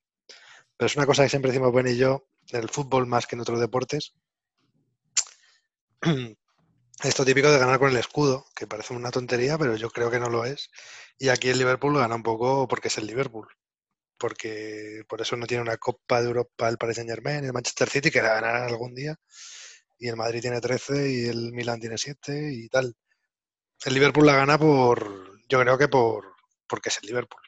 pero 0.76 0.86
es 0.86 0.96
una 0.96 1.06
cosa 1.06 1.24
que 1.24 1.28
siempre 1.28 1.50
decimos 1.50 1.74
Ben 1.74 1.88
y 1.88 1.96
yo, 1.96 2.28
en 2.50 2.60
el 2.60 2.68
fútbol 2.68 3.06
más 3.06 3.26
que 3.26 3.34
en 3.34 3.40
otros 3.40 3.58
deportes. 3.58 4.14
Esto 7.02 7.24
típico 7.24 7.50
de 7.50 7.58
ganar 7.58 7.80
con 7.80 7.90
el 7.90 7.96
escudo, 7.96 8.46
que 8.54 8.68
parece 8.68 8.94
una 8.94 9.10
tontería, 9.10 9.58
pero 9.58 9.74
yo 9.74 9.90
creo 9.90 10.08
que 10.08 10.20
no 10.20 10.30
lo 10.30 10.44
es. 10.44 10.70
Y 11.18 11.28
aquí 11.28 11.48
el 11.48 11.58
Liverpool 11.58 11.92
lo 11.92 11.98
gana 11.98 12.14
un 12.14 12.22
poco 12.22 12.68
porque 12.68 12.88
es 12.88 12.96
el 12.98 13.08
Liverpool. 13.08 13.48
Porque 14.18 15.02
por 15.08 15.20
eso 15.20 15.36
no 15.36 15.46
tiene 15.46 15.62
una 15.62 15.76
Copa 15.78 16.20
de 16.22 16.28
Europa 16.28 16.68
el 16.68 16.78
Paris 16.78 16.96
Saint 16.96 17.10
Germain, 17.10 17.44
el 17.44 17.52
Manchester 17.52 17.90
City, 17.90 18.10
que 18.12 18.22
la 18.22 18.34
ganará 18.34 18.66
algún 18.66 18.94
día. 18.94 19.16
Y 19.98 20.08
el 20.08 20.16
Madrid 20.16 20.40
tiene 20.40 20.60
13 20.60 21.10
y 21.10 21.24
el 21.26 21.52
Milan 21.52 21.80
tiene 21.80 21.98
7 21.98 22.50
y 22.52 22.68
tal 22.68 22.94
el 23.84 23.94
Liverpool 23.94 24.26
la 24.26 24.36
gana 24.36 24.58
por, 24.58 25.40
yo 25.48 25.60
creo 25.60 25.78
que 25.78 25.88
por 25.88 26.36
porque 26.68 26.88
es 26.88 26.98
el 27.02 27.08
Liverpool. 27.08 27.40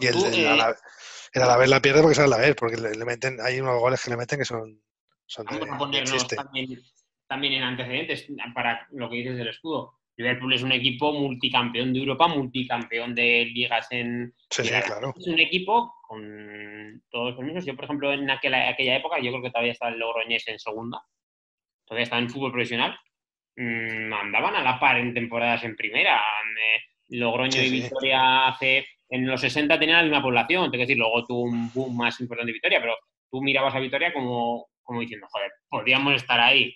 Y 0.00 0.06
el, 0.06 0.16
el, 0.16 0.34
el, 1.32 1.42
Alavés 1.42 1.68
la 1.68 1.80
pierde 1.80 2.00
porque 2.00 2.12
es 2.12 2.18
el 2.18 2.24
Alavés, 2.26 2.54
porque 2.54 2.76
le, 2.76 3.04
meten, 3.04 3.38
hay 3.40 3.60
unos 3.60 3.80
goles 3.80 4.02
que 4.02 4.10
le 4.10 4.16
meten 4.16 4.38
que 4.38 4.44
son, 4.44 4.82
son 5.26 5.46
Vamos 5.46 5.68
a 5.70 5.78
ponernos 5.78 6.28
también, 6.28 6.82
también, 7.26 7.52
en 7.54 7.62
antecedentes 7.62 8.26
para 8.54 8.86
lo 8.90 9.08
que 9.08 9.16
dices 9.16 9.36
del 9.36 9.48
escudo. 9.48 9.98
Liverpool 10.18 10.54
es 10.54 10.62
un 10.62 10.72
equipo 10.72 11.12
multicampeón 11.12 11.92
de 11.92 12.00
Europa, 12.00 12.26
multicampeón 12.26 13.14
de 13.14 13.50
ligas 13.52 13.86
en... 13.90 14.34
Sí, 14.50 14.64
sí, 14.64 14.70
claro. 14.70 15.12
Es 15.14 15.26
un 15.26 15.38
equipo 15.38 15.94
con 16.08 17.02
todos 17.10 17.26
los 17.28 17.36
permisos. 17.36 17.66
Yo, 17.66 17.76
por 17.76 17.84
ejemplo, 17.84 18.12
en 18.12 18.30
aquella, 18.30 18.70
aquella 18.70 18.96
época, 18.96 19.18
yo 19.18 19.30
creo 19.30 19.42
que 19.42 19.50
todavía 19.50 19.72
estaba 19.72 19.92
el 19.92 19.98
Logroñés 19.98 20.48
en 20.48 20.58
segunda. 20.58 21.02
Todavía 21.84 22.04
estaba 22.04 22.22
en 22.22 22.30
fútbol 22.30 22.50
profesional 22.50 22.98
mmm, 23.56 24.12
andaban 24.12 24.56
a 24.56 24.62
la 24.62 24.78
par 24.78 24.98
en 24.98 25.14
temporadas 25.14 25.64
en 25.64 25.76
primera. 25.76 26.22
Logroño 27.08 27.62
y 27.62 27.70
Victoria 27.70 28.48
hace 28.48 28.86
en 29.08 29.26
los 29.26 29.40
60 29.40 29.78
tenían 29.78 29.98
la 29.98 30.02
misma 30.02 30.22
población, 30.22 30.70
te 30.70 30.78
decir, 30.78 30.96
luego 30.96 31.24
tuvo 31.24 31.42
un 31.42 31.72
boom 31.72 31.96
más 31.96 32.20
importante 32.20 32.48
de 32.48 32.54
Victoria, 32.54 32.80
pero 32.80 32.96
tú 33.30 33.40
mirabas 33.40 33.74
a 33.74 33.80
Victoria 33.80 34.12
como, 34.12 34.66
como 34.82 35.00
diciendo, 35.00 35.26
joder, 35.30 35.52
podríamos 35.68 36.14
estar 36.14 36.40
ahí. 36.40 36.74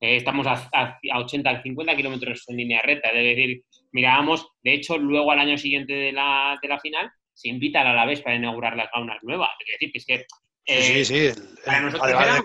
eh, 0.00 0.16
estamos 0.16 0.46
a, 0.46 0.68
a, 0.72 1.18
80, 1.18 1.62
50 1.62 1.96
kilómetros 1.96 2.44
en 2.48 2.56
línea 2.56 2.82
recta. 2.82 3.08
Es 3.08 3.36
decir, 3.36 3.62
mirábamos, 3.92 4.48
de 4.62 4.74
hecho, 4.74 4.96
luego 4.98 5.32
al 5.32 5.40
año 5.40 5.58
siguiente 5.58 5.92
de 5.92 6.12
la, 6.12 6.56
de 6.62 6.68
la 6.68 6.78
final, 6.78 7.10
se 7.34 7.48
invita 7.48 7.80
a 7.80 7.92
la 7.92 8.06
vez 8.06 8.20
para 8.20 8.36
inaugurar 8.36 8.76
las 8.76 8.90
gaunas 8.94 9.18
nuevas. 9.22 9.50
Es 9.66 9.72
decir, 9.72 9.92
que 9.92 9.98
es 9.98 10.06
que. 10.06 10.82
sí, 10.82 11.04
sí, 11.04 11.26
eh, 11.26 11.34
para, 11.64 11.80
nosotros 11.80 12.10
era, 12.10 12.40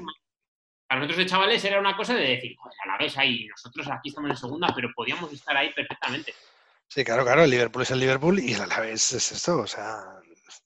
para, 0.93 1.05
nosotros 1.05 1.25
de 1.25 1.25
chavales 1.25 1.65
era 1.65 1.79
una 1.79 1.95
cosa 1.95 2.13
de 2.13 2.27
decir, 2.27 2.55
pues 2.61 2.75
a 2.83 2.87
la 2.87 2.97
vez 2.97 3.17
ahí, 3.17 3.47
nosotros 3.47 3.87
aquí 3.91 4.09
estamos 4.09 4.29
en 4.29 4.37
segunda, 4.37 4.71
pero 4.75 4.89
podíamos 4.95 5.31
estar 5.33 5.55
ahí 5.57 5.73
perfectamente. 5.73 6.33
Sí, 6.87 7.03
claro, 7.03 7.23
claro, 7.23 7.43
el 7.43 7.49
Liverpool 7.49 7.81
es 7.81 7.91
el 7.91 7.99
Liverpool 7.99 8.39
y 8.39 8.53
el 8.53 8.61
Alavés 8.61 9.13
es 9.13 9.31
esto, 9.31 9.57
o 9.57 9.67
sea, 9.67 10.03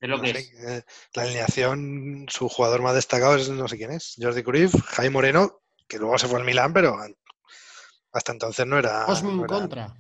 lo 0.01 0.19
que 0.19 0.32
es. 0.32 0.53
Eh, 0.53 0.84
la 1.13 1.23
alineación, 1.23 2.25
su 2.30 2.49
jugador 2.49 2.82
más 2.82 2.95
destacado 2.95 3.36
es 3.36 3.49
no 3.49 3.67
sé 3.67 3.78
quién 3.78 3.91
es, 3.91 4.15
Jordi 4.19 4.43
Cruyff, 4.43 4.73
Jaime 4.88 5.11
Moreno, 5.11 5.61
que 5.88 5.97
luego 5.97 6.17
se 6.17 6.28
fue 6.28 6.39
al 6.39 6.45
Milán, 6.45 6.73
pero 6.73 6.97
hasta 8.11 8.32
entonces 8.34 8.65
no 8.65 8.78
era. 8.78 9.05
Osmin 9.05 9.45
contra. 9.45 9.95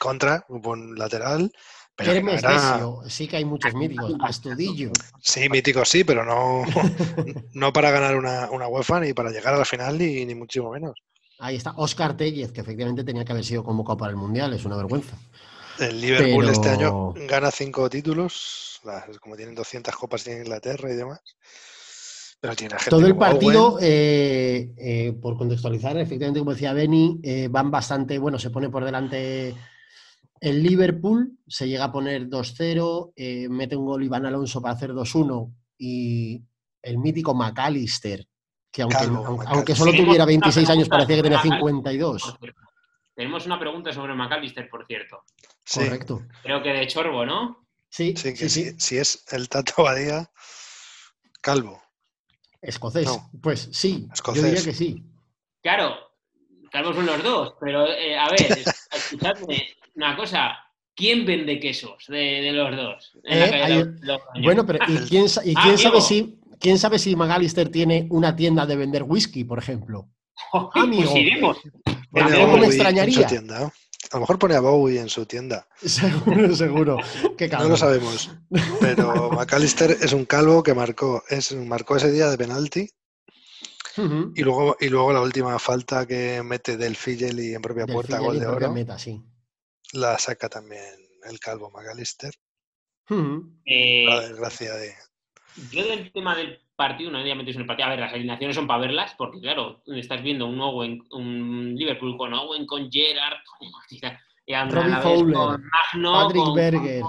Contra, 0.00 0.44
un 0.48 0.98
lateral. 0.98 1.52
Pero 1.98 2.12
era... 2.12 2.80
sí 3.08 3.26
que 3.26 3.38
hay 3.38 3.44
muchos 3.44 3.74
míticos. 3.74 4.14
Astudillo. 4.20 4.92
Sí, 5.20 5.48
míticos 5.48 5.88
sí, 5.88 6.04
pero 6.04 6.24
no, 6.24 6.62
no 7.54 7.72
para 7.72 7.90
ganar 7.90 8.16
una, 8.16 8.48
una 8.52 8.68
UEFA 8.68 9.00
ni 9.00 9.12
para 9.12 9.30
llegar 9.30 9.54
a 9.54 9.58
la 9.58 9.64
final 9.64 9.98
ni, 9.98 10.24
ni 10.24 10.36
muchísimo 10.36 10.70
menos. 10.70 10.94
Ahí 11.40 11.56
está, 11.56 11.72
Oscar 11.76 12.16
Tellez, 12.16 12.52
que 12.52 12.60
efectivamente 12.60 13.02
tenía 13.02 13.24
que 13.24 13.32
haber 13.32 13.44
sido 13.44 13.64
convocado 13.64 13.96
para 13.96 14.10
el 14.10 14.16
Mundial, 14.16 14.52
es 14.54 14.64
una 14.64 14.76
vergüenza. 14.76 15.16
El 15.80 16.00
Liverpool 16.00 16.48
este 16.48 16.70
año 16.70 17.14
gana 17.28 17.50
cinco 17.50 17.90
títulos, 17.90 18.80
como 19.20 19.34
tienen 19.34 19.56
200 19.56 19.94
copas 19.96 20.24
en 20.28 20.38
Inglaterra 20.38 20.92
y 20.92 20.96
demás. 20.96 21.20
Pero 22.40 22.54
tiene 22.54 22.76
Todo 22.88 23.06
el 23.06 23.16
partido, 23.16 23.78
eh, 23.80 24.72
eh, 24.76 25.12
por 25.20 25.36
contextualizar, 25.36 25.96
efectivamente, 25.98 26.38
como 26.38 26.52
decía 26.52 26.72
Benny, 26.72 27.18
eh, 27.24 27.48
van 27.50 27.72
bastante, 27.72 28.18
bueno, 28.18 28.38
se 28.38 28.50
pone 28.50 28.68
por 28.68 28.84
delante 28.84 29.56
el 30.40 30.62
Liverpool, 30.62 31.38
se 31.46 31.68
llega 31.68 31.84
a 31.84 31.92
poner 31.92 32.28
2-0, 32.28 33.48
mete 33.48 33.76
un 33.76 33.86
gol 33.86 34.04
Iván 34.04 34.26
Alonso 34.26 34.60
para 34.60 34.74
hacer 34.74 34.92
2-1 34.92 35.52
y 35.78 36.42
el 36.82 36.98
mítico 36.98 37.34
McAllister, 37.34 38.26
que 38.70 38.82
aunque, 38.82 39.04
aunque 39.46 39.74
solo 39.74 39.92
tuviera 39.92 40.24
26 40.24 40.68
años 40.70 40.88
parecía 40.88 41.16
que 41.16 41.22
tenía 41.22 41.40
52. 41.40 42.38
Tenemos 43.14 43.46
una 43.46 43.58
pregunta 43.58 43.92
sobre 43.92 44.14
McAllister, 44.14 44.68
por 44.70 44.86
cierto. 44.86 45.24
Correcto. 45.72 46.22
Creo 46.42 46.62
que 46.62 46.70
de 46.70 46.86
Chorbo, 46.86 47.26
¿no? 47.26 47.66
Sí, 47.88 48.14
sí, 48.16 48.36
sí, 48.36 48.48
sí. 48.48 48.72
Si, 48.78 48.98
es 48.98 49.24
el 49.32 49.48
Tato 49.48 49.82
Badía, 49.82 50.30
calvo. 51.40 51.82
Escocés. 52.60 53.08
Pues 53.42 53.68
sí, 53.72 54.08
yo 54.34 54.42
diría 54.42 54.62
que 54.62 54.72
sí. 54.72 55.04
Claro, 55.62 55.96
calvos 56.70 56.96
son 56.96 57.06
los 57.06 57.22
dos, 57.22 57.54
pero 57.60 57.86
eh, 57.88 58.16
a 58.16 58.28
ver, 58.30 58.38
escuchadme 58.92 59.68
una 59.98 60.16
cosa. 60.16 60.56
¿Quién 60.94 61.24
vende 61.26 61.60
quesos 61.60 62.06
de, 62.08 62.50
los 62.52 62.74
dos? 62.74 63.12
Eh, 63.24 63.84
bueno, 64.42 64.66
pero 64.66 64.80
¿y 64.88 64.96
quién, 65.08 65.26
y 65.44 65.54
ah, 65.56 65.60
quién 65.62 65.78
sabe 65.78 66.00
si 66.00 66.40
quién 66.58 66.78
sabe 66.78 66.98
si 66.98 67.14
McAllister 67.14 67.68
tiene 67.68 68.06
una 68.10 68.34
tienda 68.34 68.66
de 68.66 68.76
vender 68.76 69.04
whisky, 69.04 69.44
por 69.44 69.58
ejemplo? 69.58 70.08
Amigo. 70.74 71.54
Pues 72.10 72.24
me 72.60 72.66
extrañaría. 72.66 73.28
A 74.10 74.16
lo 74.16 74.20
mejor 74.20 74.38
pone 74.38 74.54
a 74.54 74.60
Bowie 74.60 75.00
en 75.00 75.08
su 75.08 75.26
tienda. 75.26 75.68
Seguro, 75.84 76.54
seguro. 76.56 76.98
no 77.58 77.68
lo 77.68 77.76
sabemos. 77.76 78.30
Pero 78.80 79.30
McAllister 79.30 79.90
es 79.90 80.12
un 80.12 80.24
calvo 80.24 80.62
que 80.62 80.74
marcó, 80.74 81.22
es, 81.28 81.54
marcó 81.54 81.96
ese 81.96 82.10
día 82.10 82.30
de 82.30 82.38
penalti. 82.38 82.88
y, 84.34 84.42
luego, 84.42 84.76
y 84.80 84.88
luego 84.88 85.12
la 85.12 85.20
última 85.20 85.58
falta 85.58 86.06
que 86.06 86.42
mete 86.42 86.76
del 86.76 86.96
y 87.38 87.54
en 87.54 87.62
propia 87.62 87.86
puerta, 87.86 88.18
gol 88.18 88.38
de 88.38 88.46
oro. 88.46 88.74
La 89.92 90.18
saca 90.18 90.48
también 90.48 90.82
el 91.28 91.40
calvo 91.40 91.70
McAllister. 91.70 92.32
Eh, 93.64 94.04
la 94.06 94.20
desgracia 94.20 94.74
de. 94.74 94.92
Yo 95.72 95.86
del 95.86 96.12
tema 96.12 96.36
del 96.36 96.60
partido, 96.76 97.10
no 97.10 97.18
metes 97.18 97.56
en 97.56 97.62
el 97.62 97.66
partido. 97.66 97.86
A 97.86 97.90
ver, 97.90 98.00
las 98.00 98.12
alineaciones 98.12 98.54
son 98.54 98.66
para 98.66 98.80
verlas, 98.80 99.14
porque 99.16 99.40
claro, 99.40 99.82
estás 99.86 100.22
viendo 100.22 100.46
un 100.46 100.60
Owen, 100.60 101.02
un 101.10 101.74
Liverpool 101.74 102.16
con 102.16 102.34
Owen, 102.34 102.66
con 102.66 102.90
Gerard, 102.90 103.38
y 104.46 104.54
Fowler, 105.02 105.34
con 105.34 105.62
Magno, 105.92 106.12
Patrick 106.12 106.54
Berger. 106.54 107.02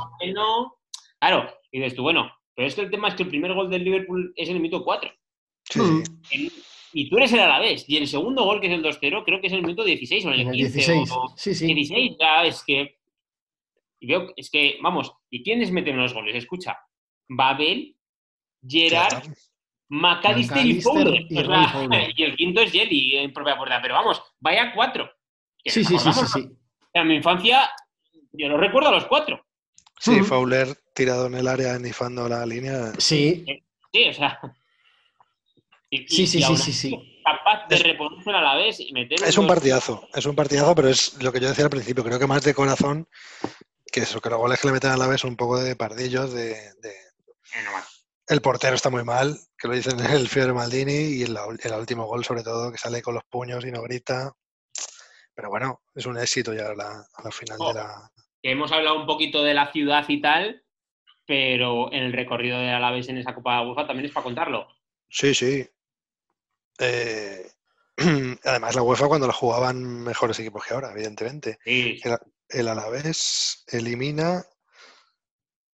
claro, 1.19 1.53
y 1.71 1.79
dices 1.79 1.95
tú, 1.95 2.03
bueno, 2.03 2.31
pero 2.55 2.67
es 2.67 2.75
que 2.75 2.81
el 2.81 2.91
tema 2.91 3.09
es 3.09 3.15
que 3.15 3.23
el 3.23 3.29
primer 3.29 3.53
gol 3.53 3.69
del 3.69 3.83
Liverpool 3.83 4.33
es 4.35 4.49
en 4.49 4.55
el 4.55 4.61
minuto 4.61 4.83
4. 4.83 5.11
Y 6.93 7.09
tú 7.09 7.17
eres 7.17 7.33
el 7.33 7.39
Alavés. 7.39 7.85
Y 7.87 7.97
el 7.97 8.07
segundo 8.07 8.43
gol, 8.43 8.59
que 8.59 8.67
es 8.67 8.73
el 8.73 8.83
2-0, 8.83 9.23
creo 9.23 9.41
que 9.41 9.47
es 9.47 9.53
en 9.53 9.59
el 9.59 9.65
minuto 9.65 9.83
16 9.83 10.25
o 10.25 10.31
en 10.31 10.39
el, 10.39 10.51
15. 10.51 10.73
16. 10.73 11.09
sí, 11.35 11.55
sí. 11.55 11.65
16 11.73 12.17
ya 12.19 12.45
es 12.45 12.63
que... 12.63 12.97
Veo, 14.01 14.31
es 14.35 14.49
que, 14.49 14.77
vamos, 14.81 15.13
¿y 15.29 15.43
quiénes 15.43 15.71
meten 15.71 15.97
los 15.97 16.13
goles? 16.13 16.33
Escucha, 16.33 16.79
Babel, 17.27 17.97
Gerard, 18.65 19.23
McAllister 19.89 20.65
y 20.65 20.81
Fowler. 20.81 21.25
Y, 22.15 22.23
el 22.23 22.35
quinto 22.35 22.61
es 22.61 22.71
Jelly 22.71 23.17
en 23.17 23.33
propia 23.33 23.57
puerta. 23.57 23.79
Pero 23.81 23.95
vamos, 23.95 24.21
vaya 24.39 24.71
cuatro. 24.73 25.09
Sí, 25.65 25.83
sí, 25.83 25.97
sí, 25.97 26.09
sí, 26.13 26.49
En 26.93 27.07
mi 27.07 27.15
infancia, 27.15 27.69
yo 28.31 28.47
lo 28.47 28.57
recuerdo 28.57 28.89
a 28.89 28.93
los 28.93 29.05
cuatro. 29.05 29.45
Sí, 29.99 30.21
Fowler 30.21 30.77
tirado 30.95 31.27
en 31.27 31.35
el 31.35 31.47
área, 31.47 31.77
nifando 31.77 32.29
la 32.29 32.45
línea. 32.45 32.93
Sí. 32.97 33.45
Sí, 33.91 34.07
o 34.07 34.13
sea. 34.13 34.39
Sí, 35.91 36.27
sí, 36.27 36.41
sí, 36.41 36.57
sí, 36.57 36.73
sí. 36.73 37.21
Capaz 37.23 37.67
de 37.67 37.77
reponerse 37.77 38.29
a 38.31 38.41
la 38.41 38.55
vez 38.55 38.79
y 38.79 38.91
meter. 38.93 39.21
Es 39.23 39.37
un 39.37 39.47
partidazo, 39.47 40.07
es 40.13 40.25
un 40.25 40.35
partidazo, 40.35 40.73
pero 40.75 40.89
es 40.89 41.21
lo 41.21 41.31
que 41.31 41.39
yo 41.39 41.47
decía 41.47 41.65
al 41.65 41.69
principio. 41.69 42.03
Creo 42.03 42.19
que 42.19 42.27
más 42.27 42.43
de 42.43 42.53
corazón 42.53 43.07
que 43.91 44.01
eso, 44.01 44.21
que 44.21 44.29
los 44.29 44.39
goles 44.39 44.59
que 44.59 44.67
le 44.67 44.73
meten 44.73 44.91
a 44.91 44.97
la 44.97 45.07
vez 45.07 45.21
son 45.21 45.31
un 45.31 45.37
poco 45.37 45.61
de 45.61 45.75
pardillos, 45.75 46.33
de. 46.33 46.49
de... 46.81 46.93
El 48.27 48.41
portero 48.41 48.75
está 48.75 48.91
muy 48.91 49.03
mal, 49.03 49.35
que 49.57 49.67
lo 49.67 49.73
dicen 49.73 49.99
el 49.99 50.27
Fiore 50.27 50.53
Maldini, 50.53 51.17
y 51.17 51.23
el, 51.23 51.35
el, 51.63 51.73
último 51.73 52.05
gol, 52.05 52.23
sobre 52.23 52.43
todo, 52.43 52.71
que 52.71 52.77
sale 52.77 53.01
con 53.01 53.15
los 53.15 53.23
puños 53.23 53.65
y 53.65 53.71
no 53.71 53.81
grita. 53.81 54.31
Pero 55.33 55.49
bueno, 55.49 55.81
es 55.95 56.05
un 56.05 56.17
éxito 56.17 56.53
ya 56.53 56.67
a 56.67 56.75
la, 56.75 57.31
final 57.31 57.57
de 57.57 57.73
la. 57.73 58.11
Hemos 58.43 58.71
hablado 58.71 58.99
un 58.99 59.07
poquito 59.07 59.43
de 59.43 59.53
la 59.53 59.71
ciudad 59.71 60.05
y 60.07 60.21
tal, 60.21 60.63
pero 61.25 61.91
en 61.91 62.03
el 62.03 62.13
recorrido 62.13 62.59
de 62.59 62.69
Alavés 62.69 63.09
en 63.09 63.17
esa 63.17 63.33
Copa 63.33 63.59
de 63.59 63.67
UEFA 63.67 63.87
también 63.87 64.05
es 64.05 64.11
para 64.11 64.23
contarlo. 64.23 64.67
Sí, 65.09 65.33
sí. 65.33 65.65
Eh, 66.79 67.51
además, 68.45 68.75
la 68.75 68.81
UEFA 68.81 69.07
cuando 69.07 69.27
la 69.27 69.33
jugaban 69.33 69.83
mejores 70.03 70.39
equipos 70.39 70.65
que 70.65 70.73
ahora, 70.73 70.91
evidentemente. 70.91 71.59
Sí. 71.63 71.99
El, 72.03 72.17
el 72.49 72.67
Alavés 72.67 73.63
elimina 73.67 74.43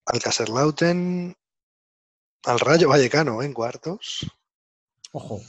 al 0.05 0.21
Caserlauten, 0.21 1.35
al 2.43 2.59
Rayo 2.59 2.89
Vallecano 2.89 3.41
en 3.41 3.53
cuartos. 3.53 4.25
Ojo. 5.11 5.41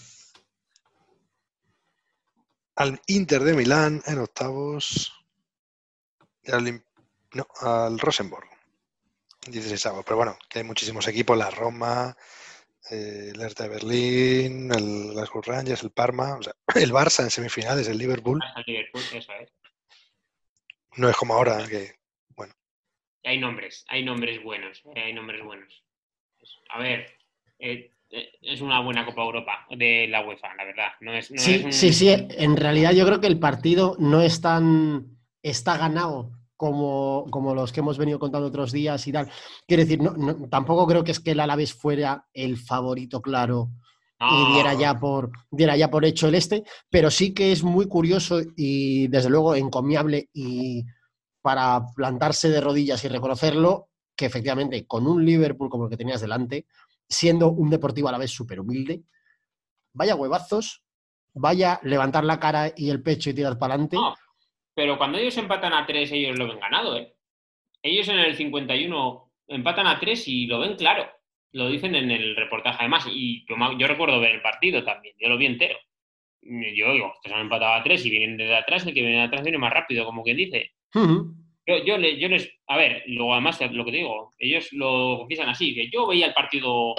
Al 2.77 3.01
Inter 3.07 3.43
de 3.43 3.55
Milán 3.55 4.03
en 4.07 4.19
octavos. 4.19 5.13
Y 6.43 6.53
al, 6.53 6.85
no, 7.33 7.47
al 7.61 7.99
Rosenborg. 7.99 8.49
16 9.47 9.93
Pero 10.05 10.17
bueno, 10.17 10.39
que 10.49 10.61
hay 10.61 10.65
muchísimos 10.65 11.07
equipos, 11.07 11.37
la 11.37 11.51
Roma, 11.51 12.17
eh, 12.91 13.33
el 13.35 13.41
Hertha 13.41 13.65
de 13.65 13.71
Berlín, 13.71 14.71
el 14.73 15.13
Glasgow 15.13 15.43
Rangers, 15.43 15.83
el 15.83 15.91
Parma, 15.91 16.37
o 16.37 16.43
sea, 16.43 16.55
el 16.75 16.93
Barça 16.93 17.23
en 17.25 17.31
semifinales, 17.31 17.89
el 17.89 17.99
Liverpool. 17.99 18.41
El 18.57 18.65
Liverpool, 18.67 19.03
eso 19.13 19.33
es. 19.41 19.53
No 20.97 21.09
es 21.09 21.17
como 21.17 21.35
ahora, 21.35 21.67
que, 21.69 21.97
bueno. 22.31 22.55
Hay 23.25 23.39
nombres, 23.39 23.85
hay 23.89 24.05
nombres 24.05 24.43
buenos, 24.43 24.83
eh, 24.95 25.03
hay 25.03 25.13
nombres 25.13 25.45
buenos 25.45 25.87
a 26.71 26.79
ver, 26.79 27.07
eh, 27.59 27.91
eh, 28.11 28.33
es 28.43 28.61
una 28.61 28.81
buena 28.81 29.05
Copa 29.05 29.23
Europa 29.23 29.67
de 29.71 30.07
la 30.09 30.27
UEFA, 30.27 30.55
la 30.55 30.65
verdad. 30.65 30.89
No 31.01 31.13
es, 31.13 31.27
sí, 31.37 31.65
sí, 31.71 31.93
sí. 31.93 32.09
En 32.11 32.57
realidad 32.57 32.93
yo 32.93 33.07
creo 33.07 33.21
que 33.21 33.27
el 33.27 33.39
partido 33.39 33.97
no 33.99 34.23
es 34.23 34.41
tan. 34.41 35.19
está 35.43 35.77
ganado 35.77 36.33
como, 36.57 37.27
como, 37.31 37.55
los 37.55 37.73
que 37.73 37.81
hemos 37.81 37.99
venido 37.99 38.19
contando 38.19 38.49
otros 38.49 38.73
días 38.73 39.07
y 39.07 39.13
tal. 39.13 39.31
Quiero 39.67 39.83
decir, 39.83 40.01
no, 40.01 40.49
tampoco 40.49 40.87
creo 40.87 41.05
que 41.05 41.13
es 41.13 41.21
que 41.21 41.33
el 41.33 41.41
Alavés 41.41 41.75
fuera 41.75 42.27
el 42.33 42.57
favorito 42.57 43.21
claro 43.21 43.71
y 44.19 44.53
diera 44.55 44.73
ya, 44.75 44.99
por, 44.99 45.31
diera 45.51 45.77
ya 45.77 45.91
por 45.91 46.05
hecho 46.05 46.29
el 46.29 46.37
este, 46.37 46.65
pero 46.89 47.11
sí 47.11 47.35
que 47.35 47.53
es 47.53 47.63
muy 47.63 47.87
curioso 47.87 48.41
y 48.57 49.09
desde 49.09 49.29
luego 49.29 49.55
encomiable 49.55 50.31
y 50.33 50.85
para 51.43 51.85
plantarse 51.95 52.49
de 52.49 52.61
rodillas 52.61 53.05
y 53.05 53.09
reconocerlo, 53.09 53.91
que 54.17 54.27
efectivamente 54.27 54.87
con 54.87 55.07
un 55.07 55.25
Liverpool 55.25 55.69
como 55.69 55.85
el 55.85 55.91
que 55.91 55.97
tenías 55.99 56.21
delante, 56.21 56.67
siendo 57.09 57.51
un 57.51 57.71
deportivo 57.71 58.09
a 58.09 58.13
la 58.13 58.19
vez 58.19 58.31
súper 58.31 58.59
humilde, 58.59 59.05
vaya 59.93 60.17
huevazos, 60.17 60.83
vaya 61.35 61.79
levantar 61.83 62.25
la 62.25 62.41
cara 62.41 62.73
y 62.75 62.91
el 62.91 63.03
pecho 63.03 63.31
y 63.31 63.35
tirar 63.35 63.59
para 63.59 63.75
adelante. 63.75 63.99
Pero 64.77 64.99
cuando 64.99 65.17
ellos 65.17 65.39
empatan 65.39 65.73
a 65.73 65.87
tres, 65.87 66.13
ellos 66.13 66.39
lo 66.39 66.47
ven 66.47 66.61
ganado, 66.61 66.99
¿eh? 66.99 67.15
Ellos 67.83 68.09
en 68.09 68.19
el 68.19 68.37
51 68.37 69.33
empatan 69.49 69.87
a 69.87 69.99
tres 69.99 70.29
y 70.29 70.47
lo 70.47 70.59
ven 70.59 70.77
claro. 70.77 71.11
Lo 71.53 71.71
dicen 71.71 71.95
en 71.95 72.11
el 72.11 72.37
reportaje 72.37 72.77
además. 72.81 73.07
Y 73.11 73.47
yo, 73.49 73.57
yo 73.79 73.87
recuerdo 73.87 74.21
ver 74.21 74.33
el 74.33 74.43
partido 74.43 74.85
también, 74.85 75.15
yo 75.19 75.31
lo 75.31 75.39
vi 75.39 75.47
entero. 75.47 75.79
yo 76.43 76.93
digo, 76.93 77.15
estos 77.15 77.33
han 77.33 77.41
empatado 77.41 77.73
a 77.73 77.83
tres 77.83 78.05
y 78.05 78.11
vienen 78.11 78.37
desde 78.37 78.55
atrás, 78.55 78.87
el 78.87 78.93
que 78.93 79.01
viene 79.01 79.17
de 79.17 79.23
atrás 79.23 79.43
viene 79.45 79.57
más 79.57 79.73
rápido, 79.73 80.05
como 80.05 80.23
quien 80.23 80.37
dice. 80.37 80.73
yo, 80.93 81.79
yo, 81.79 81.97
les, 81.97 82.53
a 82.67 82.77
ver, 82.77 83.03
luego 83.07 83.33
además 83.33 83.59
lo 83.73 83.85
que 83.87 83.93
te 83.93 83.97
digo, 83.97 84.31
ellos 84.39 84.71
lo 84.73 85.17
confiesan 85.21 85.49
así, 85.49 85.75
que 85.75 85.89
yo 85.89 86.07
veía 86.07 86.27
el 86.27 86.35
partido 86.35 86.95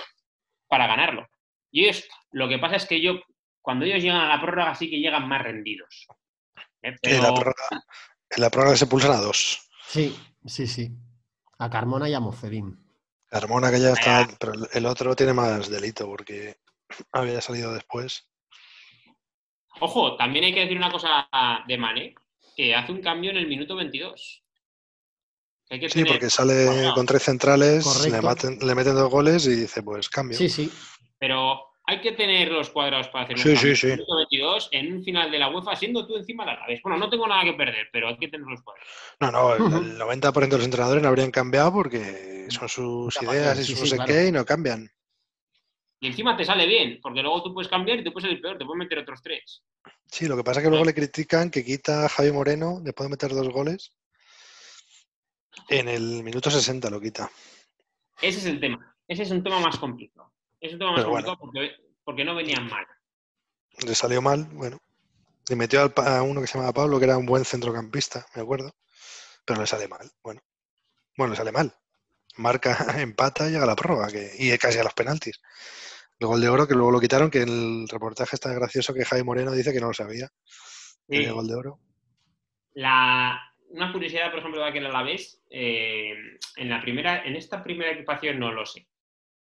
para 0.68 0.88
ganarlo. 0.88 1.28
Y 1.72 1.84
ellos, 1.84 2.10
lo 2.32 2.50
que 2.50 2.58
pasa 2.58 2.78
es 2.78 2.88
que 2.88 3.00
yo, 3.02 3.22
cuando 3.62 3.86
ellos 3.86 4.02
llegan 4.02 4.22
a 4.22 4.28
la 4.30 4.42
prórroga, 4.42 4.74
sí 4.74 4.90
que 4.90 5.00
llegan 5.00 5.28
más 5.28 5.44
rendidos. 5.44 6.08
¿Eh? 6.90 6.98
En, 7.02 7.22
la 8.38 8.50
prórroga, 8.50 8.76
se 8.76 8.88
pulsan 8.88 9.12
a 9.12 9.22
dos. 9.22 9.70
Sí, 9.88 10.18
sí, 10.46 10.68
sí. 10.68 10.92
A 11.60 11.70
Carmona 11.70 12.10
y 12.10 12.14
a 12.14 12.20
Mocerín. 12.20 12.78
Carmona 13.30 13.72
que 13.72 13.80
ya 13.80 13.92
está, 13.92 14.28
pero 14.40 14.54
el 14.72 14.86
otro 14.86 15.16
tiene 15.16 15.34
más 15.34 15.70
delito 15.70 16.06
porque 16.06 16.58
había 17.12 17.42
salido 17.42 17.74
después. 17.74 18.28
Ojo, 19.80 20.16
también 20.16 20.46
hay 20.46 20.54
que 20.54 20.62
decir 20.62 20.78
una 20.78 20.92
cosa 20.92 21.28
de 21.68 21.78
Mané, 21.78 22.16
que 22.56 22.74
hace 22.74 22.92
un 22.92 23.02
cambio 23.02 23.32
en 23.32 23.38
el 23.38 23.48
minuto 23.48 23.76
22. 23.76 24.44
sí, 25.90 26.06
porque 26.06 26.30
sale 26.30 26.92
con 26.96 27.06
tres 27.06 27.24
centrales, 27.24 27.86
le, 28.06 28.76
meten 28.76 28.96
dos 28.96 29.12
goles 29.12 29.46
y 29.46 29.56
dice, 29.56 29.84
pues 29.84 30.10
cambio. 30.10 30.38
Sí, 30.38 30.50
sí. 30.50 30.72
Pero 31.20 31.68
hay 31.90 32.02
que 32.02 32.12
tener 32.12 32.52
los 32.52 32.70
cuadrados 32.70 33.08
para 33.08 33.24
hacer 33.24 33.38
un 33.38 33.44
cambio. 33.44 33.76
Sí, 33.76 33.88
Minuto 33.88 34.18
22 34.18 34.70
en 34.74 34.94
un 34.94 35.04
final 35.04 35.32
de 35.32 35.40
la 35.40 35.50
UEFA, 35.50 35.74
siendo 35.78 36.06
tú 36.06 36.18
encima 36.18 36.46
de 36.46 36.52
la 36.52 36.68
vez. 36.68 36.82
Bueno, 36.84 36.98
no 36.98 37.10
tengo 37.10 37.26
nada 37.26 37.46
que 37.46 37.54
perder, 37.54 37.88
pero 37.94 38.10
hay 38.10 38.18
que 38.18 38.28
tener 38.28 38.46
los 38.46 38.62
cuadrados. 38.62 38.90
No, 39.22 39.32
no, 39.32 39.56
el, 39.56 39.98
90% 39.98 40.50
de 40.50 40.58
los 40.58 40.66
entrenadores 40.66 41.02
no 41.02 41.08
habrían 41.08 41.32
cambiado 41.32 41.72
porque 41.72 42.48
son 42.50 42.68
sus 42.68 43.22
ideas 43.22 43.58
y 43.60 43.64
sus 43.64 43.80
no 43.80 43.86
sé 43.86 43.98
qué 44.06 44.28
y 44.28 44.32
no 44.34 44.46
cambian. 44.46 44.92
Y 46.02 46.08
encima 46.08 46.36
te 46.36 46.44
sale 46.44 46.68
bien, 46.68 47.00
porque 47.02 47.22
luego 47.22 47.42
tú 47.42 47.54
puedes 47.54 47.70
cambiar 47.70 48.00
y 48.00 48.04
te 48.04 48.12
puedes 48.12 48.28
salir 48.28 48.42
peor, 48.42 48.58
te 48.58 48.66
puedes 48.66 48.80
meter 48.80 49.00
otros 49.00 49.22
tres. 49.24 49.64
Sí, 50.08 50.28
lo 50.28 50.36
que 50.36 50.44
pasa 50.44 50.60
es 50.60 50.66
que 50.66 50.70
luego 50.70 50.86
le 50.86 50.94
critican 50.94 51.50
que 51.50 51.64
quita 51.64 52.06
a 52.06 52.10
Javi 52.10 52.34
Moreno 52.34 52.80
después 52.82 53.08
de 53.08 53.12
meter 53.12 53.32
dos 53.34 53.48
goles. 53.48 53.94
En 55.70 55.88
el 55.88 56.22
minuto 56.22 56.52
60 56.52 56.90
lo 56.90 57.00
quita. 57.00 57.32
Ese 58.22 58.40
es 58.40 58.46
el 58.46 58.60
tema. 58.60 58.96
Ese 59.08 59.24
es 59.24 59.32
un 59.32 59.42
tema 59.42 59.60
más 59.62 59.78
complicado. 59.80 60.34
Es 60.68 60.74
un 60.74 60.80
tema 60.80 60.92
más 60.92 61.06
complicado 61.06 61.38
porque, 62.04 62.26
no 62.26 62.36
venían 62.36 62.68
mal. 62.68 62.86
Le 63.86 63.96
salió 63.96 64.22
mal, 64.22 64.46
bueno. 64.52 64.80
Le 65.50 65.56
metió 65.56 65.94
a 65.96 66.22
uno 66.24 66.42
que 66.42 66.48
se 66.48 66.56
llamaba 66.56 66.74
Pablo, 66.74 67.00
que 67.00 67.06
era 67.06 67.18
un 67.18 67.26
buen 67.26 67.46
centrocampista, 67.46 68.26
me 68.36 68.42
acuerdo. 68.42 68.76
Pero 69.46 69.62
le 69.62 69.68
sale 69.68 69.88
mal. 69.88 70.10
Bueno, 70.22 70.42
bueno, 71.16 71.32
le 71.32 71.38
sale 71.38 71.52
mal. 71.52 71.74
Marca, 72.38 72.76
empata 73.02 73.48
y 73.48 73.52
llega 73.52 73.64
a 73.64 73.68
la 73.68 73.76
prórroga 73.76 74.08
que, 74.08 74.32
y 74.38 74.58
casi 74.58 74.78
a 74.80 74.84
los 74.84 74.94
penaltis. 74.94 75.40
El 76.20 76.28
gol 76.28 76.42
de 76.42 76.50
oro, 76.50 76.68
que 76.68 76.74
luego 76.74 76.92
lo 76.92 77.00
quitaron, 77.00 77.30
que 77.30 77.44
el 77.44 77.88
reportaje 77.90 78.36
está 78.36 78.54
gracioso 78.54 78.94
que 78.94 79.06
Jaime 79.06 79.24
Moreno 79.24 79.52
dice 79.52 79.72
que 79.72 79.80
no 79.80 79.88
lo 79.88 79.94
sabía. 79.94 80.28
El 81.08 81.32
gol 81.32 81.48
de 81.48 81.56
oro. 81.56 81.80
La, 82.74 83.40
una 83.70 83.92
curiosidad, 83.92 84.32
por 84.32 84.40
ejemplo, 84.40 84.62
de 84.62 84.68
aquel 84.68 84.86
Alavés, 84.86 85.42
eh, 85.50 86.14
en, 86.58 86.70
la 86.70 86.82
primera, 86.82 87.24
en 87.24 87.36
esta 87.36 87.64
primera 87.64 87.92
equipación 87.92 88.40
no 88.40 88.52
lo 88.52 88.66
sé, 88.66 88.88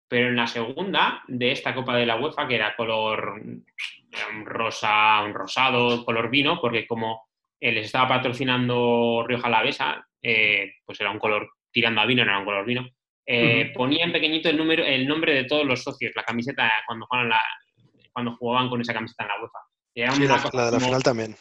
pero 0.07 0.29
en 0.29 0.35
la 0.35 0.47
segunda 0.47 1.23
de 1.27 1.51
esta 1.51 1.73
Copa 1.73 1.95
de 1.95 2.05
la 2.05 2.17
UEFA, 2.17 2.47
que 2.47 2.55
era 2.55 2.75
color 2.75 3.35
un 3.39 4.45
rosa, 4.45 5.21
un 5.23 5.33
rosado, 5.33 6.05
color 6.05 6.29
vino, 6.29 6.59
porque 6.61 6.85
como 6.85 7.27
les 7.59 7.85
estaba 7.85 8.07
patrocinando 8.07 9.23
Rioja 9.27 9.47
Alavesa, 9.47 10.05
eh, 10.21 10.73
pues 10.85 10.99
era 10.99 11.11
un 11.11 11.19
color 11.19 11.49
tirando 11.71 12.01
a 12.01 12.05
vino, 12.05 12.23
no 12.23 12.31
era 12.31 12.39
un 12.39 12.45
color 12.45 12.65
vino, 12.65 12.87
eh, 13.25 13.71
ponía 13.73 14.03
en 14.03 14.11
pequeñito 14.11 14.49
el, 14.49 14.57
número, 14.57 14.83
el 14.83 15.07
nombre 15.07 15.33
de 15.33 15.45
todos 15.45 15.65
los 15.65 15.81
socios, 15.81 16.11
la 16.15 16.23
camiseta, 16.23 16.71
cuando 16.85 17.05
jugaban, 17.05 17.29
la, 17.29 17.41
cuando 18.11 18.35
jugaban 18.35 18.69
con 18.69 18.81
esa 18.81 18.93
camiseta 18.93 19.23
en 19.23 19.29
la 19.29 19.41
UEFA. 19.41 19.59
sí, 20.15 20.27
la, 20.27 20.65
de 20.65 20.71
la 20.71 20.79
final 20.79 21.03
también. 21.03 21.35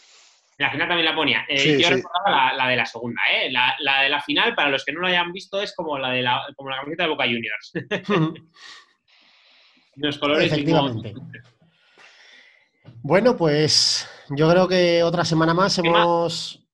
La 0.58 0.70
final 0.70 0.88
también 0.88 1.06
la 1.06 1.14
ponía. 1.14 1.44
Eh, 1.48 1.78
yo 1.80 1.90
recordaba 1.90 2.52
la, 2.52 2.68
de 2.68 2.76
la 2.76 2.86
segunda, 2.86 3.20
¿eh? 3.30 3.50
La, 3.50 4.02
de 4.02 4.08
la 4.08 4.20
final, 4.20 4.54
para 4.54 4.70
los 4.70 4.84
que 4.84 4.92
no 4.92 5.00
lo 5.00 5.06
hayan 5.08 5.32
visto, 5.32 5.60
es 5.60 5.74
como 5.74 5.98
la 5.98 6.10
de 6.10 6.22
la, 6.22 6.46
como 6.56 6.70
la 6.70 6.76
camiseta 6.76 7.04
de 7.04 7.08
Boca 7.08 7.24
Juniors. 7.24 7.72
los 9.96 10.18
colores 10.18 10.52
Efectivamente. 10.52 11.14
Bueno, 13.02 13.36
pues 13.36 14.08
yo 14.30 14.48
creo 14.50 14.68
que 14.68 15.02
otra 15.02 15.24
semana 15.24 15.54
más 15.54 15.78
hemos. 15.78 16.64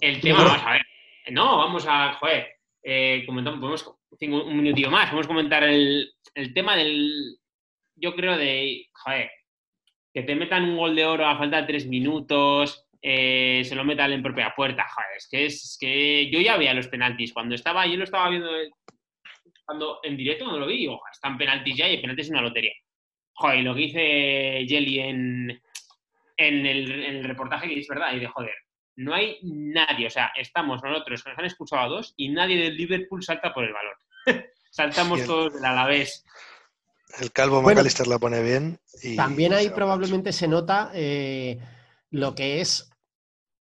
El 0.00 0.20
tema, 0.20 0.44
vamos 0.44 0.62
a 0.64 0.72
ver. 0.72 0.82
No, 1.30 1.58
vamos 1.58 1.86
a. 1.88 2.14
Joder, 2.14 2.56
eh, 2.82 3.24
comentamos, 3.26 3.58
podemos 3.58 3.98
un 4.20 4.56
minutillo 4.56 4.90
más, 4.90 5.10
vamos 5.10 5.26
a 5.26 5.28
comentar 5.28 5.64
el, 5.64 6.14
tema 6.54 6.76
del, 6.76 7.36
yo 7.96 8.14
creo 8.14 8.36
de, 8.36 8.86
joder, 8.92 9.30
que 10.16 10.22
te 10.22 10.34
metan 10.34 10.64
un 10.64 10.78
gol 10.78 10.96
de 10.96 11.04
oro 11.04 11.26
a 11.26 11.36
falta 11.36 11.60
de 11.60 11.66
tres 11.66 11.86
minutos, 11.86 12.88
eh, 13.02 13.60
se 13.66 13.74
lo 13.74 13.84
metan 13.84 14.12
en 14.12 14.22
propia 14.22 14.54
puerta, 14.56 14.86
joder, 14.88 15.10
es 15.14 15.28
que 15.30 15.44
es 15.44 15.76
que 15.78 16.30
yo 16.30 16.40
ya 16.40 16.56
veía 16.56 16.72
los 16.72 16.88
penaltis, 16.88 17.34
cuando 17.34 17.54
estaba, 17.54 17.86
yo 17.86 17.98
lo 17.98 18.04
estaba 18.04 18.30
viendo 18.30 18.48
cuando 19.66 20.00
en 20.02 20.16
directo 20.16 20.44
cuando 20.44 20.60
lo 20.60 20.68
vi, 20.68 20.86
ojo, 20.86 21.02
están 21.12 21.36
penaltis 21.36 21.76
ya 21.76 21.86
y 21.86 22.00
penaltis 22.00 22.24
es 22.24 22.30
una 22.30 22.40
lotería. 22.40 22.72
Joder, 23.34 23.62
lo 23.62 23.74
que 23.74 23.80
dice 23.80 24.64
Jelly 24.66 25.00
en, 25.00 25.62
en, 26.38 26.66
el, 26.66 26.90
en 26.92 27.16
el 27.16 27.24
reportaje 27.24 27.68
que 27.68 27.80
es 27.80 27.86
verdad, 27.86 28.14
y 28.14 28.20
de 28.20 28.28
joder, 28.28 28.54
no 28.96 29.12
hay 29.12 29.38
nadie, 29.42 30.06
o 30.06 30.10
sea, 30.10 30.32
estamos 30.34 30.82
nosotros 30.82 31.22
que 31.22 31.28
nos 31.28 31.38
han 31.38 31.44
expulsado 31.44 31.82
a 31.82 31.88
dos 31.88 32.14
y 32.16 32.30
nadie 32.30 32.56
del 32.56 32.74
Liverpool 32.74 33.22
salta 33.22 33.52
por 33.52 33.64
el 33.64 33.74
balón. 33.74 33.96
Saltamos 34.70 35.26
todos 35.26 35.52
del 35.52 35.64
Alavés. 35.66 36.24
El 37.20 37.32
calvo 37.32 37.62
McAllister 37.62 38.06
la 38.06 38.18
pone 38.18 38.42
bien. 38.42 38.78
también 39.16 39.52
ahí 39.52 39.70
probablemente 39.70 40.32
se 40.32 40.48
nota 40.48 40.90
eh, 40.94 41.58
lo 42.10 42.34
que 42.34 42.60
es 42.60 42.90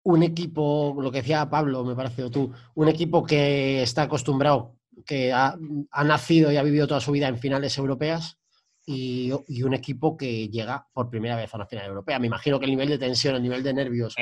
un 0.04 0.22
equipo, 0.22 0.96
lo 1.00 1.12
que 1.12 1.18
decía 1.18 1.48
Pablo, 1.48 1.84
me 1.84 1.94
parece, 1.94 2.24
o 2.24 2.30
tú, 2.30 2.52
un 2.74 2.88
equipo 2.88 3.24
que 3.24 3.82
está 3.82 4.02
acostumbrado, 4.02 4.76
que 5.06 5.32
ha, 5.32 5.56
nacido 6.04 6.50
y 6.50 6.56
ha 6.56 6.62
vivido 6.62 6.86
toda 6.86 7.00
su 7.00 7.12
vida 7.12 7.28
en 7.28 7.38
finales 7.38 7.76
europeas 7.78 8.38
y, 8.84 9.30
un 9.30 9.74
equipo 9.74 10.16
que 10.16 10.48
llega 10.48 10.86
por 10.92 11.08
primera 11.08 11.36
vez 11.36 11.52
a 11.52 11.56
una 11.56 11.66
final 11.66 11.86
europea. 11.86 12.18
Me 12.18 12.26
imagino 12.26 12.58
que 12.58 12.64
el 12.64 12.72
nivel 12.72 12.88
de 12.88 12.98
tensión, 12.98 13.36
el 13.36 13.42
nivel 13.42 13.62
de 13.62 13.74
nervios 13.74 14.16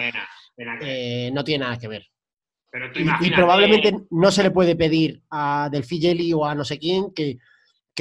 eh, 0.56 1.30
no 1.32 1.44
tiene 1.44 1.64
nada 1.64 1.78
que 1.78 1.88
ver 1.88 2.10
y, 3.20 3.30
probablemente 3.30 4.06
no 4.10 4.30
se 4.30 4.42
le 4.42 4.50
puede 4.50 4.76
pedir 4.76 5.22
a 5.30 5.68
Del 5.70 5.84
Figeli 5.84 6.32
o 6.32 6.44
a 6.44 6.54
no 6.54 6.64
sé 6.64 6.78
quién 6.78 7.12
que, 7.12 7.38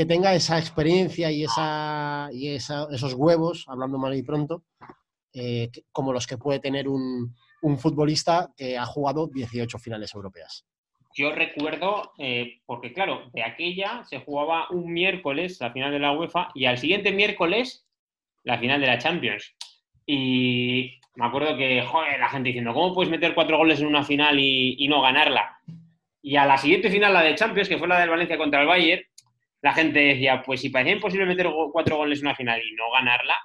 tenga 0.06 0.34
esa 0.34 0.58
experiencia 0.60 1.32
y, 1.32 1.44
esa, 1.44 2.30
y 2.32 2.50
esos 2.50 3.14
huevos, 3.14 3.66
hablando 3.68 3.98
mal 3.98 4.16
y 4.16 4.24
pronto, 4.24 4.64
eh, 5.34 5.70
como 5.92 6.14
los 6.14 6.28
que 6.28 6.38
puede 6.38 6.60
tener 6.60 6.88
un, 6.88 7.36
futbolista 7.78 8.52
que 8.56 8.78
ha 8.78 8.86
jugado 8.86 9.28
18 9.28 9.78
finales 9.80 10.16
europeas. 10.16 10.66
Yo 11.14 11.32
recuerdo, 11.34 12.14
eh, 12.18 12.62
porque 12.66 12.94
claro, 12.94 13.30
de 13.34 13.44
aquella 13.44 14.04
se 14.06 14.20
jugaba 14.20 14.68
un 14.70 14.94
miércoles 14.94 15.60
la 15.60 15.72
final 15.72 15.92
de 15.92 16.00
la 16.00 16.14
UEFA 16.14 16.50
y 16.56 16.66
al 16.66 16.78
siguiente 16.78 17.12
miércoles 17.12 17.86
la 18.44 18.58
final 18.58 18.80
de 18.80 18.88
la 18.88 18.98
Champions. 18.98 19.56
Y 20.06 21.00
me 21.16 21.26
acuerdo 21.26 21.58
que, 21.58 21.84
joder, 21.84 22.20
la 22.20 22.30
gente 22.30 22.50
diciendo, 22.50 22.74
¿cómo 22.74 22.94
puedes 22.94 23.12
meter 23.12 23.34
cuatro 23.34 23.58
goles 23.58 23.82
en 23.82 23.88
una 23.88 24.04
final 24.04 24.40
y, 24.40 24.88
no 24.88 25.02
ganarla? 25.02 25.60
Y 26.22 26.36
a 26.36 26.46
la 26.46 26.58
siguiente 26.58 26.90
final, 26.90 27.14
la 27.14 27.24
de 27.24 27.36
Champions, 27.36 27.70
que 27.70 27.78
fue 27.78 27.88
la 27.88 28.00
del 28.00 28.10
Valencia 28.10 28.38
contra 28.38 28.62
el 28.62 28.68
Bayern, 28.68 29.04
la 29.62 29.74
gente 29.74 30.00
decía, 30.00 30.42
pues 30.42 30.62
si 30.62 30.70
parecía 30.70 30.96
imposible 30.96 31.26
meter 31.26 31.50
cuatro 31.72 31.98
goles 31.98 32.20
en 32.20 32.28
una 32.28 32.36
final 32.36 32.62
y 32.62 32.76
no 32.76 32.92
ganarla, 32.92 33.38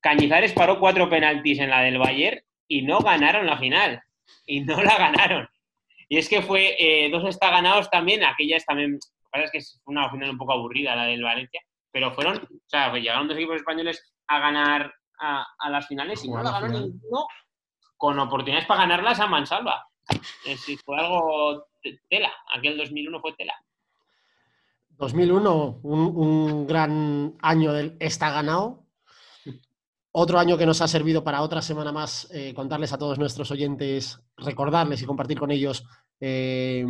Cañizares 0.00 0.52
paró 0.52 0.78
cuatro 0.78 1.08
penaltis 1.08 1.58
en 1.60 1.70
la 1.70 1.80
del 1.80 1.98
Bayern 1.98 2.40
y 2.68 2.82
no 2.82 2.98
ganaron 2.98 3.46
la 3.46 3.56
final. 3.56 4.02
Y 4.46 4.60
no 4.60 4.82
la 4.82 4.98
ganaron. 4.98 5.48
Y 6.08 6.18
es 6.18 6.28
que 6.28 6.42
fue 6.42 6.76
eh, 6.78 7.10
dos 7.10 7.24
está 7.28 7.50
ganados 7.50 7.90
también, 7.90 8.22
aquellas 8.22 8.64
también, 8.64 8.98
es 9.32 9.50
que 9.50 9.60
fue 9.82 9.92
una 9.92 10.10
final 10.10 10.30
un 10.30 10.38
poco 10.38 10.52
aburrida 10.52 10.94
la 10.94 11.06
del 11.06 11.22
Valencia, 11.22 11.62
pero 11.90 12.12
fueron, 12.12 12.36
o 12.36 12.68
sea, 12.68 12.92
llegaron 12.92 13.26
dos 13.26 13.36
equipos 13.36 13.56
españoles 13.56 14.14
a 14.28 14.38
ganar 14.38 14.94
a, 15.18 15.70
las 15.70 15.86
finales 15.86 16.22
y 16.24 16.28
no 16.28 16.42
la 16.42 16.50
ganó 16.50 16.68
ninguno 16.68 17.26
con 17.96 18.18
oportunidades 18.18 18.66
para 18.66 18.80
ganarlas 18.80 19.20
a 19.20 19.26
mansalva. 19.26 19.88
Es 20.44 20.66
fue 20.84 20.98
algo 20.98 21.66
tela. 22.10 22.32
Aquel 22.54 22.76
2001 22.76 23.20
fue 23.20 23.32
tela. 23.34 23.54
2001, 24.98 25.80
un, 25.82 26.66
gran 26.66 27.34
año 27.40 27.72
del 27.72 27.96
está 28.00 28.30
ganado. 28.30 28.86
Otro 30.12 30.38
año 30.38 30.56
que 30.56 30.66
nos 30.66 30.80
ha 30.80 30.88
servido 30.88 31.24
para 31.24 31.42
otra 31.42 31.60
semana 31.60 31.90
más 31.90 32.28
eh, 32.30 32.54
contarles 32.54 32.92
a 32.92 32.98
todos 32.98 33.18
nuestros 33.18 33.50
oyentes, 33.50 34.20
recordarles 34.36 35.02
y 35.02 35.06
compartir 35.06 35.38
con 35.38 35.50
ellos 35.50 35.84
eh, 36.20 36.86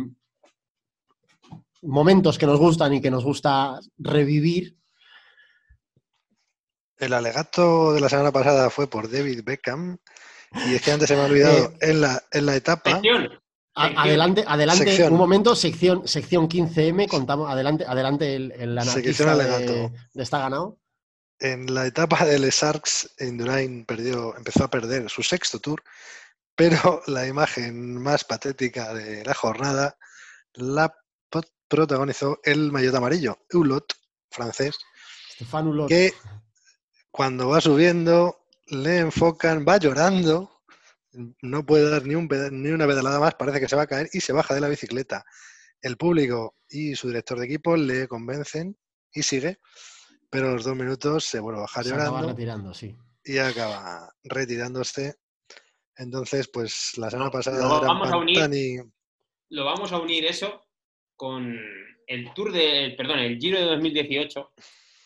momentos 1.81 2.37
que 2.37 2.45
nos 2.45 2.59
gustan 2.59 2.93
y 2.93 3.01
que 3.01 3.09
nos 3.09 3.23
gusta 3.23 3.79
revivir 3.97 4.77
el 6.97 7.13
alegato 7.13 7.93
de 7.93 7.99
la 7.99 8.09
semana 8.09 8.31
pasada 8.31 8.69
fue 8.69 8.87
por 8.87 9.09
David 9.11 9.41
Beckham 9.43 9.97
y 10.67 10.75
es 10.75 10.81
que 10.81 10.91
antes 10.91 11.07
se 11.07 11.15
me 11.15 11.21
ha 11.21 11.25
olvidado 11.25 11.57
eh, 11.57 11.77
en, 11.81 12.01
la, 12.01 12.23
en 12.31 12.45
la 12.45 12.55
etapa. 12.55 13.01
Adelante, 13.75 14.43
adelante, 14.47 15.09
un 15.09 15.17
momento, 15.17 15.55
sección, 15.55 16.07
sección 16.07 16.47
15M, 16.47 17.09
contamos, 17.09 17.49
adelante, 17.49 17.83
adelante 17.85 18.35
el, 18.35 18.51
el 18.53 18.77
alegato. 18.77 19.91
de, 20.13 20.23
Está 20.23 20.39
Ganado. 20.39 20.79
en 21.39 21.73
la 21.73 21.85
etapa 21.85 22.23
de 22.25 22.39
Les 22.39 22.63
Arcs, 22.63 23.13
Indurain 23.19 23.83
perdió, 23.85 24.35
empezó 24.37 24.63
a 24.63 24.69
perder 24.69 25.09
su 25.09 25.23
sexto 25.23 25.59
tour, 25.59 25.83
pero 26.55 27.01
la 27.07 27.27
imagen 27.27 28.01
más 28.01 28.23
patética 28.23 28.93
de 28.93 29.25
la 29.25 29.33
jornada 29.33 29.97
la 30.53 30.95
protagonizó 31.67 32.39
el 32.43 32.71
maillot 32.71 32.95
amarillo, 32.95 33.39
Hulot, 33.51 33.93
francés, 34.29 34.77
que 35.87 36.13
cuando 37.11 37.49
va 37.49 37.59
subiendo 37.59 38.45
le 38.67 38.99
enfocan, 38.99 39.65
va 39.67 39.77
llorando, 39.77 40.54
no 41.41 41.65
puede 41.65 41.89
dar 41.89 42.05
ni, 42.05 42.15
un 42.15 42.27
ni 42.51 42.69
una 42.69 42.87
pedalada 42.87 43.19
más, 43.19 43.35
parece 43.35 43.59
que 43.59 43.67
se 43.67 43.75
va 43.75 43.83
a 43.83 43.87
caer 43.87 44.09
y 44.13 44.21
se 44.21 44.33
baja 44.33 44.53
de 44.53 44.61
la 44.61 44.69
bicicleta. 44.69 45.23
El 45.81 45.97
público 45.97 46.55
y 46.69 46.95
su 46.95 47.07
director 47.07 47.39
de 47.39 47.45
equipo 47.45 47.75
le 47.77 48.07
convencen 48.07 48.77
y 49.13 49.23
sigue, 49.23 49.57
pero 50.29 50.53
los 50.53 50.63
dos 50.63 50.75
minutos 50.75 51.25
se 51.25 51.39
vuelve 51.39 51.59
a 51.59 51.63
bajar 51.63 51.85
llorando. 51.85 52.29
retirando, 52.29 52.73
sí. 52.73 52.95
Y 53.23 53.37
acaba 53.37 54.13
retirándose. 54.23 55.15
Entonces, 55.97 56.49
pues 56.51 56.97
la 56.97 57.09
semana 57.09 57.31
pasada 57.31 57.57
lo 57.57 57.81
vamos, 57.81 58.11
a 58.11 58.17
unir, 58.17 58.83
lo 59.49 59.65
vamos 59.65 59.91
a 59.91 59.99
unir 59.99 60.25
eso 60.25 60.61
con 61.15 61.57
el 62.07 62.33
Tour 62.33 62.51
de, 62.51 62.93
perdón, 62.97 63.19
el 63.19 63.39
Giro 63.39 63.59
de 63.59 63.65
2018. 63.65 64.51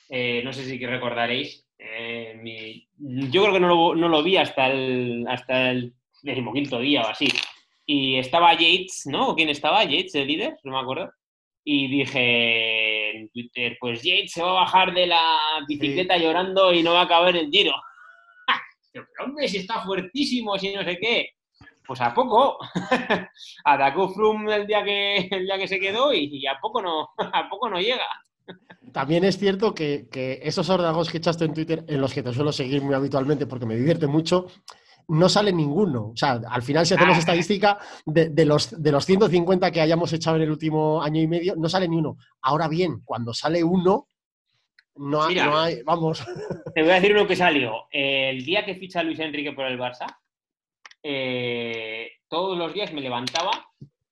Eh, 0.10 0.42
no 0.44 0.52
sé 0.52 0.66
si 0.66 0.84
recordaréis. 0.86 1.68
Eh, 1.78 2.88
yo 2.98 3.44
creo 3.44 3.54
que 3.54 3.60
no 3.60 3.94
lo, 3.94 4.24
vi 4.24 4.38
hasta 4.38 4.68
el, 4.68 5.26
hasta 5.28 5.72
el 5.72 5.94
decimoquinto 6.22 6.80
día 6.80 7.02
o 7.04 7.08
así. 7.08 7.28
Y 7.86 8.18
estaba 8.18 8.54
Yates, 8.54 9.08
¿no? 9.08 9.36
¿Quién 9.36 9.50
estaba? 9.50 9.84
Yates, 9.84 10.16
el 10.16 10.28
líder, 10.28 10.58
no 10.64 10.74
me 10.74 10.80
acuerdo. 10.80 11.12
Y 11.64 11.88
dije 11.88 13.18
en 13.18 13.30
Twitter, 13.30 13.78
pues 13.80 14.04
Yates 14.04 14.32
se 14.32 14.44
va 14.44 14.52
a 14.52 14.62
bajar 14.66 14.94
de 14.94 15.08
la 15.08 15.20
bicicleta 15.68 16.18
llorando 16.18 16.74
y 16.74 16.84
no 16.84 16.94
va 16.94 17.02
a 17.02 17.06
acabar 17.06 17.36
el 17.36 17.50
giro. 17.50 17.74
Pero 18.94 19.06
hombre, 19.26 19.48
si 19.48 19.58
está 19.58 19.82
fuertísimo, 19.82 20.58
si 20.58 20.74
no 20.74 20.84
sé 20.84 20.98
qué. 21.00 21.30
Pues 21.86 22.02
a 22.02 22.14
poco. 22.14 22.60
Atacó 23.66 24.10
Froome 24.10 24.56
el 24.56 24.68
día 24.68 24.84
que, 24.84 25.28
el 25.32 25.46
día 25.46 25.58
que 25.58 25.68
se 25.68 25.80
quedó 25.80 26.14
y, 26.14 26.46
a 26.46 26.60
poco 26.60 26.82
no, 26.82 27.10
a 27.18 27.50
poco 27.50 27.70
no 27.70 27.80
llega. 27.80 28.06
También 28.94 29.24
es 29.24 29.38
cierto 29.38 29.74
que, 29.74 30.08
que 30.12 30.40
esos 30.44 30.70
órdagos 30.70 31.10
que 31.10 31.18
echaste 31.18 31.46
en 31.46 31.54
Twitter, 31.54 31.84
en 31.88 32.02
los 32.02 32.14
que 32.14 32.24
te 32.24 32.34
suelo 32.34 32.52
seguir 32.52 32.82
muy 32.82 32.94
habitualmente 32.94 33.48
porque 33.48 33.66
me 33.66 33.76
divierte 33.76 34.08
mucho, 34.08 34.48
no 35.10 35.30
sale 35.30 35.52
ninguno. 35.52 36.10
O 36.10 36.16
sea, 36.16 36.40
al 36.50 36.62
final, 36.62 36.86
si 36.86 36.94
hacemos 36.94 37.18
ah. 37.18 37.20
estadística, 37.20 37.80
de, 38.06 38.46
los, 38.46 38.82
de 38.82 38.92
los 38.92 39.06
150 39.06 39.72
que 39.72 39.82
hayamos 39.82 40.14
echado 40.14 40.38
en 40.38 40.44
el 40.44 40.52
último 40.52 41.02
año 41.02 41.22
y 41.22 41.28
medio, 41.28 41.56
no 41.56 41.68
sale 41.68 41.88
ni 41.88 41.98
uno. 41.98 42.18
Ahora 42.42 42.68
bien, 42.68 43.02
cuando 43.04 43.34
sale 43.34 43.64
uno, 43.64 44.08
no, 44.96 45.24
hay, 45.24 45.82
vamos. 45.84 46.24
Te 46.76 46.82
voy 46.82 46.92
a 46.92 46.96
decir 46.96 47.14
uno 47.14 47.28
que 47.28 47.36
salió. 47.36 47.88
El 47.92 48.44
día 48.44 48.66
que 48.66 48.76
ficha 48.76 49.04
Luis 49.04 49.20
Enrique 49.20 49.54
por 49.54 49.66
el 49.66 49.80
Barça, 49.80 50.18
eh, 51.02 52.12
todos 52.28 52.58
los 52.58 52.74
días 52.74 52.94
me 52.94 53.02
levantaba, 53.02 53.52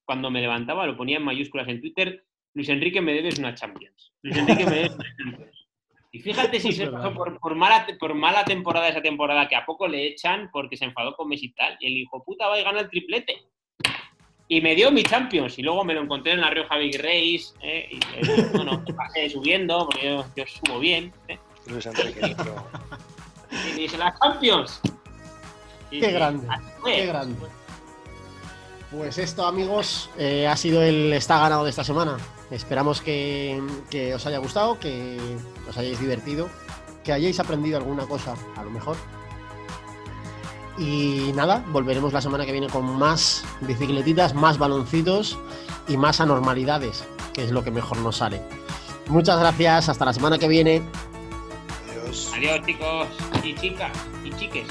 cuando 0.05 0.31
me 0.31 0.41
levantaba, 0.41 0.85
lo 0.85 0.95
ponía 0.95 1.17
en 1.17 1.23
mayúsculas 1.23 1.67
en 1.67 1.81
Twitter, 1.81 2.25
Luis 2.53 2.69
Enrique 2.69 3.01
me 3.01 3.13
debes 3.13 3.37
una 3.37 3.53
Champions. 3.53 4.13
Luis 4.21 4.37
Enrique 4.37 4.65
me 4.65 4.75
debes 4.75 4.95
una 4.95 5.15
Champions. 5.17 5.56
Y 6.17 6.19
fíjate 6.19 6.59
si 6.59 6.71
se 6.71 6.87
pasó 6.87 7.13
por, 7.13 7.55
mala, 7.55 7.85
por 7.99 8.15
mala 8.15 8.43
temporada 8.43 8.89
esa 8.89 9.01
temporada 9.01 9.47
que 9.47 9.55
a 9.55 9.65
poco 9.65 9.87
le 9.87 10.07
echan 10.07 10.49
porque 10.51 10.75
se 10.75 10.85
enfadó 10.85 11.15
con 11.15 11.29
Messi 11.29 11.45
y 11.45 11.53
tal. 11.53 11.77
Y 11.79 11.87
el 11.87 11.97
hijo 11.97 12.23
puta 12.23 12.47
va 12.47 12.59
y 12.59 12.63
gana 12.63 12.81
el 12.81 12.89
triplete. 12.89 13.45
Y 14.47 14.61
me 14.61 14.73
dio 14.73 14.91
mi 14.91 15.03
Champions. 15.03 15.59
Y 15.59 15.61
luego 15.61 15.83
me 15.83 15.93
lo 15.93 16.01
encontré 16.01 16.31
en 16.31 16.41
la 16.41 16.49
Rioja 16.49 16.77
Big 16.77 16.97
Race. 16.97 17.53
¿eh? 17.61 17.87
Y, 17.91 17.97
eh, 17.97 18.47
bueno, 18.53 18.83
pasé 18.95 19.29
subiendo 19.29 19.85
porque 19.85 20.23
yo, 20.35 20.43
subo 20.47 20.79
bien. 20.79 21.13
¿eh? 21.27 21.37
y 21.67 21.73
dice, 23.79 23.97
las 23.97 24.19
Champions. 24.19 24.81
qué 25.91 26.11
grande. 26.11 26.47
Qué 26.83 27.05
grande. 27.05 27.45
Pues 28.89 29.19
esto, 29.19 29.45
amigos, 29.45 30.09
eh, 30.17 30.47
ha 30.47 30.55
sido 30.55 30.81
el 30.81 31.13
está 31.13 31.39
ganado 31.39 31.65
de 31.65 31.69
esta 31.69 31.83
semana. 31.83 32.17
Esperamos 32.51 33.01
que, 33.01 33.61
os 34.15 34.25
haya 34.25 34.37
gustado, 34.37 34.79
que 34.79 35.17
os 35.67 35.77
hayáis 35.77 35.99
divertido, 35.99 36.49
que 37.03 37.11
hayáis 37.11 37.39
aprendido 37.39 37.77
alguna 37.77 38.05
cosa, 38.05 38.35
a 38.55 38.63
lo 38.63 38.69
mejor. 38.69 38.95
Y 40.77 41.31
nada, 41.35 41.63
volveremos 41.69 42.13
la 42.13 42.21
semana 42.21 42.45
que 42.45 42.51
viene 42.51 42.67
con 42.67 42.85
más 42.97 43.43
bicicletitas, 43.61 44.33
más 44.33 44.57
baloncitos 44.57 45.37
y 45.87 45.97
más 45.97 46.21
anormalidades, 46.21 47.03
que 47.33 47.43
es 47.43 47.51
lo 47.51 47.63
que 47.63 47.71
mejor 47.71 47.97
nos 47.97 48.17
sale. 48.17 48.41
Muchas 49.07 49.39
gracias, 49.39 49.89
hasta 49.89 50.05
la 50.05 50.13
semana 50.13 50.37
que 50.37 50.47
viene. 50.47 50.83
Adiós. 51.89 52.31
Adiós 52.35 52.65
chicos 52.65 53.07
y 53.43 53.55
chicas 53.55 53.91
y 54.23 54.31
chiques. 54.31 54.67